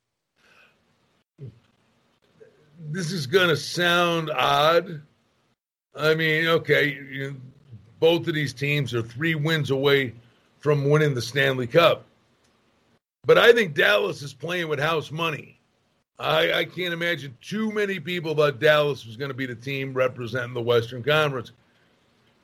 This 2.90 3.12
is 3.12 3.26
going 3.26 3.48
to 3.48 3.56
sound 3.56 4.30
odd. 4.30 5.02
I 5.94 6.14
mean, 6.14 6.46
okay, 6.46 6.86
you, 6.88 7.40
both 8.00 8.26
of 8.26 8.34
these 8.34 8.52
teams 8.52 8.94
are 8.94 9.02
three 9.02 9.34
wins 9.34 9.70
away 9.70 10.14
from 10.58 10.90
winning 10.90 11.14
the 11.14 11.22
Stanley 11.22 11.66
Cup. 11.66 12.04
But 13.26 13.38
I 13.38 13.52
think 13.52 13.74
Dallas 13.74 14.22
is 14.22 14.34
playing 14.34 14.68
with 14.68 14.78
house 14.78 15.10
money. 15.10 15.58
I, 16.18 16.52
I 16.52 16.64
can't 16.64 16.92
imagine 16.92 17.36
too 17.40 17.72
many 17.72 17.98
people 17.98 18.34
thought 18.34 18.60
Dallas 18.60 19.04
was 19.06 19.16
going 19.16 19.30
to 19.30 19.36
be 19.36 19.46
the 19.46 19.54
team 19.54 19.92
representing 19.92 20.54
the 20.54 20.62
Western 20.62 21.02
Conference. 21.02 21.52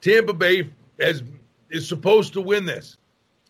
Tampa 0.01 0.33
Bay 0.33 0.71
has 0.99 1.23
is 1.71 1.87
supposed 1.87 2.33
to 2.33 2.41
win 2.41 2.65
this. 2.65 2.97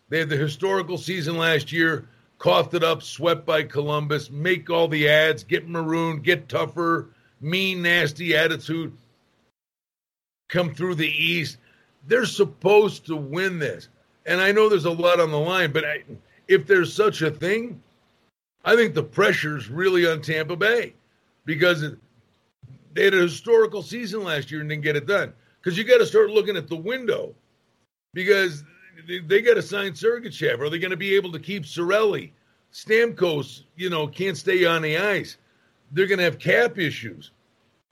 They 0.09 0.19
had 0.19 0.29
the 0.29 0.37
historical 0.37 0.97
season 0.97 1.37
last 1.37 1.71
year, 1.71 2.07
coughed 2.37 2.73
it 2.73 2.83
up, 2.83 3.01
swept 3.01 3.45
by 3.45 3.63
Columbus, 3.63 4.29
make 4.29 4.69
all 4.69 4.87
the 4.87 5.09
ads, 5.09 5.43
get 5.43 5.67
marooned, 5.67 6.23
get 6.23 6.49
tougher, 6.49 7.09
mean, 7.39 7.81
nasty 7.81 8.35
attitude, 8.35 8.95
come 10.49 10.73
through 10.73 10.95
the 10.95 11.09
East. 11.09 11.57
They're 12.07 12.25
supposed 12.25 13.05
to 13.07 13.15
win 13.15 13.57
this. 13.57 13.87
And 14.25 14.39
I 14.39 14.51
know 14.51 14.69
there's 14.69 14.85
a 14.85 14.91
lot 14.91 15.19
on 15.19 15.31
the 15.31 15.39
line, 15.39 15.71
but 15.71 15.85
I, 15.85 16.03
if 16.51 16.67
there's 16.67 16.93
such 16.93 17.21
a 17.21 17.31
thing, 17.31 17.81
I 18.65 18.75
think 18.75 18.93
the 18.93 19.03
pressure's 19.03 19.69
really 19.69 20.05
on 20.05 20.21
Tampa 20.21 20.55
Bay 20.55 20.93
because 21.45 21.81
they 22.93 23.05
had 23.05 23.13
a 23.13 23.21
historical 23.21 23.81
season 23.81 24.23
last 24.23 24.51
year 24.51 24.59
and 24.59 24.69
didn't 24.69 24.83
get 24.83 24.97
it 24.97 25.07
done 25.07 25.33
because 25.61 25.77
you 25.77 25.85
got 25.85 25.99
to 25.99 26.05
start 26.05 26.29
looking 26.29 26.57
at 26.57 26.67
the 26.67 26.75
window 26.75 27.33
because 28.13 28.63
they, 29.07 29.41
got 29.41 29.53
to 29.53 29.61
sign 29.61 29.93
Sergachev. 29.93 30.59
Are 30.59 30.69
they 30.69 30.77
going 30.77 30.91
to 30.91 30.97
be 30.97 31.15
able 31.15 31.31
to 31.31 31.39
keep 31.39 31.63
Cirelli? 31.63 32.31
Stamkos, 32.73 33.63
you 33.75 33.89
know, 33.89 34.07
can't 34.07 34.37
stay 34.37 34.65
on 34.65 34.81
the 34.81 34.97
ice. 34.97 35.37
They're 35.91 36.07
going 36.07 36.19
to 36.19 36.23
have 36.23 36.37
cap 36.37 36.77
issues. 36.77 37.31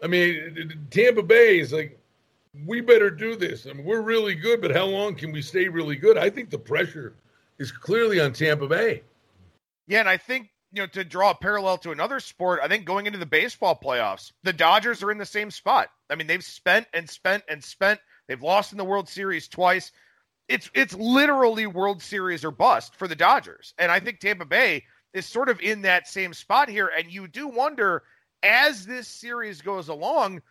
I 0.03 0.07
mean, 0.07 0.87
Tampa 0.89 1.23
Bay 1.23 1.59
is 1.59 1.73
like, 1.73 1.97
we 2.65 2.81
better 2.81 3.09
do 3.09 3.35
this. 3.35 3.67
I 3.67 3.73
mean, 3.73 3.85
we're 3.85 4.01
really 4.01 4.35
good, 4.35 4.61
but 4.61 4.75
how 4.75 4.85
long 4.85 5.15
can 5.15 5.31
we 5.31 5.41
stay 5.41 5.67
really 5.67 5.95
good? 5.95 6.17
I 6.17 6.29
think 6.29 6.49
the 6.49 6.57
pressure 6.57 7.13
is 7.59 7.71
clearly 7.71 8.19
on 8.19 8.33
Tampa 8.33 8.67
Bay. 8.67 9.03
Yeah, 9.87 9.99
and 9.99 10.09
I 10.09 10.17
think 10.17 10.49
you 10.71 10.81
know, 10.81 10.87
to 10.87 11.03
draw 11.03 11.31
a 11.31 11.35
parallel 11.35 11.77
to 11.79 11.91
another 11.91 12.19
sport, 12.19 12.59
I 12.63 12.67
think 12.67 12.85
going 12.85 13.07
into 13.07 13.17
the 13.17 13.25
baseball 13.25 13.79
playoffs, 13.81 14.31
the 14.43 14.53
Dodgers 14.53 15.01
are 15.01 15.11
in 15.11 15.17
the 15.17 15.25
same 15.25 15.49
spot. 15.49 15.89
I 16.09 16.15
mean, 16.15 16.27
they've 16.27 16.43
spent 16.43 16.87
and 16.93 17.09
spent 17.09 17.43
and 17.49 17.63
spent. 17.63 17.99
They've 18.27 18.41
lost 18.41 18.71
in 18.71 18.77
the 18.77 18.85
World 18.85 19.09
Series 19.09 19.47
twice. 19.47 19.91
It's 20.47 20.69
it's 20.73 20.95
literally 20.95 21.67
World 21.67 22.01
Series 22.01 22.45
or 22.45 22.51
bust 22.51 22.95
for 22.95 23.07
the 23.07 23.15
Dodgers. 23.15 23.73
And 23.77 23.91
I 23.91 23.99
think 23.99 24.19
Tampa 24.19 24.45
Bay 24.45 24.83
is 25.13 25.25
sort 25.25 25.49
of 25.49 25.59
in 25.59 25.81
that 25.83 26.07
same 26.07 26.33
spot 26.33 26.69
here. 26.69 26.91
And 26.95 27.11
you 27.11 27.27
do 27.27 27.47
wonder 27.47 28.03
as 28.43 28.85
this 28.85 29.07
series 29.07 29.61
goes 29.61 29.89
along, 29.89 30.41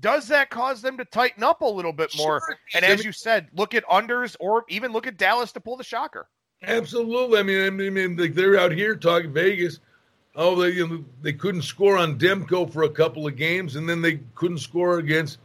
does 0.00 0.28
that 0.28 0.50
cause 0.50 0.82
them 0.82 0.96
to 0.98 1.04
tighten 1.04 1.42
up 1.42 1.60
a 1.60 1.66
little 1.66 1.92
bit 1.92 2.14
more? 2.16 2.40
Sure. 2.40 2.58
And 2.74 2.84
as 2.84 3.04
you 3.04 3.12
said, 3.12 3.48
look 3.52 3.74
at 3.74 3.84
unders 3.86 4.36
or 4.40 4.64
even 4.68 4.92
look 4.92 5.06
at 5.06 5.16
Dallas 5.16 5.52
to 5.52 5.60
pull 5.60 5.76
the 5.76 5.84
shocker. 5.84 6.28
Absolutely. 6.62 7.38
I 7.38 7.42
mean, 7.42 7.66
I 7.66 7.90
mean, 7.90 8.16
they're 8.34 8.58
out 8.58 8.72
here 8.72 8.96
talking 8.96 9.32
Vegas. 9.32 9.80
Oh, 10.34 10.54
they 10.54 10.70
you 10.70 10.86
know, 10.86 11.04
they 11.22 11.32
couldn't 11.32 11.62
score 11.62 11.96
on 11.96 12.18
Demko 12.18 12.72
for 12.72 12.84
a 12.84 12.88
couple 12.88 13.26
of 13.26 13.36
games, 13.36 13.76
and 13.76 13.88
then 13.88 14.02
they 14.02 14.20
couldn't 14.34 14.58
score 14.58 14.98
against 14.98 15.38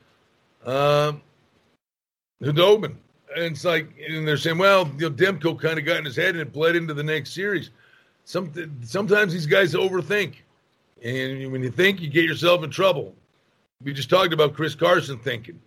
uh, 0.66 1.14
Khudobin. 2.42 2.96
And 3.36 3.46
it's 3.46 3.66
like, 3.66 3.88
and 4.08 4.28
they're 4.28 4.38
saying, 4.38 4.60
well, 4.60 4.88
you 4.98 5.10
know, 5.10 5.16
Demko 5.16 5.60
kind 5.60 5.80
of 5.80 5.86
got 5.86 5.98
in 5.98 6.06
his 6.06 6.16
head 6.16 6.30
and 6.30 6.42
it 6.42 6.54
bled 6.54 6.76
into 6.76 6.94
the 6.94 7.04
next 7.04 7.34
series. 7.34 7.72
Some, 8.26 8.52
sometimes 8.84 9.34
these 9.34 9.48
guys 9.48 9.74
overthink, 9.74 10.36
and 11.04 11.52
when 11.52 11.64
you 11.64 11.72
think, 11.72 12.00
you 12.00 12.10
get 12.10 12.26
yourself 12.26 12.64
in 12.64 12.70
trouble. 12.70 13.16
We 13.84 13.94
just 13.94 14.10
talked 14.10 14.32
about 14.34 14.54
Chris 14.54 14.76
Carson 14.76 15.18
thinking. 15.20 15.60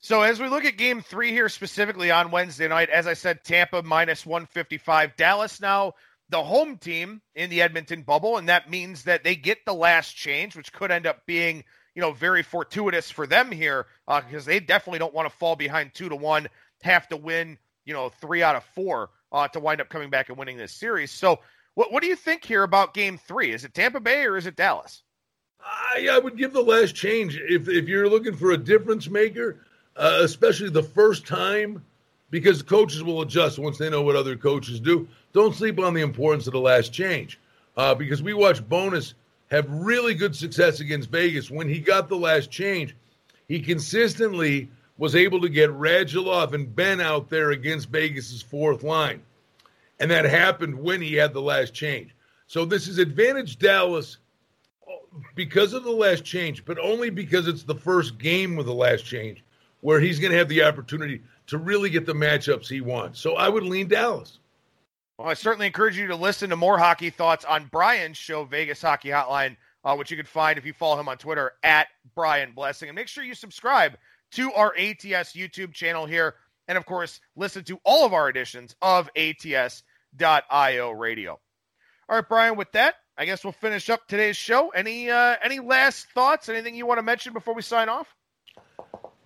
So 0.00 0.22
as 0.22 0.40
we 0.40 0.48
look 0.48 0.64
at 0.64 0.76
game 0.76 1.00
three 1.02 1.32
here 1.32 1.48
specifically 1.48 2.10
on 2.10 2.30
Wednesday 2.30 2.68
night, 2.68 2.90
as 2.90 3.06
I 3.06 3.14
said, 3.14 3.44
Tampa 3.44 3.82
minus 3.82 4.24
155. 4.24 5.16
Dallas 5.16 5.60
now 5.60 5.94
the 6.28 6.42
home 6.42 6.76
team 6.76 7.20
in 7.34 7.50
the 7.50 7.62
Edmonton 7.62 8.02
bubble, 8.02 8.36
and 8.36 8.48
that 8.48 8.70
means 8.70 9.04
that 9.04 9.24
they 9.24 9.36
get 9.36 9.64
the 9.64 9.74
last 9.74 10.16
change, 10.16 10.56
which 10.56 10.72
could 10.72 10.90
end 10.90 11.06
up 11.06 11.24
being, 11.26 11.64
you 11.94 12.02
know, 12.02 12.12
very 12.12 12.42
fortuitous 12.42 13.10
for 13.10 13.26
them 13.26 13.50
here 13.50 13.86
uh, 14.08 14.20
because 14.20 14.44
they 14.44 14.60
definitely 14.60 14.98
don't 14.98 15.14
want 15.14 15.30
to 15.30 15.36
fall 15.36 15.56
behind 15.56 15.94
two 15.94 16.08
to 16.08 16.16
one, 16.16 16.48
have 16.82 17.08
to 17.08 17.16
win, 17.16 17.58
you 17.84 17.94
know, 17.94 18.08
three 18.08 18.42
out 18.42 18.56
of 18.56 18.64
four 18.74 19.10
uh, 19.32 19.46
to 19.48 19.60
wind 19.60 19.80
up 19.80 19.88
coming 19.88 20.10
back 20.10 20.28
and 20.28 20.38
winning 20.38 20.56
this 20.56 20.72
series. 20.72 21.12
So, 21.12 21.40
what 21.74 21.92
what 21.92 22.02
do 22.02 22.08
you 22.08 22.16
think 22.16 22.44
here 22.44 22.62
about 22.62 22.94
Game 22.94 23.18
Three? 23.18 23.52
Is 23.52 23.64
it 23.64 23.74
Tampa 23.74 24.00
Bay 24.00 24.24
or 24.24 24.36
is 24.36 24.46
it 24.46 24.56
Dallas? 24.56 25.02
I, 25.60 26.08
I 26.10 26.18
would 26.18 26.36
give 26.36 26.52
the 26.52 26.62
last 26.62 26.94
change 26.94 27.36
if 27.36 27.68
if 27.68 27.86
you're 27.86 28.08
looking 28.08 28.34
for 28.34 28.52
a 28.52 28.56
difference 28.58 29.08
maker 29.08 29.65
uh, 29.96 30.18
especially 30.22 30.70
the 30.70 30.82
first 30.82 31.26
time 31.26 31.82
because 32.30 32.62
coaches 32.62 33.02
will 33.02 33.22
adjust 33.22 33.58
once 33.58 33.78
they 33.78 33.88
know 33.88 34.02
what 34.02 34.16
other 34.16 34.36
coaches 34.36 34.80
do. 34.80 35.08
Don't 35.32 35.54
sleep 35.54 35.78
on 35.78 35.94
the 35.94 36.02
importance 36.02 36.46
of 36.46 36.52
the 36.52 36.60
last 36.60 36.92
change 36.92 37.38
uh, 37.76 37.94
because 37.94 38.22
we 38.22 38.34
watched 38.34 38.68
Bowness 38.68 39.14
have 39.50 39.70
really 39.70 40.14
good 40.14 40.34
success 40.34 40.80
against 40.80 41.10
Vegas. 41.10 41.50
When 41.50 41.68
he 41.68 41.78
got 41.78 42.08
the 42.08 42.16
last 42.16 42.50
change, 42.50 42.96
he 43.48 43.60
consistently 43.60 44.68
was 44.98 45.14
able 45.14 45.40
to 45.42 45.48
get 45.48 45.70
Radulov 45.70 46.52
and 46.52 46.74
Benn 46.74 47.00
out 47.00 47.28
there 47.28 47.50
against 47.50 47.90
Vegas's 47.90 48.42
fourth 48.42 48.82
line. 48.82 49.22
And 50.00 50.10
that 50.10 50.24
happened 50.24 50.78
when 50.78 51.00
he 51.00 51.14
had 51.14 51.32
the 51.32 51.42
last 51.42 51.74
change. 51.74 52.14
So 52.48 52.64
this 52.64 52.88
is 52.88 52.98
advantage 52.98 53.58
Dallas 53.58 54.18
because 55.34 55.72
of 55.72 55.84
the 55.84 55.90
last 55.90 56.24
change, 56.24 56.64
but 56.64 56.78
only 56.78 57.10
because 57.10 57.46
it's 57.48 57.62
the 57.62 57.74
first 57.74 58.18
game 58.18 58.56
with 58.56 58.66
the 58.66 58.74
last 58.74 59.04
change 59.04 59.42
where 59.86 60.00
he's 60.00 60.18
going 60.18 60.32
to 60.32 60.38
have 60.38 60.48
the 60.48 60.64
opportunity 60.64 61.22
to 61.46 61.58
really 61.58 61.88
get 61.88 62.04
the 62.06 62.12
matchups 62.12 62.66
he 62.66 62.80
wants. 62.80 63.20
So 63.20 63.36
I 63.36 63.48
would 63.48 63.62
lean 63.62 63.86
Dallas. 63.86 64.40
Well, 65.16 65.28
I 65.28 65.34
certainly 65.34 65.68
encourage 65.68 65.96
you 65.96 66.08
to 66.08 66.16
listen 66.16 66.50
to 66.50 66.56
more 66.56 66.76
hockey 66.76 67.08
thoughts 67.08 67.44
on 67.44 67.68
Brian's 67.70 68.16
show, 68.16 68.42
Vegas 68.42 68.82
Hockey 68.82 69.10
Hotline, 69.10 69.56
uh, 69.84 69.94
which 69.94 70.10
you 70.10 70.16
can 70.16 70.26
find 70.26 70.58
if 70.58 70.66
you 70.66 70.72
follow 70.72 70.98
him 70.98 71.08
on 71.08 71.18
Twitter 71.18 71.52
at 71.62 71.86
Brian 72.16 72.50
Blessing. 72.50 72.88
And 72.88 72.96
make 72.96 73.06
sure 73.06 73.22
you 73.22 73.36
subscribe 73.36 73.96
to 74.32 74.52
our 74.54 74.74
ATS 74.76 75.34
YouTube 75.34 75.72
channel 75.72 76.04
here. 76.04 76.34
And 76.66 76.76
of 76.76 76.84
course, 76.84 77.20
listen 77.36 77.62
to 77.62 77.78
all 77.84 78.04
of 78.04 78.12
our 78.12 78.28
editions 78.28 78.74
of 78.82 79.08
ATS.io 79.14 80.90
radio. 80.90 81.38
All 82.08 82.16
right, 82.16 82.28
Brian, 82.28 82.56
with 82.56 82.72
that, 82.72 82.96
I 83.16 83.24
guess 83.24 83.44
we'll 83.44 83.52
finish 83.52 83.88
up 83.88 84.08
today's 84.08 84.36
show. 84.36 84.70
Any 84.70 85.10
uh, 85.10 85.36
any 85.44 85.60
last 85.60 86.08
thoughts? 86.10 86.48
Anything 86.48 86.74
you 86.74 86.86
want 86.86 86.98
to 86.98 87.04
mention 87.04 87.32
before 87.32 87.54
we 87.54 87.62
sign 87.62 87.88
off? 87.88 88.08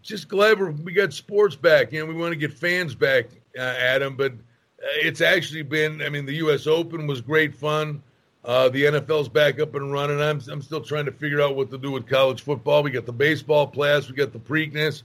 Just 0.03 0.29
glad 0.29 0.59
we 0.85 0.93
got 0.93 1.13
sports 1.13 1.57
back. 1.57 1.93
You 1.93 2.01
know, 2.01 2.07
we 2.07 2.15
want 2.15 2.33
to 2.33 2.37
get 2.37 2.53
fans 2.53 2.95
back, 2.95 3.27
uh, 3.59 3.63
Adam. 3.63 4.17
But 4.17 4.33
uh, 4.33 4.87
it's 4.95 5.21
actually 5.21 5.63
been. 5.63 6.03
I 6.03 6.09
mean, 6.09 6.27
the 6.27 6.37
U.S. 6.37 6.67
Open 6.67 7.07
was 7.07 7.21
great 7.21 7.55
fun. 7.55 8.03
Uh, 8.45 8.71
the 8.71 8.85
NFL's 8.85 9.29
back 9.29 9.61
up 9.61 9.75
and 9.75 9.93
running. 9.93 10.21
I'm 10.21 10.41
I'm 10.51 10.63
still 10.63 10.81
trying 10.81 11.05
to 11.05 11.13
figure 11.13 11.43
out 11.43 11.57
what 11.57 11.71
to 11.71 11.79
do 11.79 11.91
with 11.91 12.07
college 12.07 12.43
football. 12.43 12.83
We 12.83 12.91
got 12.91 13.07
the 13.07 13.13
baseball 13.13 13.71
playoffs. 13.71 14.09
We 14.09 14.15
got 14.15 14.33
the 14.33 14.39
Preakness. 14.39 15.03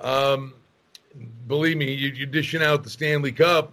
Um, 0.00 0.54
believe 1.46 1.78
me, 1.78 1.92
you, 1.92 2.10
you're 2.10 2.26
dishing 2.26 2.62
out 2.62 2.84
the 2.84 2.90
Stanley 2.90 3.32
Cup 3.32 3.72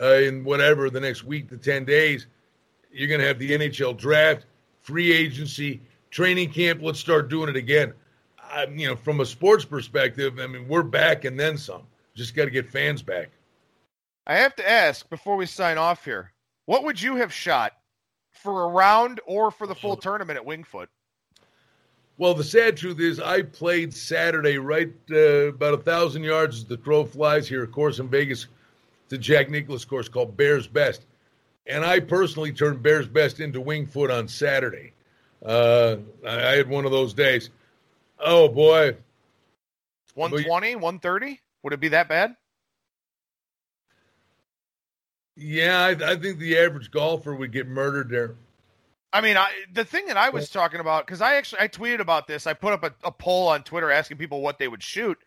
uh, 0.00 0.14
in 0.14 0.44
whatever 0.44 0.90
the 0.90 1.00
next 1.00 1.24
week 1.24 1.48
to 1.48 1.56
ten 1.56 1.84
days 1.84 2.26
you're 2.92 3.08
going 3.08 3.20
to 3.20 3.26
have 3.26 3.38
the 3.38 3.50
NHL 3.50 3.96
draft, 3.96 4.44
free 4.82 5.12
agency, 5.12 5.80
training 6.10 6.50
camp. 6.50 6.80
Let's 6.82 6.98
start 6.98 7.28
doing 7.28 7.48
it 7.48 7.56
again. 7.56 7.92
I, 8.52 8.66
you 8.66 8.88
know, 8.88 8.96
from 8.96 9.20
a 9.20 9.26
sports 9.26 9.64
perspective, 9.64 10.38
I 10.38 10.46
mean, 10.46 10.68
we're 10.68 10.82
back 10.82 11.24
and 11.24 11.38
then 11.38 11.58
some. 11.58 11.82
Just 12.14 12.34
got 12.34 12.46
to 12.46 12.50
get 12.50 12.70
fans 12.70 13.02
back. 13.02 13.30
I 14.26 14.36
have 14.36 14.54
to 14.56 14.68
ask 14.68 15.08
before 15.08 15.36
we 15.36 15.46
sign 15.46 15.78
off 15.78 16.04
here 16.04 16.32
what 16.66 16.84
would 16.84 17.00
you 17.00 17.16
have 17.16 17.32
shot 17.32 17.72
for 18.30 18.62
a 18.62 18.68
round 18.68 19.20
or 19.26 19.50
for 19.50 19.66
the 19.66 19.74
full 19.74 19.96
tournament 19.96 20.38
at 20.38 20.46
Wingfoot? 20.46 20.86
Well, 22.16 22.34
the 22.34 22.44
sad 22.44 22.76
truth 22.76 23.00
is, 23.00 23.18
I 23.18 23.42
played 23.42 23.94
Saturday 23.94 24.58
right 24.58 24.92
uh, 25.10 25.48
about 25.48 25.74
a 25.74 25.78
thousand 25.78 26.22
yards 26.22 26.58
as 26.58 26.64
the 26.66 26.76
crow 26.76 27.04
flies 27.04 27.48
here, 27.48 27.64
of 27.64 27.72
course, 27.72 27.98
in 27.98 28.08
Vegas, 28.08 28.46
the 29.08 29.16
Jack 29.18 29.48
Nicklaus 29.48 29.84
course 29.84 30.08
called 30.08 30.36
Bears 30.36 30.66
Best 30.66 31.06
and 31.70 31.84
I 31.84 32.00
personally 32.00 32.52
turned 32.52 32.82
Bears 32.82 33.06
Best 33.06 33.40
into 33.40 33.60
Wingfoot 33.60 34.16
on 34.16 34.28
Saturday. 34.28 34.92
Uh, 35.44 35.96
I, 36.26 36.36
I 36.36 36.56
had 36.56 36.68
one 36.68 36.84
of 36.84 36.90
those 36.90 37.14
days. 37.14 37.50
Oh 38.22 38.48
boy, 38.48 38.96
120, 40.14 40.76
130. 40.76 41.40
Would 41.62 41.72
it 41.72 41.80
be 41.80 41.88
that 41.88 42.08
bad? 42.08 42.36
Yeah, 45.36 45.78
I, 45.78 46.12
I, 46.12 46.16
think 46.16 46.38
the 46.38 46.58
average 46.58 46.90
golfer 46.90 47.34
would 47.34 47.52
get 47.52 47.66
murdered 47.66 48.10
there. 48.10 48.34
I 49.12 49.20
mean, 49.22 49.36
I, 49.36 49.50
the 49.72 49.84
thing 49.84 50.06
that 50.06 50.16
I 50.16 50.28
was 50.28 50.50
talking 50.50 50.80
about 50.80 51.06
because 51.06 51.22
I 51.22 51.36
actually 51.36 51.62
I 51.62 51.68
tweeted 51.68 52.00
about 52.00 52.26
this. 52.26 52.46
I 52.46 52.52
put 52.52 52.72
up 52.72 52.84
a, 52.84 52.94
a 53.04 53.10
poll 53.10 53.48
on 53.48 53.62
Twitter 53.62 53.90
asking 53.90 54.18
people 54.18 54.42
what 54.42 54.58
they 54.58 54.68
would 54.68 54.82
shoot, 54.82 55.18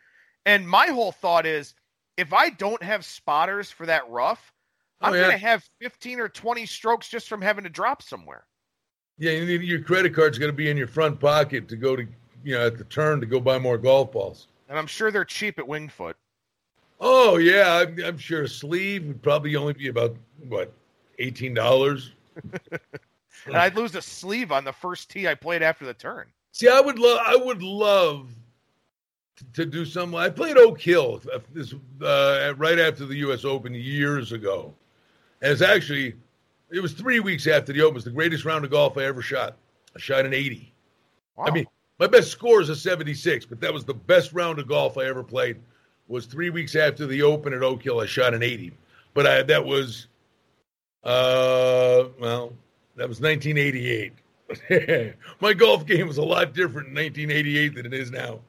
and 0.45 0.67
my 0.67 0.87
whole 0.87 1.11
thought 1.11 1.45
is 1.45 1.73
if 2.17 2.31
I 2.31 2.49
don't 2.49 2.81
have 2.83 3.03
spotters 3.05 3.71
for 3.71 3.85
that 3.87 4.09
rough, 4.09 4.53
oh, 5.01 5.07
I'm 5.07 5.13
oh, 5.13 5.15
yeah. 5.15 5.21
going 5.23 5.33
to 5.33 5.45
have 5.45 5.67
15 5.81 6.19
or 6.19 6.29
20 6.29 6.65
strokes 6.65 7.09
just 7.09 7.27
from 7.27 7.41
having 7.41 7.63
to 7.63 7.69
drop 7.69 8.01
somewhere. 8.01 8.45
Yeah, 9.17 9.31
you 9.31 9.59
your 9.59 9.81
credit 9.81 10.13
card's 10.13 10.37
going 10.37 10.51
to 10.51 10.55
be 10.55 10.69
in 10.69 10.77
your 10.77 10.87
front 10.87 11.19
pocket 11.19 11.67
to 11.69 11.75
go 11.75 11.95
to, 11.95 12.07
you 12.43 12.55
know, 12.55 12.67
at 12.67 12.77
the 12.77 12.83
turn 12.85 13.19
to 13.19 13.25
go 13.25 13.39
buy 13.39 13.57
more 13.57 13.77
golf 13.77 14.11
balls. 14.11 14.47
And 14.69 14.77
I'm 14.77 14.87
sure 14.87 15.11
they're 15.11 15.25
cheap 15.25 15.59
at 15.59 15.65
Wingfoot. 15.65 16.13
Oh 16.99 17.37
yeah, 17.37 17.83
I'm, 17.85 18.03
I'm 18.03 18.17
sure 18.17 18.43
a 18.43 18.47
sleeve 18.47 19.05
would 19.05 19.21
probably 19.21 19.55
only 19.55 19.73
be 19.73 19.87
about 19.87 20.15
what, 20.47 20.71
eighteen 21.19 21.53
dollars. 21.53 22.11
and 22.71 23.57
I'd 23.57 23.75
lose 23.75 23.95
a 23.95 24.01
sleeve 24.01 24.51
on 24.51 24.63
the 24.63 24.73
first 24.73 25.09
tee 25.09 25.27
I 25.27 25.35
played 25.35 25.61
after 25.61 25.85
the 25.85 25.93
turn. 25.93 26.27
See, 26.51 26.69
I 26.69 26.79
would 26.79 26.99
love, 26.99 27.19
I 27.25 27.35
would 27.35 27.61
love 27.61 28.29
to 29.53 29.65
do 29.65 29.85
some. 29.85 30.15
I 30.15 30.29
played 30.29 30.57
Oak 30.57 30.79
Hill 30.79 31.21
uh, 31.33 31.39
this 31.53 31.73
uh, 32.01 32.53
right 32.57 32.79
after 32.79 33.05
the 33.05 33.15
U.S. 33.17 33.43
Open 33.43 33.73
years 33.73 34.31
ago, 34.31 34.73
and 35.41 35.51
it's 35.51 35.61
actually, 35.61 36.15
it 36.71 36.79
was 36.79 36.93
three 36.93 37.19
weeks 37.19 37.47
after 37.47 37.73
the 37.73 37.81
Open. 37.81 37.93
It 37.93 37.95
was 37.95 38.03
the 38.05 38.11
greatest 38.11 38.45
round 38.45 38.65
of 38.65 38.71
golf 38.71 38.97
I 38.97 39.03
ever 39.05 39.21
shot. 39.21 39.57
I 39.95 39.99
shot 39.99 40.25
an 40.25 40.33
80. 40.33 40.71
Wow. 41.35 41.45
I 41.47 41.51
mean, 41.51 41.65
my 41.99 42.07
best 42.07 42.31
score 42.31 42.61
is 42.61 42.69
a 42.69 42.75
76, 42.75 43.45
but 43.45 43.61
that 43.61 43.73
was 43.73 43.85
the 43.85 43.93
best 43.93 44.33
round 44.33 44.59
of 44.59 44.67
golf 44.67 44.97
I 44.97 45.05
ever 45.05 45.23
played. 45.23 45.57
Was 46.07 46.25
three 46.25 46.49
weeks 46.49 46.75
after 46.75 47.05
the 47.05 47.21
Open 47.21 47.53
at 47.53 47.63
Oak 47.63 47.83
Hill. 47.83 48.01
I 48.01 48.05
shot 48.05 48.33
an 48.33 48.43
80, 48.43 48.73
but 49.13 49.25
I, 49.25 49.41
that 49.43 49.63
was, 49.63 50.07
uh, 51.03 52.05
well, 52.19 52.53
that 52.97 53.07
was 53.07 53.21
1988. 53.21 54.13
my 55.41 55.53
golf 55.53 55.85
game 55.85 56.07
was 56.07 56.17
a 56.17 56.23
lot 56.23 56.53
different 56.53 56.89
in 56.89 56.95
1988 56.95 57.75
than 57.75 57.85
it 57.85 57.93
is 57.93 58.11
now. 58.11 58.39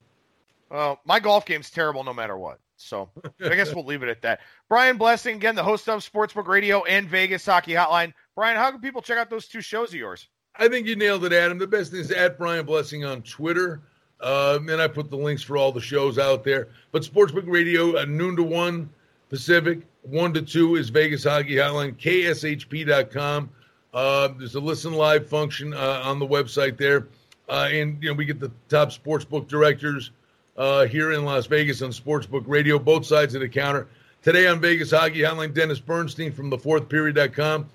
Well, 0.71 1.01
my 1.05 1.21
golf 1.21 1.47
game's 1.47 1.71
terrible 1.71 2.03
no 2.03 2.13
matter 2.13 2.37
what. 2.37 2.59
So 2.77 3.09
I 3.41 3.55
guess 3.55 3.75
we'll 3.75 3.85
leave 3.85 4.03
it 4.03 4.09
at 4.09 4.23
that. 4.23 4.41
Brian 4.69 4.99
Blessing, 4.99 5.37
again, 5.37 5.55
the 5.55 5.63
host 5.63 5.89
of 5.89 6.01
Sportsbook 6.01 6.49
Radio 6.49 6.83
and 6.85 7.09
Vegas 7.09 7.47
Hockey 7.47 7.73
Hotline. 7.73 8.13
Brian, 8.35 8.57
how 8.57 8.71
can 8.71 8.81
people 8.81 9.01
check 9.01 9.17
out 9.17 9.31
those 9.31 9.47
two 9.47 9.61
shows 9.61 9.91
of 9.91 9.95
yours? 9.95 10.29
I 10.57 10.69
think 10.69 10.87
you 10.87 10.97
nailed 10.97 11.25
it, 11.25 11.33
Adam. 11.33 11.59
The 11.59 11.67
best 11.67 11.91
thing 11.91 12.01
is 12.01 12.11
at 12.11 12.39
Brian 12.39 12.65
Blessing 12.65 13.05
on 13.05 13.23
Twitter. 13.23 13.81
Um, 14.21 14.69
and 14.69 14.81
I 14.81 14.89
put 14.89 15.11
the 15.11 15.17
links 15.17 15.43
for 15.43 15.57
all 15.57 15.73
the 15.73 15.81
shows 15.81 16.19
out 16.19 16.45
there. 16.45 16.69
But 16.93 17.03
Sportsbook 17.03 17.45
Radio, 17.47 17.99
uh, 17.99 18.05
noon 18.05 18.37
to 18.37 18.43
1 18.43 18.89
Pacific, 19.29 19.81
1 20.03 20.35
to 20.35 20.43
2 20.43 20.77
is 20.77 20.89
Vegas 20.89 21.25
Hockey 21.25 21.57
Hotline, 21.57 21.97
kshp.com. 21.97 23.51
Uh, 23.93 24.29
there's 24.39 24.55
a 24.55 24.61
listen 24.61 24.93
live 24.93 25.29
function 25.29 25.75
uh, 25.75 26.03
on 26.05 26.19
the 26.19 26.27
website 26.27 26.79
there. 26.79 27.09
Uh, 27.49 27.69
and, 27.71 28.03
you 28.03 28.09
know, 28.09 28.15
we 28.15 28.25
get 28.25 28.41
the 28.41 28.51
top 28.69 28.91
sportsbook 28.91 29.49
directors– 29.49 30.11
uh, 30.57 30.87
here 30.87 31.13
in 31.13 31.25
Las 31.25 31.47
Vegas 31.47 31.83
on 31.83 31.91
Sportsbook 31.91 32.45
Radio, 32.47 32.79
both 32.79 33.07
sides 33.07 33.35
of 33.35 33.41
the 33.41 33.49
counter. 33.49 33.87
Today 34.23 34.47
on 34.47 34.61
Vegas 34.61 34.91
Hockey 34.91 35.21
Hotline, 35.21 35.53
Dennis 35.53 35.81
Bernstein 35.81 36.33
from 36.33 36.51
the 36.51 36.59
fourth 36.59 36.89
fourthperiod.com. 36.89 37.69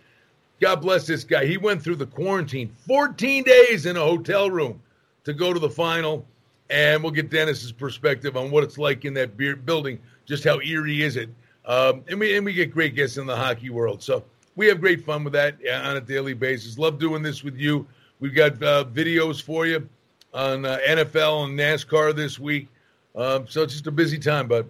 God 0.59 0.77
bless 0.77 1.07
this 1.07 1.23
guy. 1.23 1.45
He 1.45 1.57
went 1.57 1.81
through 1.81 1.95
the 1.95 2.05
quarantine 2.05 2.73
14 2.87 3.43
days 3.43 3.85
in 3.85 3.95
a 3.95 4.01
hotel 4.01 4.51
room 4.51 4.81
to 5.23 5.33
go 5.33 5.53
to 5.53 5.59
the 5.59 5.69
final. 5.69 6.25
And 6.69 7.01
we'll 7.01 7.11
get 7.11 7.29
Dennis's 7.29 7.71
perspective 7.71 8.37
on 8.37 8.51
what 8.51 8.63
it's 8.63 8.77
like 8.77 9.03
in 9.03 9.13
that 9.15 9.37
beer 9.37 9.55
building, 9.55 9.99
just 10.25 10.43
how 10.43 10.59
eerie 10.61 11.01
is 11.01 11.15
it. 11.15 11.29
Um, 11.65 12.03
and, 12.07 12.19
we, 12.19 12.35
and 12.35 12.45
we 12.45 12.53
get 12.53 12.71
great 12.71 12.95
guests 12.95 13.17
in 13.17 13.25
the 13.25 13.35
hockey 13.35 13.69
world. 13.69 14.03
So 14.03 14.23
we 14.55 14.67
have 14.67 14.79
great 14.79 15.03
fun 15.03 15.23
with 15.23 15.33
that 15.33 15.55
on 15.67 15.97
a 15.97 16.01
daily 16.01 16.33
basis. 16.33 16.77
Love 16.77 16.99
doing 16.99 17.23
this 17.23 17.43
with 17.43 17.57
you. 17.57 17.87
We've 18.19 18.35
got 18.35 18.61
uh, 18.61 18.85
videos 18.85 19.41
for 19.41 19.65
you 19.65 19.87
on 20.33 20.65
uh, 20.65 20.79
NFL 20.87 21.45
and 21.45 21.57
NASCAR 21.57 22.15
this 22.15 22.39
week. 22.39 22.67
Um, 23.15 23.47
so 23.47 23.63
it's 23.63 23.73
just 23.73 23.87
a 23.87 23.91
busy 23.91 24.19
time, 24.19 24.47
bud. 24.47 24.69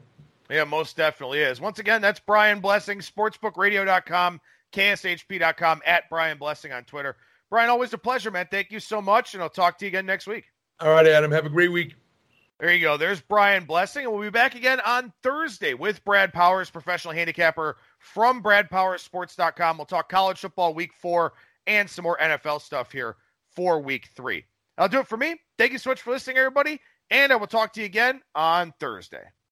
Yeah, 0.49 0.63
most 0.63 0.97
definitely 0.97 1.39
is. 1.39 1.61
Once 1.61 1.79
again, 1.79 2.01
that's 2.01 2.19
Brian 2.19 2.59
Blessing, 2.59 2.99
sportsbookradio.com, 2.99 4.41
kshp.com, 4.73 5.81
at 5.85 6.09
Brian 6.09 6.37
Blessing 6.37 6.71
on 6.71 6.83
Twitter. 6.83 7.15
Brian, 7.49 7.69
always 7.69 7.93
a 7.93 7.97
pleasure, 7.97 8.31
man. 8.31 8.47
Thank 8.49 8.71
you 8.71 8.79
so 8.79 9.01
much, 9.01 9.33
and 9.33 9.41
I'll 9.41 9.49
talk 9.49 9.77
to 9.79 9.85
you 9.85 9.89
again 9.89 10.05
next 10.05 10.27
week. 10.27 10.45
All 10.79 10.91
right, 10.91 11.07
Adam. 11.07 11.31
Have 11.31 11.45
a 11.45 11.49
great 11.49 11.71
week. 11.71 11.95
There 12.59 12.73
you 12.73 12.81
go. 12.81 12.97
There's 12.97 13.21
Brian 13.21 13.63
Blessing, 13.63 14.03
and 14.03 14.13
we'll 14.13 14.21
be 14.21 14.29
back 14.29 14.53
again 14.53 14.81
on 14.85 15.13
Thursday 15.23 15.73
with 15.73 16.03
Brad 16.03 16.33
Powers, 16.33 16.69
professional 16.69 17.13
handicapper 17.13 17.77
from 17.99 18.43
BradPowersSports.com. 18.43 19.77
We'll 19.77 19.85
talk 19.85 20.09
college 20.09 20.39
football 20.39 20.73
week 20.73 20.91
four 20.93 21.33
and 21.67 21.89
some 21.89 22.03
more 22.03 22.17
NFL 22.17 22.61
stuff 22.61 22.91
here 22.91 23.15
for 23.55 23.79
week 23.81 24.09
three. 24.13 24.43
I'll 24.77 24.89
do 24.89 24.99
it 24.99 25.07
for 25.07 25.17
me. 25.17 25.39
Thank 25.57 25.71
you 25.71 25.77
so 25.77 25.89
much 25.89 26.01
for 26.01 26.11
listening, 26.11 26.37
everybody, 26.37 26.81
and 27.09 27.31
I 27.31 27.37
will 27.37 27.47
talk 27.47 27.73
to 27.73 27.79
you 27.79 27.85
again 27.85 28.21
on 28.35 28.73
Thursday. 28.79 29.23